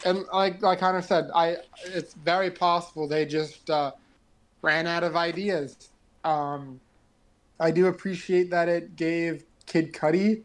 and 0.04 0.24
like 0.32 0.62
like 0.62 0.78
Connor 0.80 1.02
said, 1.02 1.30
I 1.34 1.56
it's 1.86 2.14
very 2.14 2.50
possible 2.50 3.08
they 3.08 3.24
just 3.24 3.70
uh, 3.70 3.92
ran 4.62 4.86
out 4.86 5.02
of 5.04 5.16
ideas. 5.16 5.90
Um, 6.24 6.80
I 7.58 7.70
do 7.70 7.86
appreciate 7.86 8.50
that 8.50 8.68
it 8.68 8.96
gave 8.96 9.44
Kid 9.66 9.92
Cudi 9.92 10.42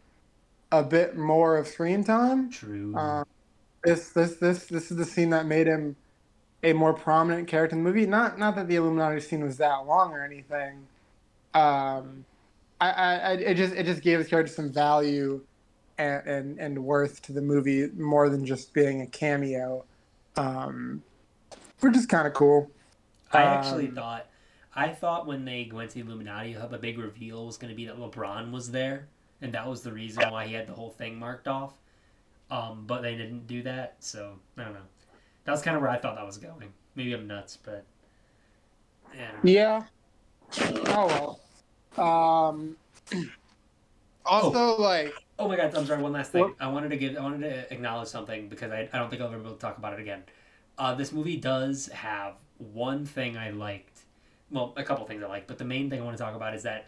a 0.70 0.82
bit 0.82 1.16
more 1.16 1.58
of 1.58 1.66
screen 1.66 2.02
time. 2.02 2.50
True. 2.50 2.94
Um, 2.96 3.24
this 3.84 4.10
this 4.10 4.36
this 4.36 4.66
this 4.66 4.90
is 4.90 4.96
the 4.96 5.04
scene 5.04 5.30
that 5.30 5.46
made 5.46 5.66
him 5.66 5.96
a 6.62 6.72
more 6.72 6.92
prominent 6.92 7.48
character 7.48 7.76
in 7.76 7.82
the 7.82 7.88
movie. 7.88 8.06
Not 8.06 8.38
not 8.38 8.54
that 8.56 8.68
the 8.68 8.76
Illuminati 8.76 9.20
scene 9.20 9.42
was 9.42 9.56
that 9.58 9.86
long 9.86 10.12
or 10.12 10.24
anything. 10.24 10.86
Um, 11.54 12.24
I, 12.80 12.90
I, 12.90 13.32
it 13.34 13.54
just 13.54 13.74
it 13.74 13.84
just 13.84 14.02
gave 14.02 14.18
his 14.18 14.28
character 14.28 14.52
some 14.52 14.72
value 14.72 15.40
and, 15.98 16.26
and 16.26 16.58
and 16.58 16.84
worth 16.84 17.22
to 17.22 17.32
the 17.32 17.42
movie 17.42 17.88
more 17.96 18.28
than 18.28 18.46
just 18.46 18.72
being 18.72 19.02
a 19.02 19.06
cameo, 19.06 19.84
um, 20.36 21.02
which 21.80 21.96
is 21.96 22.06
kind 22.06 22.26
of 22.26 22.34
cool. 22.34 22.70
I 23.32 23.42
actually 23.42 23.88
um, 23.88 23.94
thought, 23.94 24.26
I 24.74 24.88
thought 24.88 25.26
when 25.26 25.44
they 25.44 25.70
went 25.72 25.90
to 25.90 25.94
the 25.96 26.00
Illuminati, 26.02 26.52
Hub, 26.52 26.72
a 26.74 26.78
big 26.78 26.98
reveal 26.98 27.46
was 27.46 27.56
going 27.56 27.70
to 27.70 27.76
be 27.76 27.86
that 27.86 27.98
LeBron 27.98 28.52
was 28.52 28.70
there, 28.70 29.08
and 29.40 29.52
that 29.54 29.66
was 29.66 29.82
the 29.82 29.92
reason 29.92 30.30
why 30.30 30.46
he 30.46 30.54
had 30.54 30.66
the 30.66 30.74
whole 30.74 30.90
thing 30.90 31.18
marked 31.18 31.48
off. 31.48 31.72
Um, 32.52 32.84
but 32.86 33.00
they 33.00 33.14
didn't 33.16 33.46
do 33.46 33.62
that, 33.62 33.96
so 34.00 34.34
I 34.58 34.64
don't 34.64 34.74
know. 34.74 34.80
That 35.44 35.52
was 35.52 35.62
kind 35.62 35.74
of 35.74 35.80
where 35.82 35.90
I 35.90 35.96
thought 35.96 36.16
that 36.16 36.26
was 36.26 36.36
going. 36.36 36.70
Maybe 36.94 37.14
I'm 37.14 37.26
nuts, 37.26 37.56
but 37.56 37.84
yeah. 39.14 39.28
I 39.28 39.32
don't 39.32 39.44
know. 39.44 39.50
Yeah. 39.50 39.84
Oh 40.94 41.38
well. 41.96 42.48
Um. 42.48 42.76
Also, 44.24 44.80
like, 44.80 45.12
Oh 45.36 45.48
my 45.48 45.56
god! 45.56 45.74
I'm 45.74 45.84
sorry. 45.84 46.00
One 46.00 46.12
last 46.12 46.30
thing. 46.30 46.42
What? 46.42 46.54
I 46.60 46.68
wanted 46.68 46.90
to 46.90 46.96
give. 46.96 47.16
I 47.16 47.22
wanted 47.22 47.40
to 47.40 47.72
acknowledge 47.72 48.06
something 48.06 48.48
because 48.48 48.70
I, 48.70 48.88
I 48.92 48.98
don't 48.98 49.10
think 49.10 49.20
I'll 49.20 49.26
ever 49.26 49.38
be 49.38 49.44
able 49.46 49.56
to 49.56 49.60
talk 49.60 49.76
about 49.76 49.94
it 49.94 49.98
again. 49.98 50.22
Uh, 50.78 50.94
this 50.94 51.10
movie 51.10 51.36
does 51.36 51.88
have 51.88 52.34
one 52.58 53.04
thing 53.04 53.36
I 53.36 53.50
liked. 53.50 54.02
Well, 54.52 54.74
a 54.76 54.84
couple 54.84 55.04
things 55.06 55.24
I 55.24 55.26
liked, 55.26 55.48
but 55.48 55.58
the 55.58 55.64
main 55.64 55.90
thing 55.90 56.00
I 56.00 56.04
want 56.04 56.16
to 56.16 56.22
talk 56.22 56.36
about 56.36 56.54
is 56.54 56.62
that 56.62 56.86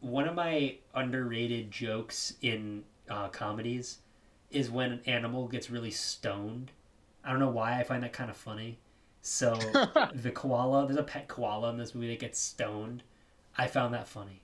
one 0.00 0.26
of 0.26 0.34
my 0.34 0.74
underrated 0.96 1.70
jokes 1.70 2.34
in 2.42 2.82
uh, 3.08 3.28
comedies 3.28 3.98
is 4.54 4.70
when 4.70 4.92
an 4.92 5.00
animal 5.06 5.48
gets 5.48 5.70
really 5.70 5.90
stoned. 5.90 6.70
I 7.24 7.30
don't 7.30 7.40
know 7.40 7.50
why 7.50 7.78
I 7.78 7.84
find 7.84 8.02
that 8.02 8.12
kind 8.12 8.30
of 8.30 8.36
funny. 8.36 8.78
So 9.22 9.54
the 10.14 10.30
koala, 10.30 10.86
there's 10.86 10.98
a 10.98 11.02
pet 11.02 11.28
koala 11.28 11.70
in 11.70 11.78
this 11.78 11.94
movie 11.94 12.08
that 12.08 12.20
gets 12.20 12.38
stoned. 12.38 13.02
I 13.56 13.66
found 13.66 13.94
that 13.94 14.06
funny. 14.06 14.42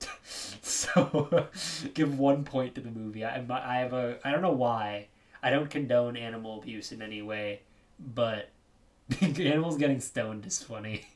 so 0.62 1.48
give 1.94 2.18
one 2.18 2.44
point 2.44 2.74
to 2.74 2.80
the 2.80 2.90
movie. 2.90 3.24
I, 3.24 3.44
I 3.50 3.76
have 3.78 3.92
a 3.92 4.18
I 4.24 4.30
don't 4.30 4.42
know 4.42 4.52
why. 4.52 5.08
I 5.42 5.50
don't 5.50 5.68
condone 5.68 6.16
animal 6.16 6.58
abuse 6.58 6.90
in 6.90 7.02
any 7.02 7.20
way, 7.20 7.60
but 7.98 8.48
animals 9.20 9.76
getting 9.76 10.00
stoned 10.00 10.46
is 10.46 10.62
funny. 10.62 11.06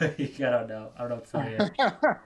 Like, 0.00 0.40
I 0.40 0.50
don't 0.50 0.68
know. 0.68 0.90
I 0.96 1.00
don't 1.00 1.08
know 1.10 1.14
what 1.16 1.24
to 1.26 1.30
tell 1.30 2.20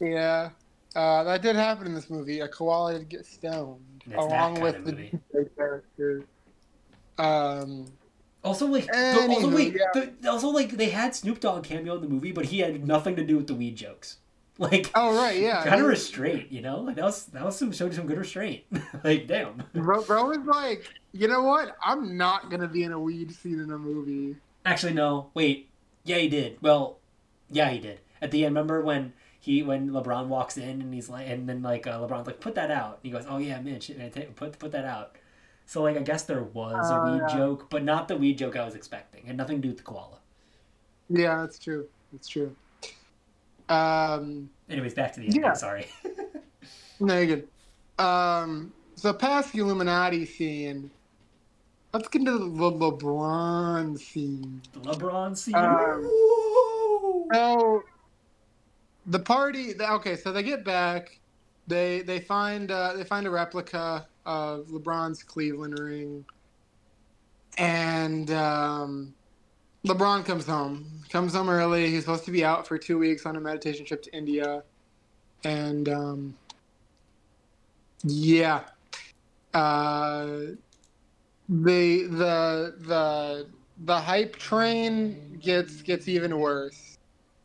yeah, 0.00 0.50
uh, 0.94 1.24
that 1.24 1.42
did 1.42 1.56
happen 1.56 1.86
in 1.86 1.94
this 1.94 2.10
movie. 2.10 2.40
A 2.40 2.48
koala 2.48 2.98
did 2.98 3.08
get 3.08 3.26
stoned, 3.26 3.91
It's 4.06 4.16
along 4.16 4.60
with 4.60 4.84
the 4.84 4.92
movie. 4.92 6.28
Um, 7.18 7.86
Also, 8.44 8.66
like, 8.66 8.86
the, 8.86 9.26
also 9.28 9.54
wait, 9.54 9.74
yeah. 9.74 10.10
the, 10.20 10.30
also 10.30 10.48
like 10.48 10.72
they 10.72 10.88
had 10.88 11.14
Snoop 11.14 11.38
Dogg 11.38 11.62
cameo 11.62 11.94
in 11.94 12.00
the 12.00 12.08
movie, 12.08 12.32
but 12.32 12.46
he 12.46 12.58
had 12.58 12.84
nothing 12.84 13.14
to 13.16 13.24
do 13.24 13.36
with 13.36 13.46
the 13.46 13.54
weed 13.54 13.76
jokes. 13.76 14.18
Like, 14.58 14.90
oh 14.94 15.16
right, 15.16 15.40
yeah. 15.40 15.64
kind 15.64 15.80
of 15.80 15.86
restraint, 15.88 16.52
you 16.52 16.60
know? 16.60 16.80
Like 16.80 16.96
that 16.96 17.04
was 17.04 17.24
that 17.26 17.42
was 17.42 17.56
some 17.56 17.72
showed 17.72 17.94
some 17.94 18.06
good 18.06 18.18
restraint. 18.18 18.62
like, 19.02 19.26
damn. 19.26 19.62
Bro, 19.72 20.02
bro 20.02 20.26
was 20.26 20.38
like, 20.44 20.84
you 21.12 21.26
know 21.26 21.42
what? 21.42 21.74
I'm 21.82 22.18
not 22.18 22.50
gonna 22.50 22.68
be 22.68 22.84
in 22.84 22.92
a 22.92 23.00
weed 23.00 23.32
scene 23.32 23.58
in 23.60 23.72
a 23.72 23.78
movie. 23.78 24.36
Actually, 24.64 24.92
no. 24.92 25.30
Wait. 25.32 25.70
Yeah, 26.04 26.18
he 26.18 26.28
did. 26.28 26.58
Well, 26.60 26.98
yeah, 27.50 27.70
he 27.70 27.78
did. 27.78 28.00
At 28.20 28.30
the 28.30 28.44
end, 28.44 28.54
remember 28.54 28.82
when 28.82 29.14
he 29.42 29.60
when 29.64 29.90
LeBron 29.90 30.28
walks 30.28 30.56
in 30.56 30.80
and 30.80 30.94
he's 30.94 31.08
like, 31.08 31.28
and 31.28 31.48
then 31.48 31.62
like 31.62 31.84
uh, 31.88 31.98
LeBron's 31.98 32.28
like, 32.28 32.38
put 32.38 32.54
that 32.54 32.70
out. 32.70 33.00
And 33.02 33.02
he 33.02 33.10
goes, 33.10 33.26
oh 33.28 33.38
yeah, 33.38 33.60
Mitch, 33.60 33.90
and 33.90 34.00
I 34.00 34.08
put 34.08 34.56
put 34.60 34.70
that 34.70 34.84
out. 34.84 35.16
So 35.66 35.82
like, 35.82 35.96
I 35.96 36.02
guess 36.02 36.22
there 36.22 36.42
was 36.44 36.88
a 36.88 36.94
Oh, 36.94 37.12
weed 37.12 37.22
yeah. 37.28 37.36
joke, 37.36 37.68
but 37.68 37.82
not 37.82 38.06
the 38.06 38.16
weed 38.16 38.38
joke 38.38 38.54
I 38.56 38.64
was 38.64 38.76
expecting. 38.76 39.26
Had 39.26 39.36
nothing 39.36 39.56
to 39.56 39.62
do 39.62 39.68
with 39.68 39.78
the 39.78 39.82
koala. 39.82 40.18
Yeah, 41.10 41.40
that's 41.40 41.58
true. 41.58 41.88
That's 42.12 42.28
true. 42.28 42.54
Um, 43.68 44.48
Anyways, 44.70 44.94
back 44.94 45.12
to 45.14 45.20
the 45.20 45.26
ending. 45.26 45.42
Yeah. 45.42 45.54
Sorry. 45.54 45.86
no, 47.00 47.18
you're 47.18 47.26
good. 47.36 47.48
Um, 48.04 48.72
so 48.94 49.12
past 49.12 49.52
the 49.52 49.58
Illuminati 49.58 50.24
scene, 50.24 50.88
let's 51.92 52.06
get 52.08 52.20
into 52.20 52.38
the 52.38 52.44
Le- 52.44 52.92
LeBron 52.92 53.98
scene. 53.98 54.62
The 54.72 54.80
LeBron 54.80 55.36
scene. 55.36 55.54
Um. 55.56 56.08
So 57.32 57.82
the 59.06 59.18
party. 59.18 59.74
Okay, 59.80 60.16
so 60.16 60.32
they 60.32 60.42
get 60.42 60.64
back. 60.64 61.18
They 61.66 62.02
they 62.02 62.20
find 62.20 62.70
uh, 62.70 62.94
they 62.94 63.04
find 63.04 63.26
a 63.26 63.30
replica 63.30 64.06
of 64.26 64.66
LeBron's 64.66 65.22
Cleveland 65.22 65.78
ring, 65.78 66.24
and 67.58 68.30
um, 68.30 69.14
LeBron 69.86 70.24
comes 70.24 70.46
home. 70.46 70.86
Comes 71.08 71.34
home 71.34 71.48
early. 71.48 71.90
He's 71.90 72.00
supposed 72.00 72.24
to 72.24 72.30
be 72.30 72.44
out 72.44 72.66
for 72.66 72.78
two 72.78 72.98
weeks 72.98 73.26
on 73.26 73.36
a 73.36 73.40
meditation 73.40 73.84
trip 73.84 74.02
to 74.02 74.16
India, 74.16 74.62
and 75.44 75.88
um, 75.88 76.34
yeah, 78.04 78.62
uh, 79.54 80.26
the 81.48 82.04
the 82.04 82.74
the 82.78 83.46
the 83.84 84.00
hype 84.00 84.36
train 84.36 85.38
gets 85.40 85.82
gets 85.82 86.08
even 86.08 86.38
worse. 86.38 86.98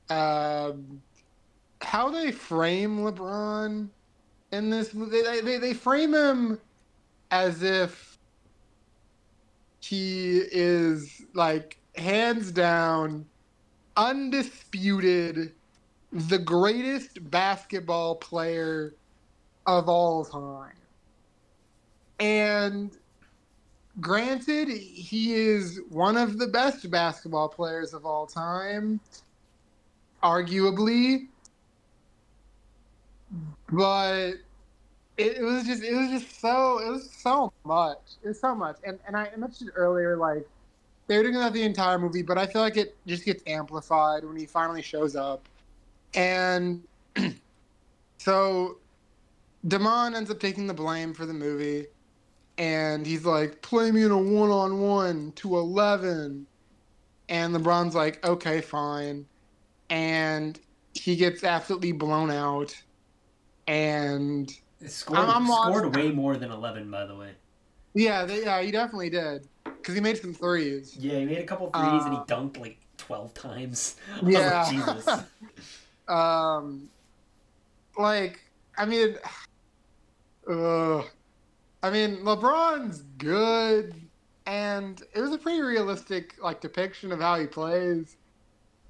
Um, 0.09 1.01
how 1.81 2.09
they 2.09 2.31
frame 2.31 2.99
LeBron 2.99 3.89
in 4.51 4.69
this 4.69 4.89
they, 4.89 5.41
they, 5.41 5.57
they 5.57 5.73
frame 5.73 6.13
him 6.13 6.59
as 7.31 7.63
if 7.63 8.17
he 9.79 10.39
is 10.51 11.23
like 11.33 11.77
hands 11.95 12.51
down, 12.51 13.25
undisputed, 13.95 15.53
the 16.11 16.39
greatest 16.39 17.29
basketball 17.29 18.15
player 18.15 18.95
of 19.65 19.89
all 19.89 20.25
time. 20.25 20.73
And 22.19 22.97
granted, 23.99 24.69
he 24.69 25.33
is 25.33 25.81
one 25.89 26.17
of 26.17 26.37
the 26.37 26.47
best 26.47 26.89
basketball 26.89 27.49
players 27.49 27.93
of 27.93 28.05
all 28.05 28.25
time, 28.25 28.99
arguably. 30.23 31.27
But 33.71 34.35
it, 35.17 35.37
it 35.37 35.41
was 35.41 35.65
just 35.65 35.83
it 35.83 35.93
was 35.93 36.09
just 36.09 36.39
so 36.39 36.79
it 36.79 36.89
was 36.89 37.09
so 37.11 37.51
much. 37.65 37.99
It 38.23 38.29
was 38.29 38.39
so 38.39 38.55
much. 38.55 38.77
And 38.83 38.99
and 39.07 39.15
I 39.15 39.29
mentioned 39.35 39.71
earlier 39.75 40.15
like 40.17 40.47
they 41.07 41.17
were 41.17 41.23
doing 41.23 41.35
that 41.35 41.53
the 41.53 41.63
entire 41.63 41.97
movie, 41.97 42.21
but 42.21 42.37
I 42.37 42.45
feel 42.45 42.61
like 42.61 42.77
it 42.77 42.95
just 43.05 43.25
gets 43.25 43.43
amplified 43.47 44.25
when 44.25 44.35
he 44.35 44.45
finally 44.45 44.81
shows 44.81 45.15
up. 45.15 45.47
And 46.13 46.83
so 48.17 48.77
Damon 49.67 50.15
ends 50.15 50.29
up 50.29 50.39
taking 50.39 50.67
the 50.67 50.73
blame 50.73 51.13
for 51.13 51.25
the 51.25 51.33
movie 51.33 51.87
and 52.57 53.05
he's 53.05 53.25
like, 53.25 53.61
"Play 53.61 53.91
me 53.91 54.03
in 54.03 54.11
a 54.11 54.17
one-on-one 54.17 55.31
to 55.33 55.57
11." 55.57 56.47
And 57.29 57.55
LeBron's 57.55 57.95
like, 57.95 58.25
"Okay, 58.25 58.61
fine." 58.61 59.25
And 59.89 60.59
he 60.93 61.15
gets 61.15 61.43
absolutely 61.43 61.91
blown 61.91 62.31
out. 62.31 62.75
And 63.67 64.49
It 64.81 64.91
scored, 64.91 65.19
I'm- 65.19 65.29
I'm 65.29 65.45
scored 65.47 65.95
way 65.95 66.11
more 66.11 66.37
than 66.37 66.51
11, 66.51 66.89
by 66.89 67.05
the 67.05 67.15
way. 67.15 67.31
yeah, 67.93 68.25
they, 68.25 68.43
yeah, 68.43 68.61
he 68.61 68.71
definitely 68.71 69.09
did 69.09 69.47
because 69.63 69.95
he 69.95 70.01
made 70.01 70.17
some 70.17 70.33
threes. 70.33 70.95
Yeah, 70.97 71.19
he 71.19 71.25
made 71.25 71.39
a 71.39 71.43
couple 71.45 71.69
threes 71.71 72.03
and 72.03 72.13
he 72.13 72.19
Uh, 72.19 72.25
dunked 72.25 72.59
like 72.59 72.77
12 72.97 73.33
times. 73.33 73.95
Yeah. 74.23 74.63
like, 74.63 74.71
Jesus. 74.71 75.07
Um, 76.07 76.89
like, 77.97 78.39
I 78.77 78.85
mean, 78.85 79.17
uh, 80.49 80.99
I 81.83 81.89
mean, 81.91 82.17
LeBron's 82.23 83.01
good, 83.17 83.93
and 84.45 85.01
it 85.13 85.19
was 85.19 85.33
a 85.33 85.37
pretty 85.37 85.61
realistic 85.61 86.35
like 86.41 86.61
depiction 86.61 87.11
of 87.11 87.19
how 87.19 87.37
he 87.37 87.45
plays. 87.45 88.15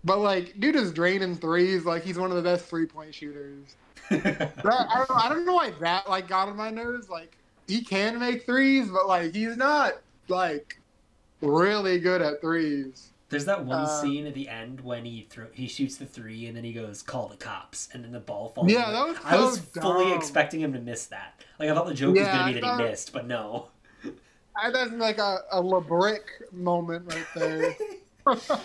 But 0.04 0.20
like, 0.20 0.60
dude 0.60 0.76
is 0.76 0.92
draining 0.94 1.36
threes. 1.36 1.86
Like, 1.86 2.04
he's 2.04 2.20
one 2.20 2.30
of 2.30 2.38
the 2.38 2.44
best 2.44 2.66
three 2.66 2.86
point 2.86 3.16
shooters. 3.16 3.76
That, 4.10 4.54
I, 4.66 5.06
don't, 5.08 5.26
I 5.26 5.30
don't 5.30 5.46
know 5.46 5.56
why 5.56 5.72
that 5.82 6.10
like 6.10 6.28
got 6.28 6.48
on 6.50 6.56
my 6.58 6.70
nerves. 6.70 7.10
Like, 7.10 7.38
he 7.68 7.84
can 7.84 8.20
make 8.20 8.46
threes, 8.46 8.90
but 8.90 9.08
like, 9.08 9.34
he's 9.34 9.58
not 9.58 9.94
like 10.28 10.80
really 11.42 12.00
good 12.00 12.22
at 12.22 12.42
threes. 12.42 13.10
There's 13.30 13.46
that 13.46 13.66
one 13.66 13.80
Uh, 13.82 14.02
scene 14.02 14.26
at 14.26 14.34
the 14.34 14.48
end 14.48 14.80
when 14.82 15.04
he 15.04 15.28
throw, 15.30 15.48
he 15.52 15.68
shoots 15.68 15.98
the 15.98 16.06
three 16.06 16.46
and 16.46 16.56
then 16.56 16.64
he 16.64 16.72
goes 16.72 17.02
call 17.02 17.28
the 17.28 17.36
cops 17.36 17.90
and 17.94 18.02
then 18.04 18.14
the 18.14 18.22
ball 18.22 18.50
falls. 18.50 18.72
Yeah, 18.72 18.86
away. 18.90 18.94
that 18.94 19.08
was 19.08 19.18
I 19.26 19.36
was 19.36 19.62
so 19.74 19.82
fully 19.82 20.14
expecting 20.14 20.62
him 20.62 20.72
to 20.72 20.80
miss 20.80 21.08
that. 21.08 21.42
Like 21.60 21.70
I 21.70 21.74
thought 21.74 21.88
the 21.88 21.94
joke 21.94 22.16
was 22.16 22.26
gonna 22.26 22.54
be 22.54 22.60
that 22.62 22.78
he 22.78 22.84
missed, 22.84 23.12
but 23.12 23.28
no. 23.28 23.68
I, 24.56 24.72
that's 24.72 24.92
like 24.94 25.18
a, 25.18 25.40
a 25.52 25.62
LeBrick 25.62 26.22
moment 26.54 27.14
right 27.14 27.28
there. 27.36 27.76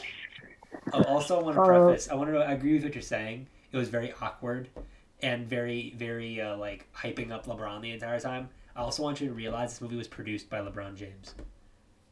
Oh, 0.93 1.03
also, 1.05 1.39
I 1.39 1.43
want 1.43 1.55
to 1.57 1.63
Uh, 1.63 1.67
preface. 1.67 2.09
I 2.11 2.15
want 2.15 2.31
to. 2.31 2.39
I 2.39 2.53
agree 2.53 2.75
with 2.75 2.83
what 2.85 2.95
you're 2.95 3.03
saying. 3.03 3.47
It 3.71 3.77
was 3.77 3.89
very 3.89 4.13
awkward 4.21 4.69
and 5.23 5.47
very, 5.49 5.95
very 5.97 6.41
uh, 6.41 6.57
like 6.57 6.89
hyping 6.95 7.31
up 7.33 7.47
LeBron 7.47 7.81
the 7.83 7.93
entire 7.93 8.21
time. 8.21 8.51
I 8.77 8.81
also 8.81 9.03
want 9.03 9.21
you 9.21 9.29
to 9.29 9.35
realize 9.35 9.71
this 9.73 9.81
movie 9.81 9.97
was 9.97 10.09
produced 10.09 10.49
by 10.51 10.61
LeBron 10.61 10.97
James. 10.97 11.35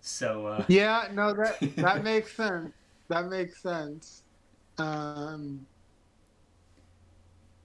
So 0.00 0.46
uh, 0.46 0.64
Yeah, 0.68 1.08
no, 1.12 1.32
that 1.34 1.58
that 1.76 2.02
makes 2.04 2.34
sense. 2.36 2.72
That 3.08 3.26
makes 3.26 3.60
sense. 3.62 4.22
Um. 4.78 5.66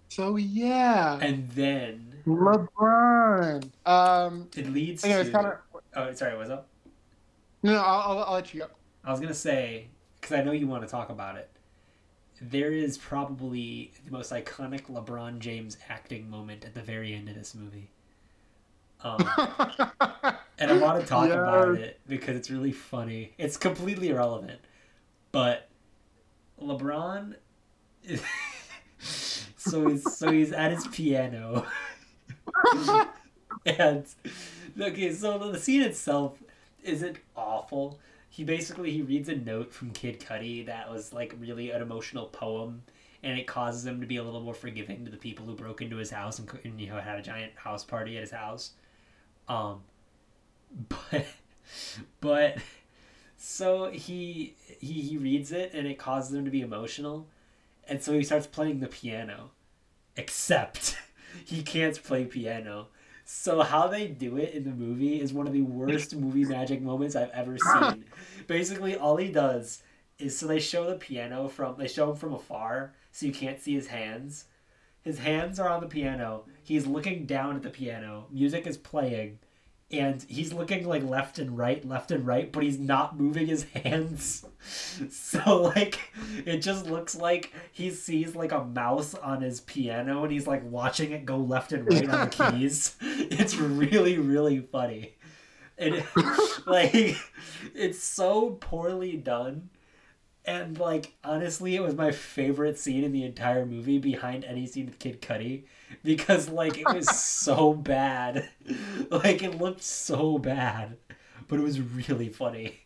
So 0.10 0.38
yeah, 0.38 1.18
and 1.22 1.50
then 1.52 2.24
LeBron. 2.26 3.72
Um. 3.86 4.50
it 4.56 4.68
leads 4.68 5.04
Anyways, 5.04 5.28
to. 5.28 5.32
kind 5.32 5.48
of. 5.48 5.54
Oh, 5.96 6.14
sorry. 6.14 6.38
What's 6.38 6.50
up? 6.50 6.70
No, 7.64 7.74
no, 7.74 7.82
I'll, 7.82 8.00
I'll, 8.18 8.24
I'll 8.26 8.34
let 8.34 8.54
you 8.54 8.62
go. 8.62 8.68
I 9.04 9.12
was 9.12 9.20
gonna 9.20 9.34
say 9.34 9.90
because 10.20 10.38
I 10.38 10.44
know 10.44 10.52
you 10.52 10.68
want 10.68 10.84
to 10.84 10.90
talk 10.90 11.10
about 11.10 11.38
it. 11.38 11.50
There 12.42 12.72
is 12.72 12.98
probably 12.98 13.92
the 14.06 14.12
most 14.12 14.32
iconic 14.32 14.84
LeBron 14.84 15.40
James 15.40 15.78
acting 15.90 16.30
moment 16.30 16.66
at 16.66 16.74
the 16.74 16.82
very 16.82 17.14
end 17.14 17.30
of 17.30 17.36
this 17.36 17.56
movie. 17.56 17.90
Um, 19.02 19.18
and 20.58 20.72
I 20.72 20.78
want 20.78 21.02
to 21.02 21.08
talk 21.08 21.30
about 21.30 21.76
it 21.76 22.00
because 22.08 22.36
it's 22.36 22.50
really 22.50 22.72
funny. 22.72 23.34
It's 23.38 23.58
completely 23.58 24.10
irrelevant, 24.10 24.60
but 25.32 25.70
LeBron. 26.62 27.36
so 29.00 29.88
he's 29.88 30.18
so 30.18 30.32
he's 30.32 30.52
at 30.52 30.72
his 30.72 30.88
piano, 30.88 31.66
and 33.66 34.06
okay, 34.80 35.12
so 35.12 35.52
the 35.52 35.60
scene 35.60 35.82
itself 35.82 36.42
isn't 36.84 37.18
awful. 37.36 38.00
He 38.36 38.44
basically 38.44 38.92
he 38.92 39.02
reads 39.02 39.30
a 39.30 39.36
note 39.38 39.72
from 39.72 39.92
Kid 39.92 40.20
Cudi 40.20 40.66
that 40.66 40.92
was 40.92 41.14
like 41.14 41.34
really 41.40 41.72
an 41.72 41.82
emotional 41.82 42.26
poem, 42.26 42.84
and 43.24 43.40
it 43.40 43.48
causes 43.48 43.86
him 43.86 44.02
to 44.02 44.06
be 44.06 44.18
a 44.18 44.24
little 44.24 44.42
more 44.42 44.54
forgiving 44.54 45.06
to 45.06 45.12
the 45.12 45.16
people 45.16 45.46
who 45.46 45.56
broke 45.56 45.82
into 45.82 45.96
his 45.96 46.10
house 46.10 46.38
and, 46.38 46.50
and 46.66 46.82
you 46.82 46.90
know 46.90 47.00
had 47.00 47.18
a 47.18 47.22
giant 47.22 47.54
house 47.56 47.86
party 47.86 48.18
at 48.18 48.24
his 48.24 48.32
house. 48.32 48.72
Um, 49.48 49.84
but 50.90 51.26
but 52.20 52.58
so 53.38 53.90
he 53.90 54.56
he 54.82 55.00
he 55.00 55.18
reads 55.18 55.54
it 55.54 55.72
and 55.74 55.88
it 55.88 55.98
causes 55.98 56.36
him 56.36 56.44
to 56.44 56.52
be 56.52 56.60
emotional, 56.60 57.28
and 57.88 58.04
so 58.04 58.12
he 58.12 58.22
starts 58.22 58.48
playing 58.48 58.82
the 58.82 58.88
piano, 58.88 59.52
except 60.18 60.98
he 61.46 61.64
can't 61.64 62.04
play 62.04 62.26
piano. 62.26 62.88
So 63.28 63.62
how 63.62 63.88
they 63.88 64.08
do 64.08 64.38
it 64.38 64.54
in 64.54 64.64
the 64.64 64.70
movie 64.70 65.20
is 65.20 65.34
one 65.34 65.48
of 65.48 65.54
the 65.54 65.64
worst 65.64 66.16
movie 66.16 66.46
magic 66.46 66.82
moments 66.82 67.16
I've 67.16 67.32
ever 67.32 67.58
seen. 67.74 68.06
Basically, 68.46 68.96
all 68.96 69.18
he 69.18 69.32
does 69.32 69.82
is 70.20 70.38
so 70.38 70.46
they 70.48 70.60
show 70.60 70.88
the 70.88 70.96
piano 70.96 71.48
from 71.48 71.76
they 71.78 71.88
show 71.88 72.12
him 72.12 72.16
from 72.16 72.34
afar, 72.34 72.94
so 73.12 73.26
you 73.26 73.34
can't 73.34 73.60
see 73.60 73.74
his 73.74 73.88
hands. 73.88 74.46
His 75.02 75.20
hands 75.20 75.60
are 75.60 75.70
on 75.70 75.82
the 75.82 75.88
piano. 75.88 76.46
He's 76.64 76.88
looking 76.88 77.26
down 77.26 77.56
at 77.56 77.64
the 77.64 77.70
piano. 77.70 78.28
Music 78.32 78.66
is 78.68 78.78
playing, 78.78 79.40
and 80.00 80.24
he's 80.28 80.54
looking 80.54 80.88
like 80.88 81.04
left 81.04 81.40
and 81.40 81.58
right, 81.58 81.88
left 81.88 82.12
and 82.12 82.26
right, 82.26 82.52
but 82.52 82.64
he's 82.64 82.80
not 82.80 83.20
moving 83.20 83.48
his 83.48 83.64
hands. 83.74 84.46
So 85.10 85.72
like 85.76 86.00
it 86.46 86.58
just 86.58 86.88
looks 86.88 87.16
like 87.16 87.54
he 87.72 87.92
sees 87.92 88.36
like 88.36 88.52
a 88.52 88.64
mouse 88.64 89.14
on 89.16 89.42
his 89.42 89.60
piano 89.62 90.24
and 90.24 90.32
he's 90.32 90.48
like 90.48 90.64
watching 90.70 91.12
it 91.12 91.26
go 91.26 91.38
left 91.38 91.72
and 91.72 91.86
right 91.88 92.10
on 92.10 92.30
the 92.30 92.52
keys. 92.52 92.96
It's 93.02 93.56
really 93.56 94.18
really 94.18 94.60
funny. 94.60 95.16
And 95.78 96.04
like 96.66 97.18
it's 97.74 98.00
so 98.04 98.52
poorly 98.62 99.18
done. 99.18 99.70
And 100.48 100.78
like 100.78 101.14
honestly, 101.24 101.76
it 101.76 101.82
was 101.82 101.96
my 101.96 102.12
favorite 102.12 102.78
scene 102.78 103.04
in 103.04 103.12
the 103.12 103.24
entire 103.24 103.66
movie 103.66 103.98
behind 103.98 104.46
any 104.46 104.68
scene 104.68 104.86
with 104.86 105.00
Kid 105.00 105.22
Cudi 105.22 105.64
because 106.04 106.50
like 106.50 106.78
it 106.78 106.86
was 106.86 107.08
so 107.20 107.74
bad. 107.74 108.50
Like 109.10 109.42
it 109.44 109.60
looked 109.60 109.84
so 109.84 110.38
bad, 110.38 110.98
but 111.48 111.60
it 111.60 111.64
was 111.64 111.82
really 111.82 112.30
funny. 112.30 112.86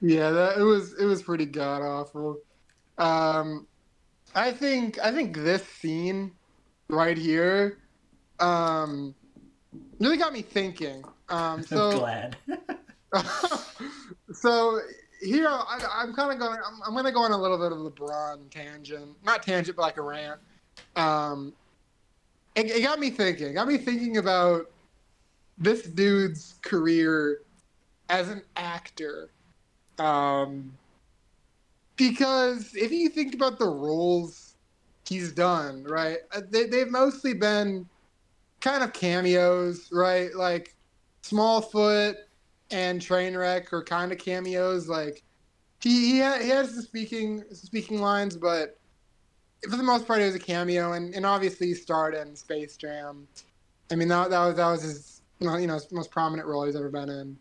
Yeah, 0.00 0.30
that 0.30 0.58
it 0.58 0.62
was 0.62 0.94
it 0.94 1.04
was 1.04 1.22
pretty 1.22 1.46
god 1.46 1.82
awful. 1.82 2.38
Um, 2.98 3.66
I 4.34 4.52
think 4.52 4.98
I 4.98 5.10
think 5.12 5.36
this 5.36 5.64
scene 5.64 6.32
right 6.88 7.16
here, 7.16 7.78
um, 8.38 9.14
really 9.98 10.16
got 10.16 10.32
me 10.32 10.42
thinking. 10.42 11.02
Um, 11.28 11.38
I'm 11.58 11.66
so 11.66 11.98
glad. 11.98 12.36
so 14.32 14.80
here 15.20 15.48
I, 15.48 16.02
am 16.02 16.14
kind 16.14 16.32
of 16.32 16.38
going. 16.38 16.58
I'm, 16.64 16.80
I'm 16.86 16.92
going 16.92 17.04
to 17.04 17.12
go 17.12 17.22
on 17.22 17.32
a 17.32 17.36
little 17.36 17.58
bit 17.58 17.72
of 17.72 17.78
LeBron 17.78 18.50
tangent, 18.50 19.16
not 19.24 19.42
tangent, 19.42 19.76
but 19.76 19.82
like 19.82 19.96
a 19.96 20.02
rant. 20.02 20.40
Um, 20.96 21.52
it, 22.54 22.70
it 22.70 22.82
got 22.82 22.98
me 22.98 23.10
thinking. 23.10 23.54
Got 23.54 23.68
me 23.68 23.78
thinking 23.78 24.16
about 24.16 24.70
this 25.58 25.82
dude's 25.82 26.54
career 26.62 27.42
as 28.08 28.28
an 28.28 28.42
actor. 28.56 29.30
Um, 29.98 30.72
because 31.96 32.74
if 32.74 32.90
you 32.90 33.10
think 33.10 33.34
about 33.34 33.58
the 33.58 33.68
roles 33.68 34.54
he's 35.06 35.32
done, 35.32 35.84
right, 35.84 36.18
uh, 36.32 36.40
they, 36.48 36.64
they've 36.64 36.90
mostly 36.90 37.34
been 37.34 37.86
kind 38.60 38.82
of 38.82 38.92
cameos, 38.94 39.90
right? 39.92 40.34
Like 40.34 40.74
Smallfoot 41.22 42.14
and 42.70 43.00
Trainwreck 43.00 43.72
are 43.72 43.82
kind 43.82 44.12
of 44.12 44.18
cameos. 44.18 44.88
Like 44.88 45.22
he 45.80 46.12
he, 46.12 46.20
ha- 46.20 46.38
he 46.40 46.48
has 46.50 46.74
the 46.74 46.82
speaking 46.82 47.44
speaking 47.52 48.00
lines, 48.00 48.36
but 48.36 48.78
for 49.68 49.76
the 49.76 49.82
most 49.82 50.06
part, 50.06 50.20
it 50.20 50.26
was 50.26 50.34
a 50.34 50.40
cameo, 50.40 50.92
and, 50.92 51.14
and 51.14 51.26
obviously 51.26 51.68
he 51.68 51.74
starred 51.74 52.14
in 52.14 52.34
Space 52.34 52.76
Jam. 52.76 53.28
I 53.90 53.96
mean 53.96 54.08
that 54.08 54.30
that 54.30 54.46
was 54.46 54.56
that 54.56 54.70
was 54.70 54.82
his 54.82 55.22
you 55.38 55.48
know 55.66 55.74
his 55.74 55.90
most 55.92 56.10
prominent 56.10 56.48
role 56.48 56.64
he's 56.64 56.76
ever 56.76 56.90
been 56.90 57.08
in. 57.08 57.38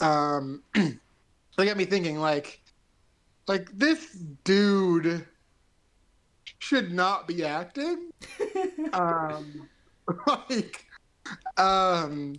Um, 0.00 0.62
they 0.74 1.66
got 1.66 1.76
me 1.76 1.84
thinking 1.84 2.18
like 2.18 2.60
like 3.46 3.70
this 3.76 4.12
dude 4.44 5.26
should 6.58 6.92
not 6.92 7.26
be 7.26 7.44
acting. 7.44 8.10
um, 8.92 9.68
like, 10.26 10.86
um, 11.56 12.34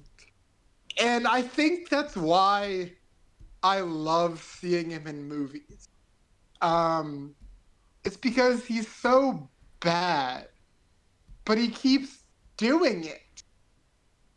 and 1.00 1.28
I 1.28 1.42
think 1.42 1.90
that's 1.90 2.16
why 2.16 2.94
I 3.64 3.82
love 3.82 4.42
seeing 4.42 4.90
him 4.92 5.08
in 5.08 5.28
movies. 5.28 5.90
Um, 6.62 7.36
it's 8.04 8.18
because 8.18 8.66
he's 8.66 8.88
so 8.88 9.50
bad, 9.80 10.48
but 11.46 11.58
he 11.58 11.70
keeps 11.70 12.24
doing 12.58 13.06
it. 13.06 13.44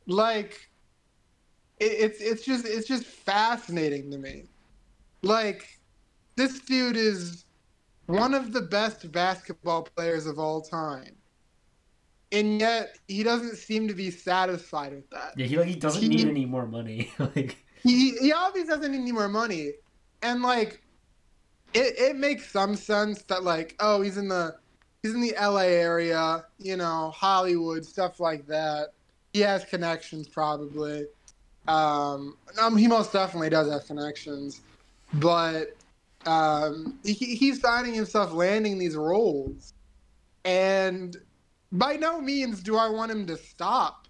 Like, 0.06 0.70
it, 1.80 1.84
it's 1.84 2.20
it's 2.20 2.44
just 2.44 2.66
it's 2.66 2.88
just 2.88 3.04
fascinating 3.04 4.10
to 4.10 4.18
me. 4.18 4.48
Like, 5.22 5.80
this 6.36 6.60
dude 6.60 6.96
is 6.96 7.44
one 8.06 8.34
of 8.34 8.52
the 8.52 8.62
best 8.62 9.10
basketball 9.12 9.82
players 9.96 10.26
of 10.26 10.38
all 10.38 10.60
time. 10.62 11.16
And 12.32 12.60
yet 12.60 12.98
he 13.08 13.22
doesn't 13.22 13.56
seem 13.56 13.88
to 13.88 13.94
be 13.94 14.10
satisfied 14.10 14.92
with 14.92 15.08
that. 15.10 15.34
Yeah, 15.36 15.46
he 15.46 15.58
like 15.58 15.66
he 15.68 15.74
doesn't 15.74 16.02
he, 16.02 16.08
need 16.08 16.26
any 16.26 16.46
more 16.46 16.66
money. 16.66 17.12
like 17.18 17.56
he 17.82 18.16
he 18.16 18.32
obviously 18.32 18.74
doesn't 18.74 18.90
need 18.90 19.00
any 19.00 19.12
more 19.12 19.28
money. 19.28 19.72
And 20.22 20.42
like 20.42 20.82
it, 21.74 21.94
it 21.98 22.16
makes 22.16 22.50
some 22.50 22.74
sense 22.74 23.22
that 23.24 23.44
like, 23.44 23.76
oh, 23.80 24.00
he's 24.00 24.16
in 24.16 24.28
the 24.28 24.56
he's 25.02 25.14
in 25.14 25.20
the 25.20 25.34
LA 25.38 25.60
area, 25.60 26.44
you 26.58 26.76
know, 26.76 27.12
Hollywood, 27.14 27.84
stuff 27.84 28.18
like 28.18 28.46
that. 28.46 28.88
He 29.32 29.40
has 29.40 29.64
connections 29.64 30.26
probably. 30.26 31.06
Um, 31.68 32.36
um 32.60 32.76
he 32.76 32.88
most 32.88 33.12
definitely 33.12 33.50
does 33.50 33.70
have 33.70 33.86
connections. 33.86 34.62
But 35.14 35.76
um, 36.26 36.98
he, 37.04 37.12
he's 37.12 37.60
finding 37.60 37.94
himself 37.94 38.32
landing 38.32 38.78
these 38.78 38.96
roles, 38.96 39.74
and 40.44 41.16
by 41.72 41.96
no 41.96 42.20
means 42.20 42.62
do 42.62 42.76
I 42.76 42.88
want 42.88 43.10
him 43.10 43.26
to 43.26 43.36
stop 43.36 44.06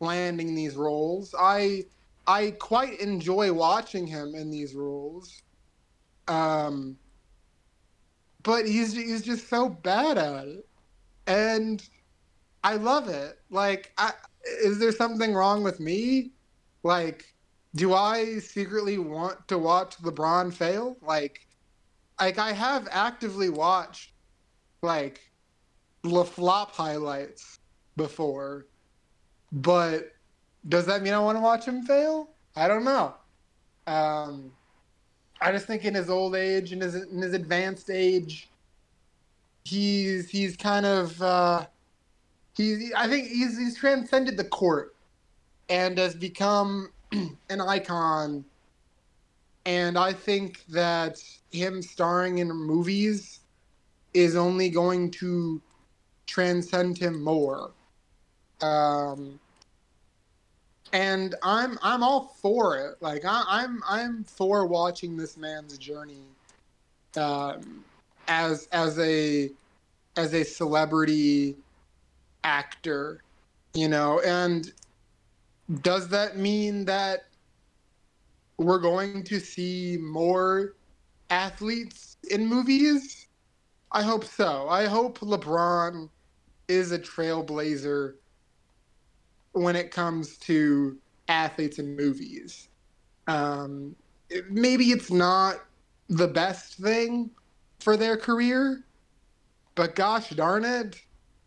landing 0.00 0.54
these 0.54 0.76
roles. 0.76 1.34
I 1.38 1.84
I 2.26 2.52
quite 2.52 3.00
enjoy 3.00 3.52
watching 3.52 4.06
him 4.06 4.34
in 4.34 4.50
these 4.50 4.74
roles. 4.74 5.42
Um, 6.28 6.96
but 8.42 8.66
he's 8.66 8.92
he's 8.92 9.22
just 9.22 9.48
so 9.48 9.68
bad 9.68 10.18
at 10.18 10.46
it, 10.46 10.68
and 11.26 11.82
I 12.64 12.74
love 12.74 13.08
it. 13.08 13.38
Like, 13.50 13.92
I, 13.98 14.12
is 14.62 14.78
there 14.78 14.92
something 14.92 15.34
wrong 15.34 15.62
with 15.62 15.80
me? 15.80 16.32
Like, 16.82 17.34
do 17.74 17.94
I 17.94 18.38
secretly 18.38 18.98
want 18.98 19.46
to 19.48 19.58
watch 19.58 19.96
LeBron 19.98 20.52
fail? 20.52 20.96
Like, 21.02 21.46
like 22.20 22.38
I 22.38 22.52
have 22.52 22.88
actively 22.90 23.48
watched 23.48 24.12
like 24.82 25.29
the 26.02 26.24
flop 26.24 26.74
highlights 26.74 27.58
before, 27.96 28.66
but 29.52 30.12
does 30.68 30.86
that 30.86 31.02
mean 31.02 31.12
I 31.12 31.18
want 31.18 31.36
to 31.36 31.42
watch 31.42 31.64
him 31.64 31.82
fail? 31.82 32.30
I 32.56 32.68
don't 32.68 32.84
know. 32.84 33.14
Um, 33.86 34.52
I 35.40 35.52
just 35.52 35.66
think 35.66 35.84
in 35.84 35.94
his 35.94 36.10
old 36.10 36.34
age 36.34 36.72
and 36.72 36.82
his 36.82 36.94
in 36.94 37.22
his 37.22 37.32
advanced 37.32 37.90
age, 37.90 38.48
he's 39.64 40.28
he's 40.28 40.56
kind 40.56 40.86
of 40.86 41.20
uh, 41.22 41.66
he's 42.54 42.92
I 42.94 43.08
think 43.08 43.28
he's 43.28 43.58
he's 43.58 43.76
transcended 43.76 44.36
the 44.36 44.44
court 44.44 44.94
and 45.68 45.96
has 45.98 46.14
become 46.14 46.90
an 47.12 47.60
icon. 47.60 48.44
And 49.66 49.98
I 49.98 50.12
think 50.12 50.64
that 50.66 51.22
him 51.52 51.82
starring 51.82 52.38
in 52.38 52.50
movies 52.50 53.40
is 54.14 54.34
only 54.34 54.70
going 54.70 55.10
to 55.12 55.60
transcend 56.30 56.96
him 56.96 57.22
more. 57.22 57.72
Um, 58.62 59.40
and 60.92 61.34
I'm 61.42 61.78
I'm 61.82 62.02
all 62.02 62.36
for 62.40 62.78
it. 62.78 62.96
Like 63.00 63.24
I, 63.24 63.64
am 63.64 63.82
I'm, 63.88 64.08
I'm 64.08 64.24
for 64.24 64.66
watching 64.66 65.16
this 65.16 65.36
man's 65.36 65.76
journey 65.76 66.26
um, 67.16 67.84
as 68.28 68.68
as 68.72 68.98
a 68.98 69.50
as 70.16 70.34
a 70.34 70.44
celebrity 70.44 71.56
actor, 72.44 73.22
you 73.74 73.88
know. 73.88 74.20
And 74.20 74.72
does 75.82 76.08
that 76.08 76.36
mean 76.36 76.84
that 76.84 77.26
we're 78.56 78.78
going 78.78 79.24
to 79.24 79.40
see 79.40 79.96
more 80.00 80.74
athletes 81.30 82.18
in 82.30 82.46
movies? 82.46 83.26
I 83.92 84.02
hope 84.02 84.24
so. 84.24 84.68
I 84.68 84.86
hope 84.86 85.18
LeBron 85.20 86.08
is 86.70 86.92
a 86.92 86.98
trailblazer 86.98 88.14
when 89.52 89.74
it 89.74 89.90
comes 89.90 90.38
to 90.38 90.96
athletes 91.28 91.78
in 91.78 91.96
movies. 91.96 92.68
Um, 93.26 93.96
it, 94.28 94.50
maybe 94.50 94.86
it's 94.86 95.10
not 95.10 95.56
the 96.08 96.28
best 96.28 96.74
thing 96.74 97.30
for 97.80 97.96
their 97.96 98.16
career, 98.16 98.84
but 99.74 99.96
gosh 99.96 100.30
darn 100.30 100.64
it, 100.64 101.02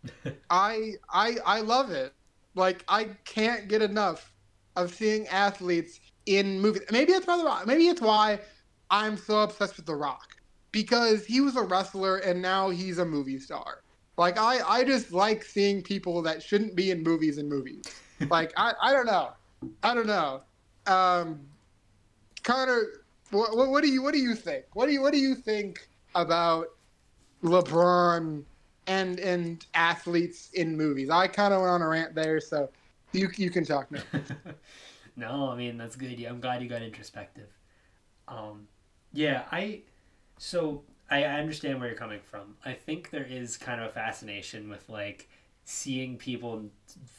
I 0.49 0.93
I 1.11 1.38
I 1.45 1.61
love 1.61 1.91
it. 1.91 2.13
Like 2.55 2.84
I 2.88 3.05
can't 3.26 3.67
get 3.67 3.82
enough 3.82 4.34
of 4.76 4.93
seeing 4.93 5.28
athletes 5.28 5.99
in 6.26 6.59
movies. 6.59 6.84
Maybe 6.91 7.13
it's 7.13 7.26
why 7.26 7.38
the 7.38 7.45
Rock. 7.45 7.65
Maybe 7.65 7.88
it's 7.88 8.01
why 8.01 8.39
I'm 8.89 9.17
so 9.17 9.41
obsessed 9.41 9.78
with 9.78 9.86
The 9.86 9.95
Rock 9.95 10.36
because 10.71 11.26
he 11.26 11.39
was 11.39 11.55
a 11.55 11.61
wrestler 11.61 12.17
and 12.17 12.41
now 12.41 12.69
he's 12.69 12.97
a 12.97 13.05
movie 13.05 13.39
star. 13.39 13.84
Like 14.18 14.38
I, 14.38 14.59
I 14.68 14.84
just 14.84 15.11
like 15.11 15.43
seeing 15.43 15.82
people 15.82 16.22
that 16.24 16.43
shouldn't 16.43 16.76
be 16.76 16.91
in 16.91 17.01
movies 17.01 17.38
and 17.38 17.49
movies. 17.49 17.84
like 18.30 18.53
I, 18.57 18.74
I 18.82 18.93
don't 18.93 19.05
know, 19.05 19.32
I 19.82 19.93
don't 19.93 20.07
know. 20.07 20.41
Um, 20.86 21.39
Connor, 22.43 23.03
what, 23.32 23.55
what, 23.55 23.70
what 23.70 23.84
do 23.84 23.89
you, 23.89 24.03
what 24.03 24.14
do 24.14 24.20
you 24.20 24.36
think? 24.36 24.66
What 24.74 24.88
do 24.88 24.91
you, 24.91 25.01
what 25.01 25.14
do 25.14 25.20
you 25.20 25.34
think 25.34 25.88
about 26.14 26.68
LeBron 27.43 28.43
and 28.88 29.20
and 29.20 29.66
athletes 29.74 30.49
in 30.53 30.76
movies. 30.76 31.09
I 31.09 31.28
kind 31.28 31.53
of 31.53 31.61
went 31.61 31.72
on 31.72 31.82
a 31.82 31.88
rant 31.88 32.16
there, 32.16 32.39
so 32.39 32.70
you 33.11 33.30
you 33.38 33.49
can 33.49 33.66
talk 33.66 33.91
now. 33.91 34.01
no, 35.16 35.49
I 35.49 35.55
mean 35.55 35.78
that's 35.78 35.95
good. 35.95 36.20
Yeah, 36.20 36.30
I'm 36.30 36.39
glad 36.39 36.61
you 36.61 36.70
got 36.70 36.82
introspective. 36.82 37.49
Um, 38.28 38.68
yeah, 39.11 39.43
I 39.51 39.82
so 40.38 40.84
I, 41.14 41.24
I 41.24 41.39
understand 41.39 41.80
where 41.80 41.89
you're 41.89 41.97
coming 41.97 42.20
from. 42.22 42.55
I 42.66 42.74
think 42.74 43.09
there 43.09 43.26
is 43.30 43.57
kind 43.57 43.80
of 43.82 43.89
a 43.89 43.93
fascination 43.93 44.70
with 44.70 44.88
like 44.89 45.30
seeing 45.66 46.18
people 46.18 46.66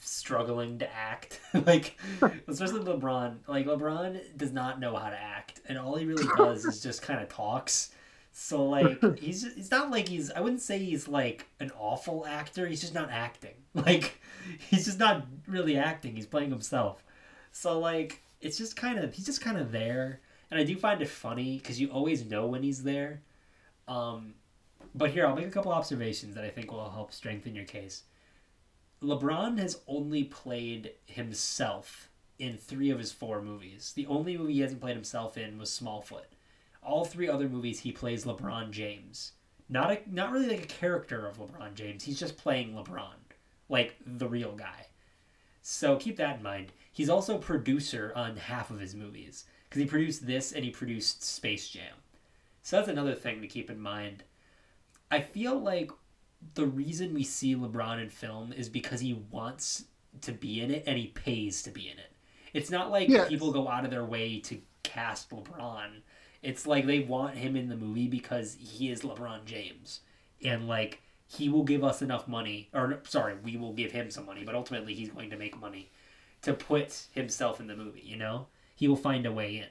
struggling 0.02 0.78
to 0.78 0.94
act 0.94 1.40
like 1.66 1.98
especially 2.46 2.80
lebron 2.80 3.36
like 3.46 3.64
lebron 3.64 4.20
does 4.36 4.52
not 4.52 4.78
know 4.78 4.94
how 4.94 5.08
to 5.08 5.18
act 5.18 5.62
and 5.66 5.78
all 5.78 5.96
he 5.96 6.04
really 6.04 6.26
does 6.36 6.66
is 6.66 6.82
just 6.82 7.00
kind 7.00 7.22
of 7.22 7.28
talks 7.30 7.90
so 8.36 8.66
like 8.66 9.18
he's 9.18 9.44
it's 9.44 9.70
not 9.70 9.90
like 9.90 10.08
he's 10.08 10.30
I 10.30 10.40
wouldn't 10.40 10.60
say 10.60 10.78
he's 10.78 11.06
like 11.06 11.46
an 11.60 11.70
awful 11.78 12.26
actor. 12.26 12.66
He's 12.66 12.80
just 12.80 12.94
not 12.94 13.10
acting. 13.10 13.54
Like 13.74 14.20
he's 14.58 14.84
just 14.84 14.98
not 14.98 15.26
really 15.46 15.76
acting. 15.76 16.16
He's 16.16 16.26
playing 16.26 16.50
himself. 16.50 17.04
So 17.52 17.78
like 17.78 18.22
it's 18.40 18.58
just 18.58 18.76
kind 18.76 18.98
of 18.98 19.14
he's 19.14 19.24
just 19.24 19.40
kind 19.40 19.56
of 19.56 19.70
there. 19.72 20.20
And 20.50 20.60
I 20.60 20.64
do 20.64 20.76
find 20.76 21.00
it 21.00 21.08
funny 21.08 21.60
cuz 21.60 21.80
you 21.80 21.88
always 21.88 22.24
know 22.24 22.46
when 22.46 22.64
he's 22.64 22.82
there. 22.82 23.20
Um 23.88 24.34
but 24.94 25.10
here 25.10 25.26
I'll 25.26 25.36
make 25.36 25.46
a 25.46 25.50
couple 25.50 25.72
observations 25.72 26.34
that 26.34 26.44
I 26.44 26.50
think 26.50 26.70
will 26.70 26.90
help 26.90 27.12
strengthen 27.12 27.54
your 27.54 27.64
case. 27.64 28.04
LeBron 29.02 29.58
has 29.58 29.80
only 29.86 30.24
played 30.24 30.92
himself 31.06 32.08
in 32.38 32.56
three 32.56 32.90
of 32.90 32.98
his 32.98 33.12
four 33.12 33.42
movies. 33.42 33.92
The 33.94 34.06
only 34.06 34.36
movie 34.36 34.54
he 34.54 34.60
hasn't 34.60 34.80
played 34.80 34.96
himself 34.96 35.36
in 35.36 35.58
was 35.58 35.70
Smallfoot. 35.70 36.26
All 36.82 37.04
three 37.04 37.28
other 37.28 37.48
movies 37.48 37.80
he 37.80 37.92
plays 37.92 38.24
LeBron 38.24 38.70
James. 38.70 39.32
Not 39.68 39.90
a 39.90 40.00
not 40.06 40.32
really 40.32 40.48
like 40.48 40.64
a 40.64 40.66
character 40.66 41.26
of 41.26 41.38
LeBron 41.38 41.74
James. 41.74 42.04
He's 42.04 42.18
just 42.18 42.36
playing 42.36 42.74
LeBron, 42.74 43.14
like 43.68 43.96
the 44.04 44.28
real 44.28 44.52
guy. 44.52 44.88
So 45.62 45.96
keep 45.96 46.16
that 46.18 46.36
in 46.38 46.42
mind. 46.42 46.72
He's 46.92 47.08
also 47.08 47.38
producer 47.38 48.12
on 48.14 48.36
half 48.36 48.70
of 48.70 48.80
his 48.80 48.94
movies 48.94 49.46
because 49.64 49.80
he 49.80 49.88
produced 49.88 50.26
this 50.26 50.52
and 50.52 50.64
he 50.64 50.70
produced 50.70 51.22
Space 51.22 51.68
Jam. 51.68 51.94
So 52.64 52.76
that's 52.76 52.88
another 52.88 53.14
thing 53.14 53.42
to 53.42 53.46
keep 53.46 53.70
in 53.70 53.78
mind. 53.78 54.24
I 55.10 55.20
feel 55.20 55.56
like 55.58 55.92
the 56.54 56.66
reason 56.66 57.12
we 57.12 57.22
see 57.22 57.54
LeBron 57.54 58.02
in 58.02 58.08
film 58.08 58.52
is 58.54 58.70
because 58.70 59.00
he 59.00 59.22
wants 59.30 59.84
to 60.22 60.32
be 60.32 60.62
in 60.62 60.70
it 60.70 60.84
and 60.86 60.96
he 60.96 61.08
pays 61.08 61.62
to 61.64 61.70
be 61.70 61.90
in 61.90 61.98
it. 61.98 62.10
It's 62.54 62.70
not 62.70 62.90
like 62.90 63.10
Yes. 63.10 63.28
people 63.28 63.52
go 63.52 63.68
out 63.68 63.84
of 63.84 63.90
their 63.90 64.04
way 64.04 64.40
to 64.40 64.58
cast 64.82 65.28
LeBron. 65.28 66.00
It's 66.42 66.66
like 66.66 66.86
they 66.86 67.00
want 67.00 67.36
him 67.36 67.54
in 67.54 67.68
the 67.68 67.76
movie 67.76 68.08
because 68.08 68.56
he 68.58 68.90
is 68.90 69.02
LeBron 69.02 69.44
James. 69.44 70.00
And 70.42 70.66
like 70.66 71.02
he 71.26 71.50
will 71.50 71.64
give 71.64 71.84
us 71.84 72.00
enough 72.00 72.26
money 72.26 72.70
or 72.72 73.00
sorry, 73.04 73.34
we 73.44 73.58
will 73.58 73.74
give 73.74 73.92
him 73.92 74.10
some 74.10 74.24
money, 74.24 74.42
but 74.42 74.54
ultimately 74.54 74.94
he's 74.94 75.10
going 75.10 75.28
to 75.30 75.36
make 75.36 75.60
money 75.60 75.90
to 76.40 76.54
put 76.54 77.08
himself 77.12 77.60
in 77.60 77.66
the 77.66 77.76
movie, 77.76 78.02
you 78.02 78.16
know? 78.16 78.46
He 78.74 78.88
will 78.88 78.96
find 78.96 79.26
a 79.26 79.32
way 79.32 79.58
in. 79.58 79.66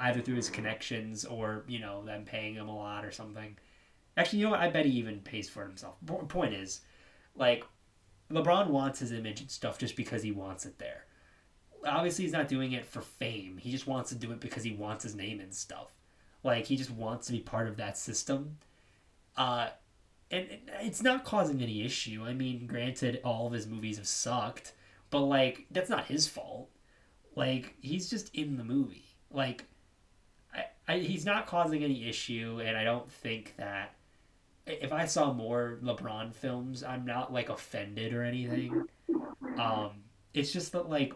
Either 0.00 0.20
through 0.20 0.36
his 0.36 0.48
connections 0.48 1.24
or, 1.24 1.64
you 1.66 1.80
know, 1.80 2.04
them 2.04 2.24
paying 2.24 2.54
him 2.54 2.68
a 2.68 2.76
lot 2.76 3.04
or 3.04 3.10
something. 3.10 3.56
Actually, 4.16 4.38
you 4.38 4.44
know 4.44 4.52
what? 4.52 4.60
I 4.60 4.70
bet 4.70 4.86
he 4.86 4.92
even 4.92 5.20
pays 5.20 5.48
for 5.48 5.64
it 5.64 5.68
himself. 5.68 5.96
Po- 6.06 6.18
Point 6.18 6.54
is, 6.54 6.82
like, 7.34 7.64
LeBron 8.30 8.68
wants 8.68 9.00
his 9.00 9.12
image 9.12 9.40
and 9.40 9.50
stuff 9.50 9.78
just 9.78 9.96
because 9.96 10.22
he 10.22 10.30
wants 10.30 10.66
it 10.66 10.78
there. 10.78 11.04
Obviously, 11.84 12.24
he's 12.24 12.32
not 12.32 12.48
doing 12.48 12.72
it 12.72 12.84
for 12.84 13.00
fame. 13.00 13.56
He 13.58 13.70
just 13.70 13.86
wants 13.86 14.10
to 14.10 14.16
do 14.16 14.30
it 14.32 14.40
because 14.40 14.62
he 14.62 14.72
wants 14.72 15.02
his 15.02 15.14
name 15.14 15.40
and 15.40 15.54
stuff. 15.54 15.88
Like, 16.44 16.66
he 16.66 16.76
just 16.76 16.90
wants 16.90 17.26
to 17.26 17.32
be 17.32 17.40
part 17.40 17.68
of 17.68 17.76
that 17.78 17.98
system. 17.98 18.58
Uh, 19.36 19.70
and 20.30 20.46
it's 20.80 21.02
not 21.02 21.24
causing 21.24 21.62
any 21.62 21.82
issue. 21.84 22.24
I 22.24 22.34
mean, 22.34 22.66
granted, 22.66 23.20
all 23.24 23.46
of 23.46 23.52
his 23.52 23.66
movies 23.66 23.96
have 23.96 24.06
sucked, 24.06 24.74
but, 25.10 25.20
like, 25.20 25.66
that's 25.70 25.90
not 25.90 26.06
his 26.06 26.28
fault. 26.28 26.70
Like, 27.34 27.74
he's 27.80 28.10
just 28.10 28.34
in 28.34 28.56
the 28.56 28.64
movie. 28.64 29.06
Like, 29.30 29.64
I, 30.88 30.98
he's 30.98 31.26
not 31.26 31.46
causing 31.46 31.84
any 31.84 32.08
issue, 32.08 32.62
and 32.64 32.76
I 32.76 32.82
don't 32.82 33.10
think 33.12 33.54
that 33.58 33.94
if 34.66 34.92
I 34.92 35.04
saw 35.04 35.32
more 35.32 35.78
LeBron 35.82 36.34
films, 36.34 36.82
I'm 36.82 37.04
not 37.04 37.32
like 37.32 37.50
offended 37.50 38.14
or 38.14 38.22
anything. 38.22 38.86
Um, 39.58 39.90
it's 40.34 40.52
just 40.52 40.72
that 40.72 40.88
like 40.88 41.12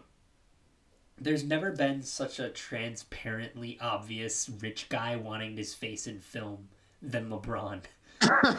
there's 1.19 1.43
never 1.43 1.71
been 1.71 2.01
such 2.01 2.39
a 2.39 2.49
transparently 2.49 3.77
obvious 3.79 4.49
rich 4.61 4.89
guy 4.89 5.15
wanting 5.15 5.57
his 5.57 5.73
face 5.73 6.07
in 6.07 6.19
film 6.19 6.69
than 7.01 7.29
LeBron. 7.29 7.81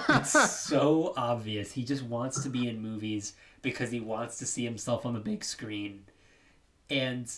It's 0.08 0.50
so 0.60 1.12
obvious. 1.16 1.72
He 1.72 1.84
just 1.84 2.02
wants 2.02 2.42
to 2.42 2.48
be 2.48 2.68
in 2.68 2.80
movies 2.80 3.34
because 3.62 3.90
he 3.90 4.00
wants 4.00 4.38
to 4.38 4.46
see 4.46 4.64
himself 4.64 5.06
on 5.06 5.14
the 5.14 5.20
big 5.20 5.44
screen. 5.44 6.04
And 6.90 7.30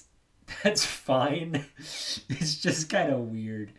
that's 0.63 0.85
fine. 0.85 1.65
It's 1.79 2.57
just 2.61 2.89
kind 2.89 3.13
of 3.13 3.21
weird. 3.21 3.73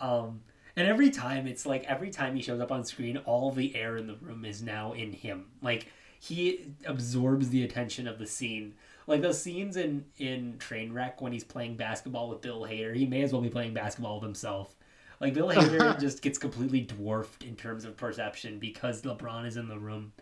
Um, 0.00 0.40
and 0.76 0.86
every 0.86 1.10
time 1.10 1.46
it's 1.46 1.66
like 1.66 1.84
every 1.84 2.10
time 2.10 2.36
he 2.36 2.42
shows 2.42 2.60
up 2.60 2.70
on 2.70 2.84
screen, 2.84 3.16
all 3.18 3.50
the 3.50 3.74
air 3.74 3.96
in 3.96 4.06
the 4.06 4.14
room 4.16 4.44
is 4.44 4.62
now 4.62 4.92
in 4.92 5.12
him. 5.12 5.46
Like 5.60 5.88
he 6.20 6.72
absorbs 6.86 7.48
the 7.50 7.64
attention 7.64 8.06
of 8.06 8.18
the 8.18 8.26
scene. 8.26 8.74
Like 9.06 9.22
those 9.22 9.42
scenes 9.42 9.76
in 9.76 10.04
in 10.18 10.54
Trainwreck 10.58 11.20
when 11.20 11.32
he's 11.32 11.44
playing 11.44 11.76
basketball 11.76 12.28
with 12.28 12.40
Bill 12.40 12.60
Hader, 12.60 12.94
he 12.94 13.06
may 13.06 13.22
as 13.22 13.32
well 13.32 13.42
be 13.42 13.48
playing 13.48 13.74
basketball 13.74 14.16
with 14.16 14.24
himself. 14.24 14.74
Like 15.20 15.34
Bill 15.34 15.48
Hader 15.48 15.98
just 16.00 16.22
gets 16.22 16.38
completely 16.38 16.82
dwarfed 16.82 17.42
in 17.42 17.56
terms 17.56 17.84
of 17.84 17.96
perception 17.96 18.58
because 18.58 19.02
LeBron 19.02 19.46
is 19.46 19.56
in 19.56 19.68
the 19.68 19.78
room. 19.78 20.12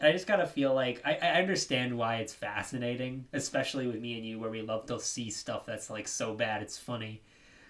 And 0.00 0.08
I 0.08 0.12
just 0.12 0.26
gotta 0.26 0.46
feel 0.46 0.74
like 0.74 1.02
I, 1.04 1.18
I 1.20 1.40
understand 1.40 1.96
why 1.96 2.16
it's 2.16 2.32
fascinating, 2.32 3.26
especially 3.34 3.86
with 3.86 4.00
me 4.00 4.16
and 4.16 4.24
you, 4.24 4.38
where 4.38 4.50
we 4.50 4.62
love 4.62 4.86
to 4.86 4.98
see 4.98 5.30
stuff 5.30 5.66
that's 5.66 5.90
like 5.90 6.08
so 6.08 6.34
bad 6.34 6.62
it's 6.62 6.78
funny. 6.78 7.22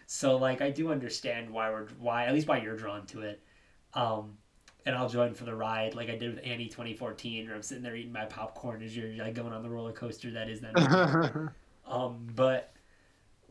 So 0.07 0.37
like 0.37 0.62
I 0.62 0.70
do 0.70 0.93
understand 0.93 1.51
why 1.51 1.70
we're 1.70 1.89
why 1.99 2.26
at 2.26 2.35
least 2.35 2.47
why 2.47 2.59
you're 2.59 2.76
drawn 2.76 3.05
to 3.07 3.22
it. 3.22 3.43
Um 3.95 4.39
and 4.87 4.95
I'll 4.95 5.09
join 5.09 5.35
for 5.35 5.45
the 5.45 5.55
ride 5.55 5.95
like 5.95 6.09
I 6.09 6.16
did 6.16 6.37
with 6.37 6.45
Annie 6.45 6.68
2014 6.68 7.47
where 7.47 7.57
I'm 7.57 7.62
sitting 7.62 7.83
there 7.83 7.97
eating 7.97 8.12
my 8.12 8.24
popcorn 8.26 8.83
as 8.83 8.97
you're 8.97 9.12
like 9.24 9.35
going 9.35 9.53
on 9.53 9.62
the 9.62 9.68
roller 9.68 9.93
coaster 9.93 10.31
that 10.31 10.49
is 10.49 10.61
that 10.61 11.51
um 11.87 12.28
but 12.35 12.72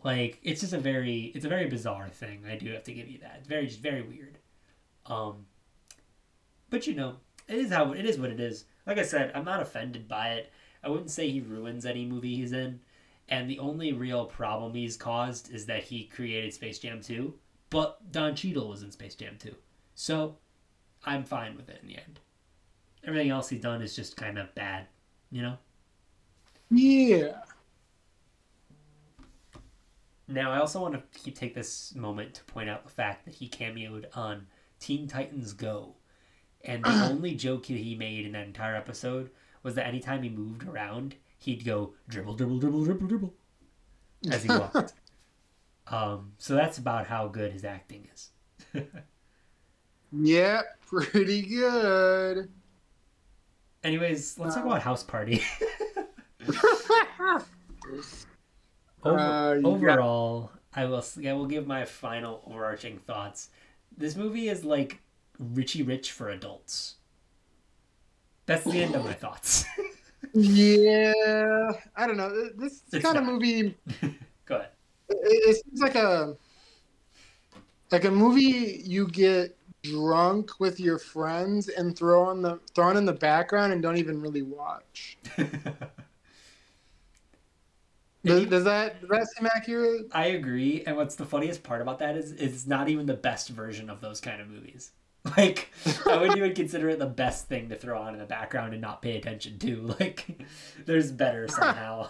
like 0.03 0.39
it's 0.41 0.61
just 0.61 0.73
a 0.73 0.79
very 0.79 1.31
it's 1.35 1.45
a 1.45 1.49
very 1.49 1.67
bizarre 1.67 2.09
thing. 2.09 2.45
I 2.49 2.55
do 2.55 2.71
have 2.71 2.83
to 2.85 2.93
give 2.93 3.09
you 3.09 3.19
that. 3.19 3.35
It's 3.39 3.47
very 3.47 3.67
just 3.67 3.81
very 3.81 4.01
weird. 4.01 4.37
Um 5.05 5.45
but 6.69 6.87
you 6.87 6.95
know, 6.95 7.17
it 7.49 7.57
is 7.57 7.71
how 7.71 7.91
it 7.93 8.05
is 8.05 8.17
what 8.17 8.29
it 8.31 8.39
is. 8.39 8.65
Like 8.85 8.97
I 8.97 9.03
said, 9.03 9.31
I'm 9.35 9.45
not 9.45 9.61
offended 9.61 10.07
by 10.07 10.29
it. 10.29 10.51
I 10.83 10.89
wouldn't 10.89 11.11
say 11.11 11.29
he 11.29 11.41
ruins 11.41 11.85
any 11.85 12.05
movie 12.05 12.35
he's 12.35 12.53
in. 12.53 12.79
And 13.27 13.49
the 13.49 13.59
only 13.59 13.93
real 13.93 14.25
problem 14.25 14.73
he's 14.73 14.97
caused 14.97 15.53
is 15.53 15.65
that 15.67 15.83
he 15.83 16.05
created 16.05 16.53
Space 16.53 16.79
Jam 16.79 17.01
2, 17.01 17.33
but 17.69 18.11
Don 18.11 18.35
Cheadle 18.35 18.69
was 18.69 18.81
in 18.81 18.91
Space 18.91 19.15
Jam 19.15 19.35
2. 19.37 19.53
So 19.93 20.37
I'm 21.05 21.23
fine 21.23 21.55
with 21.55 21.69
it 21.69 21.79
in 21.81 21.87
the 21.87 21.97
end. 21.97 22.19
Everything 23.03 23.29
else 23.29 23.49
he's 23.49 23.61
done 23.61 23.81
is 23.81 23.95
just 23.95 24.17
kind 24.17 24.39
of 24.39 24.53
bad, 24.55 24.87
you 25.31 25.41
know? 25.41 25.57
yeah. 26.71 27.41
Now, 30.27 30.51
I 30.51 30.59
also 30.59 30.79
want 30.79 31.01
to 31.23 31.31
take 31.31 31.55
this 31.55 31.95
moment 31.95 32.35
to 32.35 32.43
point 32.43 32.69
out 32.69 32.83
the 32.83 32.91
fact 32.91 33.25
that 33.25 33.33
he 33.33 33.49
cameoed 33.49 34.05
on 34.15 34.45
Teen 34.79 35.07
Titans 35.07 35.53
Go. 35.53 35.95
And 36.63 36.83
the 36.83 37.05
only 37.05 37.35
joke 37.35 37.65
he 37.65 37.95
made 37.95 38.25
in 38.25 38.33
that 38.33 38.45
entire 38.47 38.75
episode 38.75 39.29
was 39.63 39.75
that 39.75 39.87
anytime 39.87 40.23
he 40.23 40.29
moved 40.29 40.63
around, 40.63 41.15
he'd 41.37 41.65
go 41.65 41.93
dribble, 42.07 42.35
dribble, 42.35 42.59
dribble, 42.59 42.83
dribble, 42.85 43.07
dribble 43.07 43.33
as 44.29 44.43
he 44.43 44.49
walked. 44.49 44.93
um, 45.87 46.33
so 46.37 46.55
that's 46.55 46.77
about 46.77 47.07
how 47.07 47.27
good 47.27 47.51
his 47.53 47.63
acting 47.63 48.07
is. 48.13 48.29
Yeah, 50.11 50.61
pretty 50.85 51.41
good. 51.43 52.49
Anyways, 53.83 54.37
let's 54.37 54.55
talk 54.55 54.65
about 54.65 54.81
House 54.81 55.03
Party. 55.03 55.41
Over, 59.03 59.19
Uh, 59.19 59.55
overall, 59.63 60.51
I 60.73 60.85
will 60.85 61.03
I 61.25 61.33
will 61.33 61.45
give 61.45 61.65
my 61.67 61.85
final 61.85 62.43
overarching 62.45 62.99
thoughts. 62.99 63.49
This 63.95 64.15
movie 64.15 64.49
is 64.49 64.65
like 64.65 64.99
Richie 65.39 65.83
Rich 65.83 66.11
for 66.11 66.29
adults. 66.29 66.95
That's 68.45 68.63
the 68.65 68.81
end 68.81 68.95
of 68.95 69.05
my 69.05 69.13
thoughts. 69.23 69.65
yeah, 70.33 71.71
I 71.95 72.07
don't 72.07 72.17
know. 72.17 72.49
This 72.57 72.83
It's 72.91 73.03
kind 73.05 73.17
of 73.17 73.23
movie, 73.23 73.75
Go 74.45 74.55
ahead. 74.57 74.69
it, 75.09 75.49
it 75.57 75.65
seems 75.65 75.81
like 75.81 75.95
a 75.95 76.35
like 77.91 78.05
a 78.05 78.11
movie 78.11 78.81
you 78.85 79.07
get 79.07 79.57
drunk 79.83 80.59
with 80.59 80.79
your 80.79 80.99
friends 80.99 81.69
and 81.69 81.97
throw 81.97 82.23
on 82.23 82.41
the 82.41 82.59
throw 82.75 82.85
on 82.89 82.97
in 82.97 83.05
the 83.05 83.13
background 83.13 83.73
and 83.73 83.81
don't 83.81 83.97
even 83.97 84.21
really 84.21 84.41
watch. 84.41 85.17
Does, 88.25 88.47
does 88.47 88.63
that 88.65 88.99
does 89.01 89.09
that 89.09 89.27
seem 89.29 89.47
accurate? 89.55 90.07
I 90.11 90.27
agree, 90.27 90.83
and 90.85 90.97
what's 90.97 91.15
the 91.15 91.25
funniest 91.25 91.63
part 91.63 91.81
about 91.81 91.99
that 91.99 92.17
is 92.17 92.33
it's 92.33 92.67
not 92.67 92.89
even 92.89 93.05
the 93.05 93.13
best 93.13 93.49
version 93.49 93.89
of 93.89 94.01
those 94.01 94.19
kind 94.19 94.41
of 94.41 94.49
movies. 94.49 94.91
Like 95.37 95.69
I 96.07 96.17
wouldn't 96.17 96.37
even 96.37 96.55
consider 96.55 96.89
it 96.89 96.99
the 96.99 97.05
best 97.05 97.47
thing 97.47 97.69
to 97.69 97.75
throw 97.75 98.01
on 98.01 98.13
in 98.13 98.19
the 98.19 98.25
background 98.25 98.73
and 98.73 98.81
not 98.81 99.01
pay 99.01 99.17
attention 99.17 99.59
to. 99.59 99.95
Like 99.99 100.25
there's 100.85 101.11
better 101.11 101.47
somehow. 101.47 102.09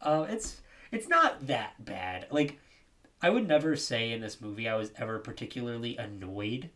uh, 0.00 0.26
it's 0.30 0.60
it's 0.92 1.08
not 1.08 1.46
that 1.46 1.84
bad. 1.84 2.26
Like 2.30 2.58
I 3.20 3.30
would 3.30 3.48
never 3.48 3.74
say 3.76 4.12
in 4.12 4.20
this 4.20 4.40
movie 4.40 4.68
I 4.68 4.76
was 4.76 4.92
ever 4.96 5.18
particularly 5.18 5.96
annoyed. 5.96 6.70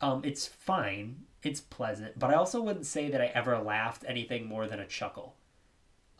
Um, 0.00 0.22
it's 0.24 0.46
fine. 0.46 1.24
It's 1.42 1.60
pleasant, 1.60 2.18
but 2.18 2.30
I 2.30 2.34
also 2.34 2.60
wouldn't 2.62 2.86
say 2.86 3.10
that 3.10 3.20
I 3.20 3.26
ever 3.26 3.58
laughed 3.58 4.04
anything 4.06 4.46
more 4.46 4.66
than 4.66 4.80
a 4.80 4.86
chuckle. 4.86 5.36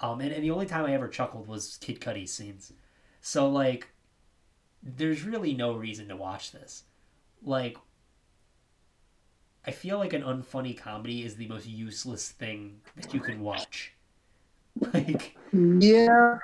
Um, 0.01 0.21
and, 0.21 0.33
and 0.33 0.43
the 0.45 0.51
only 0.51 0.67
time 0.67 0.85
I 0.85 0.93
ever 0.95 1.09
chuckled 1.09 1.47
was 1.49 1.79
Kid 1.81 2.01
Cudi's 2.01 2.33
scenes. 2.33 2.73
So 3.21 3.49
like, 3.49 3.89
there's 4.83 5.23
really 5.23 5.55
no 5.55 5.75
reason 5.75 6.09
to 6.09 6.17
watch 6.17 6.53
this. 6.53 6.85
Like, 7.45 7.76
I 9.66 9.70
feel 9.70 9.99
like 9.99 10.12
an 10.12 10.22
unfunny 10.22 10.76
comedy 10.76 11.24
is 11.24 11.36
the 11.36 11.47
most 11.49 11.66
useless 11.66 12.30
thing 12.30 12.80
that 12.97 13.14
you 13.14 13.20
can 13.20 13.40
watch. 13.40 13.92
Like, 14.92 15.36
Yeah. 15.53 16.38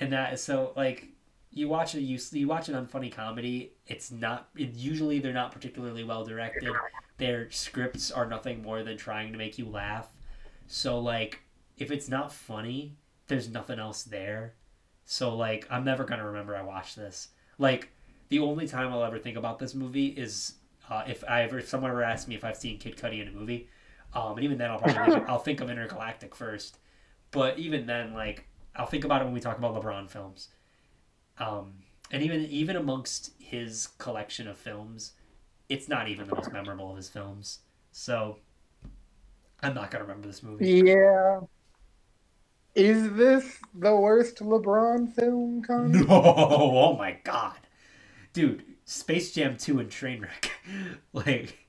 and 0.00 0.10
that 0.10 0.32
is 0.32 0.42
so 0.42 0.72
like 0.74 1.08
you 1.50 1.68
watch 1.68 1.94
a 1.94 2.00
you, 2.00 2.18
you 2.32 2.48
watch 2.48 2.70
an 2.70 2.86
unfunny 2.86 3.12
comedy 3.12 3.74
it's 3.86 4.10
not 4.10 4.48
it, 4.56 4.72
usually 4.72 5.18
they're 5.18 5.34
not 5.34 5.52
particularly 5.52 6.02
well 6.02 6.24
directed 6.24 6.72
their 7.18 7.50
scripts 7.50 8.10
are 8.10 8.26
nothing 8.26 8.62
more 8.62 8.82
than 8.82 8.96
trying 8.96 9.32
to 9.32 9.38
make 9.38 9.58
you 9.58 9.66
laugh 9.68 10.08
so 10.66 10.98
like 10.98 11.40
if 11.76 11.90
it's 11.90 12.08
not 12.08 12.32
funny, 12.32 12.96
there's 13.26 13.50
nothing 13.50 13.78
else 13.78 14.02
there. 14.02 14.54
So 15.04 15.36
like 15.36 15.66
I'm 15.70 15.84
never 15.84 16.04
gonna 16.04 16.26
remember 16.26 16.56
I 16.56 16.62
watched 16.62 16.96
this. 16.96 17.28
Like 17.58 17.90
the 18.28 18.38
only 18.40 18.66
time 18.66 18.92
I'll 18.92 19.04
ever 19.04 19.18
think 19.18 19.36
about 19.36 19.58
this 19.58 19.74
movie 19.74 20.08
is 20.08 20.54
uh, 20.90 21.04
if 21.06 21.24
I 21.28 21.42
ever 21.42 21.58
if 21.58 21.68
someone 21.68 21.90
ever 21.90 22.02
asks 22.02 22.28
me 22.28 22.34
if 22.34 22.44
I've 22.44 22.56
seen 22.56 22.78
Kid 22.78 22.96
Cudi 22.96 23.20
in 23.20 23.28
a 23.28 23.32
movie. 23.32 23.68
Um, 24.14 24.36
and 24.36 24.44
even 24.44 24.56
then 24.56 24.70
I'll 24.70 24.78
probably 24.78 25.14
think, 25.14 25.28
I'll 25.28 25.38
think 25.38 25.60
of 25.60 25.68
Entergalactic 25.68 26.34
first. 26.34 26.78
But 27.30 27.58
even 27.58 27.86
then, 27.86 28.14
like 28.14 28.46
I'll 28.74 28.86
think 28.86 29.04
about 29.04 29.22
it 29.22 29.24
when 29.24 29.34
we 29.34 29.40
talk 29.40 29.58
about 29.58 29.74
LeBron 29.74 30.08
films. 30.10 30.48
Um, 31.38 31.74
and 32.10 32.22
even 32.22 32.42
even 32.46 32.76
amongst 32.76 33.32
his 33.38 33.88
collection 33.98 34.48
of 34.48 34.56
films, 34.56 35.12
it's 35.68 35.88
not 35.88 36.08
even 36.08 36.26
the 36.26 36.34
most 36.34 36.52
memorable 36.52 36.90
of 36.90 36.96
his 36.96 37.08
films. 37.08 37.60
So 37.92 38.38
I'm 39.62 39.74
not 39.74 39.90
gonna 39.90 40.04
remember 40.04 40.26
this 40.28 40.42
movie. 40.42 40.82
Yeah. 40.84 41.40
Is 42.74 43.10
this 43.14 43.58
the 43.74 43.96
worst 43.96 44.36
LeBron 44.36 45.12
film, 45.14 45.62
Connor? 45.62 46.04
No, 46.06 46.06
oh 46.08 46.96
my 46.96 47.18
god, 47.24 47.56
dude, 48.36 48.64
Space 48.84 49.32
Jam 49.32 49.56
two 49.56 49.80
and 49.80 49.90
Trainwreck, 49.90 50.50
like, 51.14 51.66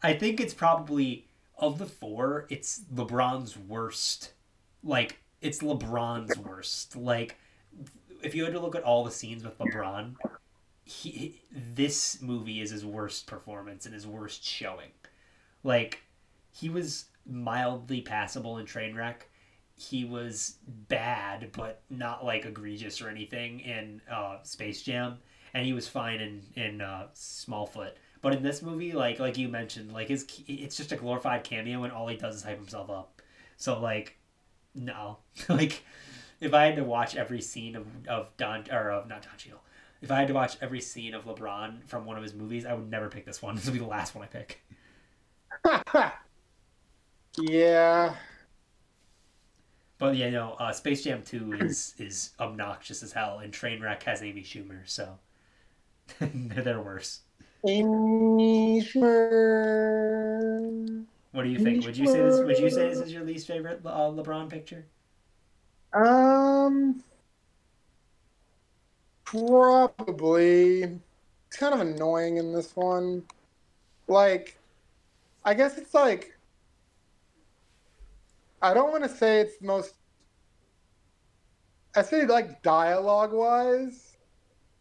I 0.00 0.14
think 0.14 0.40
it's 0.40 0.54
probably 0.54 1.26
of 1.58 1.78
the 1.78 1.86
four, 1.86 2.46
it's 2.48 2.82
LeBron's 2.94 3.58
worst. 3.58 4.32
Like, 4.84 5.18
it's 5.40 5.58
LeBron's 5.58 6.38
worst. 6.38 6.94
Like, 6.94 7.36
if 8.22 8.36
you 8.36 8.44
had 8.44 8.52
to 8.52 8.60
look 8.60 8.76
at 8.76 8.84
all 8.84 9.02
the 9.02 9.10
scenes 9.10 9.42
with 9.42 9.58
LeBron, 9.58 10.14
he 10.84 11.42
this 11.50 12.22
movie 12.22 12.60
is 12.60 12.70
his 12.70 12.84
worst 12.84 13.26
performance 13.26 13.86
and 13.86 13.94
his 13.94 14.06
worst 14.06 14.44
showing. 14.44 14.90
Like, 15.64 16.02
he 16.52 16.68
was 16.68 17.06
mildly 17.26 18.02
passable 18.02 18.58
in 18.58 18.66
Trainwreck. 18.66 19.22
He 19.84 20.04
was 20.04 20.56
bad, 20.88 21.50
but 21.52 21.82
not 21.90 22.24
like 22.24 22.44
egregious 22.44 23.00
or 23.00 23.08
anything 23.08 23.60
in 23.60 24.00
uh, 24.10 24.38
Space 24.42 24.82
Jam, 24.82 25.18
and 25.52 25.66
he 25.66 25.72
was 25.72 25.88
fine 25.88 26.20
in 26.20 26.42
in 26.54 26.80
uh, 26.80 27.08
Smallfoot. 27.14 27.92
But 28.22 28.34
in 28.34 28.42
this 28.42 28.62
movie, 28.62 28.92
like 28.92 29.18
like 29.18 29.36
you 29.36 29.48
mentioned, 29.48 29.92
like 29.92 30.08
his 30.08 30.26
it's 30.46 30.76
just 30.76 30.92
a 30.92 30.96
glorified 30.96 31.44
cameo, 31.44 31.84
and 31.84 31.92
all 31.92 32.08
he 32.08 32.16
does 32.16 32.36
is 32.36 32.42
hype 32.42 32.56
himself 32.56 32.90
up. 32.90 33.20
So 33.56 33.78
like, 33.80 34.16
no, 34.74 35.18
like 35.48 35.84
if 36.40 36.54
I 36.54 36.66
had 36.66 36.76
to 36.76 36.84
watch 36.84 37.16
every 37.16 37.40
scene 37.40 37.76
of 37.76 37.86
of 38.08 38.36
Don 38.36 38.64
or 38.70 38.90
of 38.90 39.08
not 39.08 39.22
Don 39.22 39.36
Cheadle, 39.36 39.60
if 40.00 40.10
I 40.10 40.16
had 40.18 40.28
to 40.28 40.34
watch 40.34 40.56
every 40.60 40.80
scene 40.80 41.14
of 41.14 41.24
LeBron 41.24 41.86
from 41.86 42.04
one 42.04 42.16
of 42.16 42.22
his 42.22 42.34
movies, 42.34 42.66
I 42.66 42.74
would 42.74 42.90
never 42.90 43.08
pick 43.08 43.24
this 43.24 43.40
one. 43.40 43.54
This 43.56 43.64
would 43.64 43.72
be 43.74 43.78
the 43.78 43.86
last 43.86 44.14
one 44.14 44.24
I 44.24 44.28
pick. 44.28 44.62
yeah. 47.38 48.14
But 50.04 50.16
yeah, 50.16 50.28
no, 50.28 50.52
uh, 50.60 50.70
Space 50.70 51.02
Jam 51.02 51.22
Two 51.22 51.52
is 51.60 51.94
is 51.98 52.32
obnoxious 52.38 53.02
as 53.02 53.10
hell, 53.10 53.38
and 53.38 53.50
Trainwreck 53.50 54.02
has 54.02 54.22
Amy 54.22 54.42
Schumer, 54.42 54.80
so 54.84 55.16
they're 56.20 56.82
worse. 56.82 57.20
Amy 57.66 58.82
Schumer. 58.82 59.14
What 61.32 61.44
do 61.44 61.48
you 61.48 61.58
think? 61.58 61.86
Would 61.86 61.96
you 61.96 62.06
say 62.06 62.20
this? 62.20 62.38
Would 62.38 62.58
you 62.58 62.68
say 62.68 62.90
this 62.90 63.00
is 63.00 63.14
your 63.14 63.24
least 63.24 63.46
favorite 63.46 63.80
uh, 63.82 64.10
LeBron 64.10 64.50
picture? 64.50 64.84
Um, 65.94 67.02
probably. 69.24 70.82
It's 70.82 71.56
kind 71.56 71.72
of 71.72 71.80
annoying 71.80 72.36
in 72.36 72.52
this 72.52 72.76
one. 72.76 73.22
Like, 74.06 74.58
I 75.46 75.54
guess 75.54 75.78
it's 75.78 75.94
like 75.94 76.33
I 78.64 78.72
don't 78.72 78.90
want 78.90 79.04
to 79.04 79.10
say 79.10 79.40
it's 79.40 79.58
the 79.58 79.66
most. 79.66 79.94
I 81.94 82.00
say 82.00 82.24
like 82.24 82.62
dialogue 82.62 83.34
wise, 83.34 84.16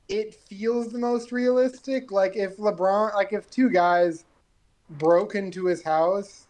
it 0.07 0.33
feels 0.33 0.93
the 0.93 0.99
most 0.99 1.33
realistic. 1.33 2.09
Like 2.09 2.37
if 2.37 2.55
LeBron, 2.55 3.13
like 3.13 3.33
if 3.33 3.49
two 3.49 3.69
guys 3.69 4.23
broke 4.89 5.35
into 5.35 5.65
his 5.65 5.83
house, 5.83 6.47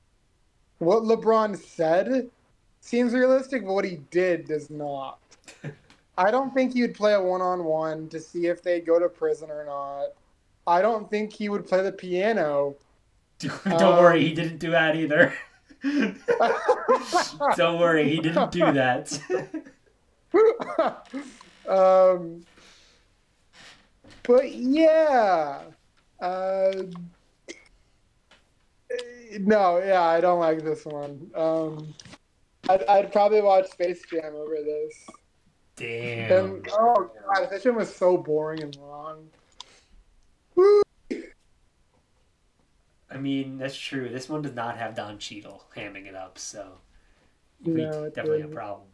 what 0.78 1.02
LeBron 1.02 1.58
said 1.58 2.30
seems 2.82 3.14
realistic, 3.14 3.66
but 3.66 3.74
what 3.74 3.86
he 3.86 3.98
did 4.12 4.46
does 4.46 4.70
not. 4.70 5.18
I 6.20 6.30
don't 6.30 6.54
think 6.54 6.76
would 6.76 6.94
play 6.94 7.16
a 7.16 7.22
one 7.22 7.42
on 7.42 7.64
one 7.64 8.10
to 8.10 8.20
see 8.20 8.46
if 8.46 8.62
they 8.62 8.80
go 8.80 9.00
to 9.00 9.10
prison 9.10 9.50
or 9.50 9.66
not. 9.66 10.10
I 10.68 10.84
don't 10.84 11.10
think 11.10 11.34
he 11.34 11.50
would 11.50 11.66
play 11.68 11.82
the 11.82 11.92
piano. 11.92 12.76
Don't 13.40 13.82
um, 13.82 13.98
worry, 13.98 14.24
he 14.24 14.34
didn't 14.34 14.60
do 14.60 14.72
that 14.72 14.96
either. 14.96 15.34
don't 17.58 17.80
worry, 17.80 18.10
he 18.10 18.20
didn't 18.20 18.52
do 18.52 18.72
that. 18.72 19.20
um, 21.70 22.46
but 24.24 24.54
yeah. 24.54 25.62
Uh, 26.22 26.72
no, 29.40 29.80
yeah, 29.80 30.04
I 30.04 30.22
don't 30.22 30.40
like 30.40 30.64
this 30.64 30.86
one. 30.86 31.30
Um, 31.36 31.94
I'd, 32.70 32.84
I'd 32.86 33.12
probably 33.12 33.42
watch 33.42 33.70
Space 33.72 34.04
Jam 34.10 34.36
over 34.36 34.56
this. 34.64 35.08
Damn. 35.76 36.56
And, 36.56 36.68
oh 36.72 37.12
god, 37.28 37.50
that 37.52 37.62
shit 37.62 37.74
was 37.74 37.94
so 37.94 38.16
boring 38.18 38.62
and 38.64 38.78
long. 38.78 39.28
Woo! 40.56 40.82
I 43.14 43.18
mean, 43.18 43.58
that's 43.58 43.78
true. 43.78 44.10
This 44.10 44.28
one 44.28 44.42
does 44.42 44.56
not 44.56 44.78
have 44.78 44.96
Don 44.96 45.20
Cheadle 45.20 45.66
hamming 45.76 46.08
it 46.08 46.16
up, 46.16 46.40
so 46.40 46.80
no, 47.64 48.10
definitely 48.10 48.40
didn't. 48.40 48.52
a 48.52 48.56
problem. 48.56 48.88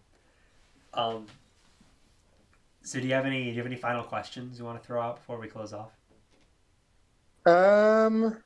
Um. 0.93 1.25
So, 2.81 2.99
do 2.99 3.07
you 3.07 3.13
have 3.13 3.25
any? 3.25 3.45
Do 3.45 3.49
you 3.51 3.57
have 3.57 3.65
any 3.65 3.75
final 3.75 4.03
questions 4.03 4.59
you 4.59 4.65
want 4.65 4.81
to 4.81 4.85
throw 4.85 5.01
out 5.01 5.17
before 5.17 5.39
we 5.39 5.47
close 5.47 5.73
off? 5.73 5.91
Um. 7.45 8.37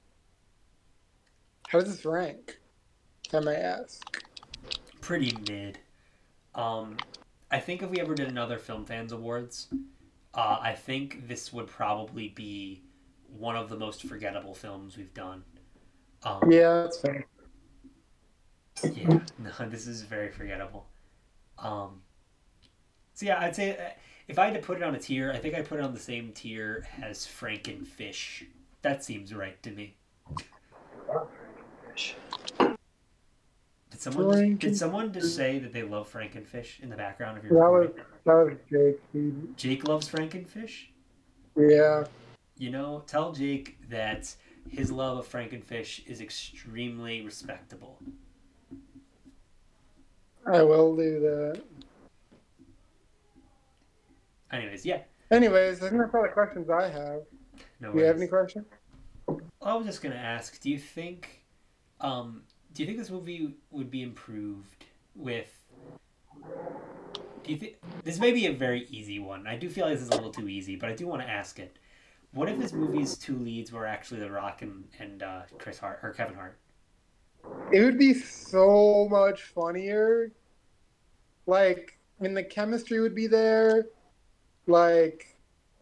How 1.67 1.79
does 1.79 1.95
this 1.95 2.05
rank? 2.05 2.59
I 3.33 3.39
may 3.39 3.55
ask. 3.55 4.23
Pretty 5.01 5.35
mid. 5.49 5.79
Um, 6.53 6.97
I 7.49 7.59
think 7.59 7.81
if 7.81 7.89
we 7.89 7.99
ever 7.99 8.13
did 8.13 8.27
another 8.27 8.59
Film 8.59 8.85
Fans 8.85 9.11
Awards, 9.11 9.69
uh, 10.35 10.57
I 10.61 10.73
think 10.73 11.27
this 11.27 11.51
would 11.51 11.67
probably 11.67 12.29
be 12.29 12.83
one 13.27 13.55
of 13.55 13.69
the 13.69 13.75
most 13.75 14.03
forgettable 14.03 14.53
films 14.53 14.97
we've 14.97 15.13
done. 15.13 15.43
Um, 16.25 16.51
yeah, 16.51 16.83
that's 16.83 16.99
fair. 16.99 17.25
Yeah, 18.83 19.19
no, 19.39 19.51
this 19.69 19.87
is 19.87 20.01
very 20.03 20.31
forgettable. 20.31 20.85
Um, 21.57 22.01
so 23.13 23.25
yeah, 23.25 23.39
I'd 23.39 23.55
say 23.55 23.77
uh, 23.77 23.89
if 24.27 24.39
I 24.39 24.45
had 24.45 24.53
to 24.53 24.59
put 24.59 24.77
it 24.77 24.83
on 24.83 24.95
a 24.95 24.99
tier, 24.99 25.31
I 25.31 25.37
think 25.37 25.55
I'd 25.55 25.67
put 25.67 25.79
it 25.79 25.85
on 25.85 25.93
the 25.93 25.99
same 25.99 26.31
tier 26.33 26.87
as 27.01 27.27
Frankenfish. 27.27 28.45
That 28.81 29.03
seems 29.03 29.33
right 29.33 29.61
to 29.63 29.71
me. 29.71 29.95
Did 33.89 34.01
someone 34.01 34.35
Franken- 34.35 34.59
did 34.59 34.77
someone 34.77 35.13
just 35.13 35.35
say 35.35 35.59
that 35.59 35.71
they 35.71 35.83
love 35.83 36.11
Frankenfish 36.11 36.81
in 36.81 36.89
the 36.89 36.95
background 36.95 37.37
of 37.37 37.45
your? 37.45 37.53
That 37.53 37.69
was 37.69 37.89
that 38.25 38.33
was 38.33 38.57
Jake. 38.69 39.55
Jake 39.55 39.87
loves 39.87 40.09
Frankenfish. 40.09 40.87
Yeah. 41.55 42.05
You 42.57 42.71
know, 42.71 43.03
tell 43.07 43.31
Jake 43.31 43.77
that 43.89 44.35
his 44.69 44.91
love 44.91 45.17
of 45.17 45.27
Frankenfish 45.31 46.05
is 46.07 46.21
extremely 46.21 47.21
respectable. 47.21 47.99
I 50.45 50.61
will 50.61 50.95
do 50.95 51.19
that. 51.19 51.61
Anyways, 54.51 54.85
yeah. 54.85 54.99
Anyways, 55.31 55.81
I 55.81 55.89
think 55.89 56.01
that's 56.01 56.13
all 56.13 56.21
the 56.21 56.27
questions 56.29 56.69
I 56.69 56.89
have. 56.89 57.21
No 57.79 57.91
do 57.91 57.99
you 57.99 58.05
have 58.05 58.17
any 58.17 58.27
questions? 58.27 58.65
I 59.61 59.73
was 59.73 59.85
just 59.85 60.01
gonna 60.01 60.15
ask. 60.15 60.59
Do 60.61 60.69
you 60.69 60.77
think, 60.77 61.43
um, 62.01 62.43
do 62.73 62.83
you 62.83 62.87
think 62.87 62.99
this 62.99 63.09
movie 63.09 63.55
would 63.71 63.89
be 63.89 64.01
improved 64.01 64.85
with? 65.15 65.59
Do 67.43 67.51
you 67.51 67.57
think 67.57 67.77
this 68.03 68.19
may 68.19 68.31
be 68.31 68.45
a 68.45 68.53
very 68.53 68.85
easy 68.89 69.19
one? 69.19 69.47
I 69.47 69.55
do 69.55 69.69
feel 69.69 69.85
like 69.85 69.95
this 69.95 70.03
is 70.03 70.09
a 70.09 70.15
little 70.15 70.31
too 70.31 70.47
easy, 70.47 70.75
but 70.75 70.89
I 70.89 70.93
do 70.93 71.07
want 71.07 71.21
to 71.21 71.29
ask 71.29 71.59
it. 71.59 71.77
What 72.33 72.49
if 72.49 72.57
this 72.57 72.73
movie's 72.73 73.15
two 73.15 73.37
leads 73.37 73.71
were 73.71 73.85
actually 73.85 74.19
The 74.19 74.31
Rock 74.31 74.61
and 74.63 74.85
and 74.99 75.21
uh, 75.21 75.41
Chris 75.59 75.77
Hart 75.77 75.99
or 76.01 76.11
Kevin 76.11 76.35
Hart? 76.35 76.57
It 77.71 77.83
would 77.83 77.99
be 77.99 78.13
so 78.13 79.07
much 79.09 79.43
funnier. 79.43 80.31
Like, 81.45 81.97
I 82.19 82.23
mean, 82.23 82.33
the 82.33 82.43
chemistry 82.43 82.99
would 82.99 83.13
be 83.13 83.27
there. 83.27 83.87
Like, 84.65 85.37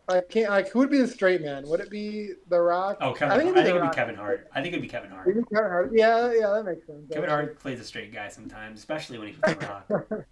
I 0.10 0.22
can't. 0.22 0.50
Like, 0.50 0.70
who 0.70 0.80
would 0.80 0.90
be 0.90 0.98
the 0.98 1.08
straight 1.08 1.42
man? 1.42 1.68
Would 1.68 1.80
it 1.80 1.90
be 1.90 2.32
The 2.50 2.60
Rock? 2.60 2.98
Oh, 3.00 3.14
Kevin. 3.14 3.32
I 3.32 3.44
think, 3.44 3.58
I 3.58 3.64
think 3.64 3.76
it'd 3.76 3.90
be 3.90 3.96
Kevin 3.96 4.16
Hart. 4.16 4.50
I 4.54 4.62
think 4.62 4.74
it'd 4.74 4.82
be 4.82 4.88
Kevin 4.88 5.12
Hart. 5.12 5.26
Kevin 5.26 5.46
Hart. 5.54 5.92
Yeah, 5.94 6.34
yeah, 6.34 6.50
that 6.50 6.66
makes 6.66 6.86
sense. 6.86 7.12
Kevin. 7.12 7.30
Hart 7.30 7.60
plays 7.60 7.80
a 7.80 7.84
straight 7.84 8.12
guy 8.12 8.28
sometimes, 8.28 8.80
especially 8.80 9.20
when 9.20 9.28
he's 9.30 9.38
The 9.38 9.84
Rock. 9.90 10.26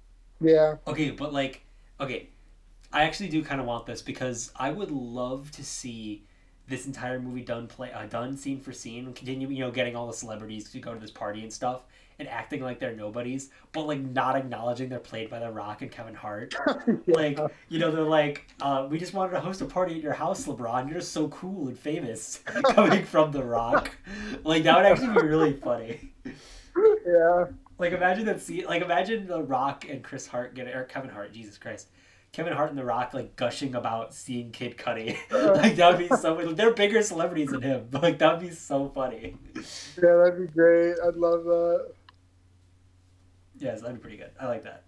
yeah. 0.40 0.74
Okay, 0.86 1.10
but 1.10 1.32
like, 1.32 1.64
okay, 2.00 2.30
I 2.92 3.04
actually 3.04 3.28
do 3.28 3.42
kind 3.42 3.60
of 3.60 3.66
want 3.66 3.86
this 3.86 4.02
because 4.02 4.52
I 4.56 4.70
would 4.70 4.90
love 4.90 5.50
to 5.52 5.64
see 5.64 6.24
this 6.68 6.86
entire 6.86 7.18
movie 7.18 7.42
done 7.42 7.66
play 7.66 7.92
uh, 7.92 8.06
done 8.06 8.36
scene 8.36 8.60
for 8.60 8.72
scene 8.72 9.12
continue 9.12 9.48
you 9.48 9.58
know 9.58 9.70
getting 9.70 9.96
all 9.96 10.06
the 10.06 10.12
celebrities 10.12 10.70
to 10.70 10.78
go 10.78 10.94
to 10.94 11.00
this 11.00 11.10
party 11.10 11.42
and 11.42 11.52
stuff 11.52 11.82
and 12.18 12.28
acting 12.28 12.62
like 12.62 12.78
they're 12.78 12.94
nobodies, 12.94 13.50
but 13.72 13.86
like 13.86 14.00
not 14.00 14.36
acknowledging 14.36 14.88
they're 14.88 14.98
played 15.00 15.28
by 15.28 15.40
The 15.40 15.50
Rock 15.50 15.82
and 15.82 15.90
Kevin 15.90 16.14
Hart. 16.14 16.54
Yeah. 17.06 17.14
Like, 17.16 17.38
you 17.68 17.78
know, 17.78 17.90
they're 17.90 18.02
like, 18.02 18.46
uh, 18.60 18.86
we 18.88 18.98
just 18.98 19.14
wanted 19.14 19.32
to 19.32 19.40
host 19.40 19.60
a 19.60 19.64
party 19.64 19.96
at 19.96 20.02
your 20.02 20.12
house, 20.12 20.46
LeBron. 20.46 20.88
You're 20.88 20.98
just 20.98 21.12
so 21.12 21.28
cool 21.28 21.68
and 21.68 21.78
famous 21.78 22.38
coming 22.44 23.04
from 23.04 23.32
The 23.32 23.42
Rock. 23.42 23.90
Like, 24.44 24.64
that 24.64 24.76
would 24.76 24.86
actually 24.86 25.20
be 25.20 25.26
really 25.26 25.52
funny. 25.54 26.12
yeah. 27.06 27.46
Like, 27.78 27.92
imagine 27.92 28.26
that 28.26 28.40
scene. 28.40 28.64
Like, 28.66 28.82
imagine 28.82 29.26
The 29.26 29.42
Rock 29.42 29.88
and 29.88 30.02
Chris 30.02 30.26
Hart 30.26 30.54
get 30.54 30.68
or 30.68 30.84
Kevin 30.84 31.10
Hart, 31.10 31.32
Jesus 31.32 31.58
Christ. 31.58 31.88
Kevin 32.32 32.54
Hart 32.54 32.70
and 32.70 32.78
The 32.78 32.84
Rock, 32.84 33.12
like, 33.12 33.36
gushing 33.36 33.74
about 33.74 34.14
seeing 34.14 34.52
Kid 34.52 34.78
Cudi. 34.78 35.18
like, 35.30 35.76
that 35.76 35.90
would 35.90 36.08
be 36.08 36.16
so 36.16 36.54
They're 36.54 36.72
bigger 36.72 37.02
celebrities 37.02 37.50
than 37.50 37.60
him. 37.60 37.88
But, 37.90 38.02
like, 38.02 38.18
that 38.20 38.32
would 38.32 38.48
be 38.48 38.54
so 38.54 38.88
funny. 38.88 39.36
Yeah, 39.54 40.16
that'd 40.16 40.38
be 40.38 40.46
great. 40.46 40.96
I'd 41.06 41.16
love 41.16 41.44
that. 41.44 41.92
Yes, 43.58 43.82
that'd 43.82 43.96
be 43.96 44.00
pretty 44.00 44.16
good. 44.16 44.30
I 44.40 44.46
like 44.46 44.64
that. 44.64 44.84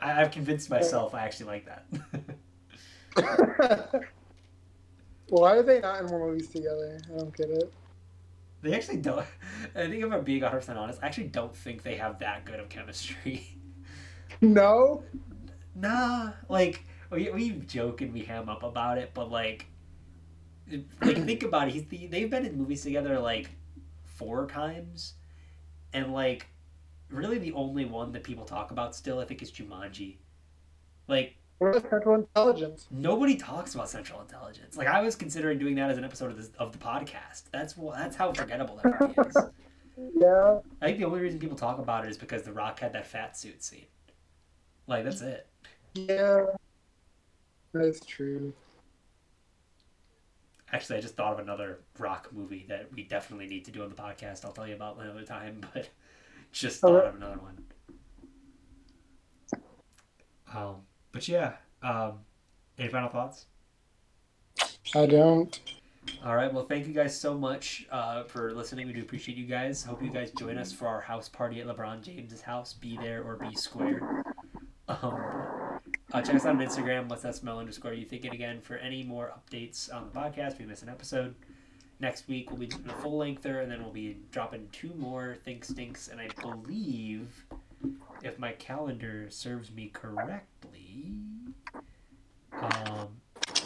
I, 0.00 0.20
I've 0.20 0.30
convinced 0.30 0.70
myself 0.70 1.14
I 1.14 1.24
actually 1.24 1.46
like 1.46 1.66
that. 1.66 1.84
Why 5.30 5.56
are 5.56 5.62
they 5.64 5.80
not 5.80 6.00
in 6.00 6.06
more 6.06 6.30
movies 6.30 6.48
together? 6.48 7.00
I 7.12 7.18
don't 7.18 7.36
get 7.36 7.50
it. 7.50 7.72
They 8.62 8.72
actually 8.76 8.98
don't. 8.98 9.26
I 9.74 9.88
think 9.88 10.04
if 10.04 10.12
I'm 10.12 10.22
being 10.22 10.42
100% 10.42 10.76
honest, 10.76 11.00
I 11.02 11.06
actually 11.06 11.26
don't 11.26 11.56
think 11.56 11.82
they 11.82 11.96
have 11.96 12.20
that 12.20 12.44
good 12.44 12.60
of 12.60 12.68
chemistry. 12.68 13.48
No? 14.40 15.02
Nah, 15.74 16.32
like 16.48 16.84
we, 17.10 17.30
we 17.30 17.50
joke 17.50 18.00
and 18.00 18.12
we 18.12 18.20
ham 18.20 18.48
up 18.48 18.62
about 18.62 18.98
it, 18.98 19.10
but 19.14 19.30
like, 19.30 19.66
like 21.00 21.16
think 21.24 21.42
about 21.42 21.68
it. 21.68 21.74
He's 21.74 21.86
the, 21.86 22.06
they've 22.06 22.30
been 22.30 22.46
in 22.46 22.56
movies 22.56 22.82
together 22.82 23.18
like 23.18 23.50
four 24.04 24.46
times, 24.46 25.14
and 25.92 26.12
like 26.12 26.46
really 27.10 27.38
the 27.38 27.52
only 27.52 27.84
one 27.84 28.12
that 28.12 28.24
people 28.24 28.44
talk 28.44 28.70
about 28.70 28.94
still, 28.94 29.20
I 29.20 29.24
think, 29.24 29.42
is 29.42 29.50
Jumanji. 29.50 30.16
Like 31.08 31.36
Central 31.70 32.16
Intelligence? 32.16 32.86
nobody 32.90 33.36
talks 33.36 33.74
about 33.74 33.88
Central 33.88 34.20
Intelligence. 34.20 34.76
Like 34.76 34.88
I 34.88 35.00
was 35.02 35.14
considering 35.14 35.58
doing 35.58 35.74
that 35.76 35.90
as 35.90 35.98
an 35.98 36.04
episode 36.04 36.30
of 36.30 36.36
this 36.36 36.50
of 36.58 36.72
the 36.72 36.78
podcast. 36.78 37.44
That's 37.52 37.74
that's 37.74 38.16
how 38.16 38.32
forgettable 38.32 38.80
that 38.82 39.00
movie 39.00 39.28
is. 39.28 39.36
Yeah. 40.18 40.60
I 40.80 40.86
think 40.86 40.98
the 40.98 41.04
only 41.04 41.20
reason 41.20 41.38
people 41.38 41.56
talk 41.56 41.78
about 41.78 42.06
it 42.06 42.10
is 42.10 42.16
because 42.16 42.42
The 42.42 42.52
Rock 42.52 42.80
had 42.80 42.94
that 42.94 43.06
fat 43.06 43.36
suit 43.36 43.62
scene. 43.62 43.86
Like 44.86 45.04
that's 45.04 45.20
it. 45.20 45.46
Yeah. 45.94 46.46
That's 47.72 48.04
true. 48.04 48.52
Actually, 50.72 50.98
I 50.98 51.00
just 51.02 51.16
thought 51.16 51.34
of 51.34 51.38
another 51.38 51.80
Rock 51.98 52.28
movie 52.32 52.64
that 52.68 52.90
we 52.94 53.02
definitely 53.02 53.46
need 53.46 53.64
to 53.66 53.70
do 53.70 53.82
on 53.82 53.90
the 53.90 53.94
podcast. 53.94 54.44
I'll 54.44 54.52
tell 54.52 54.66
you 54.66 54.74
about 54.74 54.98
another 54.98 55.24
time, 55.24 55.60
but 55.74 55.88
just 56.50 56.80
thought 56.80 56.94
Okay. 56.94 57.08
of 57.08 57.14
another 57.16 57.38
one. 57.38 57.58
Um, 60.54 60.76
but 61.12 61.28
yeah. 61.28 61.54
Um, 61.82 62.20
any 62.78 62.88
final 62.88 63.08
thoughts? 63.08 63.46
I 64.94 65.06
don't. 65.06 65.58
All 66.24 66.36
right. 66.36 66.52
Well, 66.52 66.64
thank 66.66 66.86
you 66.86 66.92
guys 66.92 67.18
so 67.18 67.34
much 67.34 67.86
uh, 67.90 68.24
for 68.24 68.52
listening. 68.52 68.86
We 68.86 68.92
do 68.92 69.02
appreciate 69.02 69.38
you 69.38 69.46
guys. 69.46 69.82
Hope 69.82 70.02
you 70.02 70.10
guys 70.10 70.30
join 70.32 70.58
us 70.58 70.72
for 70.72 70.86
our 70.88 71.00
house 71.00 71.28
party 71.28 71.60
at 71.60 71.66
LeBron 71.66 72.02
James's 72.02 72.42
house. 72.42 72.72
Be 72.74 72.96
there 72.98 73.22
or 73.22 73.36
be 73.36 73.54
square. 73.54 74.22
Um, 75.00 75.80
uh, 76.12 76.20
check 76.20 76.34
us 76.34 76.44
out 76.44 76.56
on 76.56 76.58
Instagram. 76.58 77.08
Let's 77.08 77.22
that 77.22 77.34
smell 77.34 77.58
underscore 77.58 77.94
you 77.94 78.04
thinking 78.04 78.34
again 78.34 78.60
for 78.60 78.76
any 78.76 79.02
more 79.02 79.32
updates 79.32 79.92
on 79.94 80.04
the 80.04 80.20
podcast. 80.20 80.58
We 80.58 80.66
miss 80.66 80.82
an 80.82 80.90
episode. 80.90 81.34
Next 81.98 82.28
week 82.28 82.50
we'll 82.50 82.60
be 82.60 82.66
doing 82.66 82.90
a 82.90 82.94
full 82.94 83.16
lengther, 83.16 83.60
and 83.60 83.70
then 83.70 83.82
we'll 83.82 83.92
be 83.92 84.18
dropping 84.30 84.68
two 84.72 84.92
more 84.98 85.38
think 85.44 85.64
stinks. 85.64 86.08
And 86.08 86.20
I 86.20 86.28
believe, 86.40 87.46
if 88.22 88.38
my 88.38 88.52
calendar 88.52 89.28
serves 89.30 89.70
me 89.70 89.88
correctly, 89.92 91.12
um, 92.52 93.08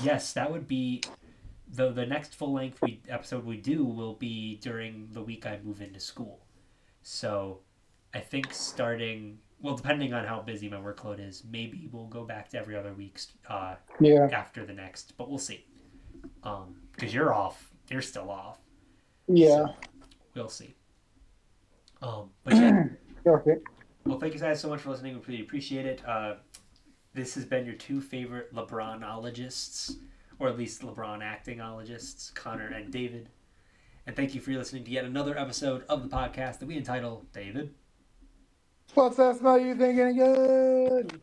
yes, 0.02 0.32
that 0.34 0.52
would 0.52 0.68
be 0.68 1.02
the 1.68 1.90
the 1.90 2.06
next 2.06 2.36
full 2.36 2.52
length 2.52 2.80
we 2.82 3.00
episode 3.08 3.44
we 3.44 3.56
do 3.56 3.84
will 3.84 4.14
be 4.14 4.56
during 4.62 5.08
the 5.12 5.22
week 5.22 5.44
I 5.46 5.58
move 5.64 5.82
into 5.82 5.98
school. 5.98 6.46
So 7.02 7.60
I 8.14 8.20
think 8.20 8.52
starting 8.52 9.38
well, 9.60 9.74
depending 9.74 10.12
on 10.12 10.24
how 10.24 10.40
busy 10.40 10.68
my 10.68 10.76
workload 10.76 11.26
is, 11.26 11.42
maybe 11.50 11.88
we'll 11.92 12.06
go 12.06 12.24
back 12.24 12.48
to 12.50 12.58
every 12.58 12.76
other 12.76 12.92
week 12.92 13.18
uh, 13.48 13.76
Yeah. 14.00 14.28
after 14.32 14.64
the 14.66 14.72
next, 14.74 15.16
but 15.16 15.28
we'll 15.28 15.38
see. 15.38 15.64
Um, 16.42 16.76
because 16.92 17.12
you're 17.14 17.32
off, 17.34 17.70
you're 17.90 18.02
still 18.02 18.30
off. 18.30 18.58
Yeah. 19.28 19.66
We'll 20.34 20.48
see. 20.48 20.74
Um, 22.02 22.30
but 22.44 22.54
yeah. 22.54 22.84
Okay. 23.26 23.56
Well, 24.04 24.20
thank 24.20 24.34
you 24.34 24.38
guys 24.40 24.60
so 24.60 24.68
much 24.68 24.82
for 24.82 24.90
listening. 24.90 25.14
We 25.16 25.20
really 25.26 25.42
appreciate 25.42 25.84
it. 25.84 26.00
Uh, 26.06 26.34
this 27.12 27.34
has 27.34 27.44
been 27.44 27.66
your 27.66 27.74
two 27.74 28.00
favorite 28.00 28.54
LeBronologists, 28.54 29.96
or 30.38 30.46
at 30.48 30.56
least 30.56 30.82
LeBron 30.82 31.22
actingologists, 31.22 32.32
Connor 32.34 32.68
and 32.68 32.92
David. 32.92 33.30
And 34.06 34.14
thank 34.14 34.32
you 34.32 34.40
for 34.40 34.52
listening 34.52 34.84
to 34.84 34.90
yet 34.92 35.04
another 35.04 35.36
episode 35.36 35.84
of 35.88 36.08
the 36.08 36.08
podcast 36.16 36.60
that 36.60 36.66
we 36.66 36.76
entitle 36.76 37.26
David. 37.32 37.74
What's 38.94 39.16
that 39.18 39.36
smell 39.36 39.58
you 39.60 39.74
thinking 39.76 40.20
again? 40.20 41.22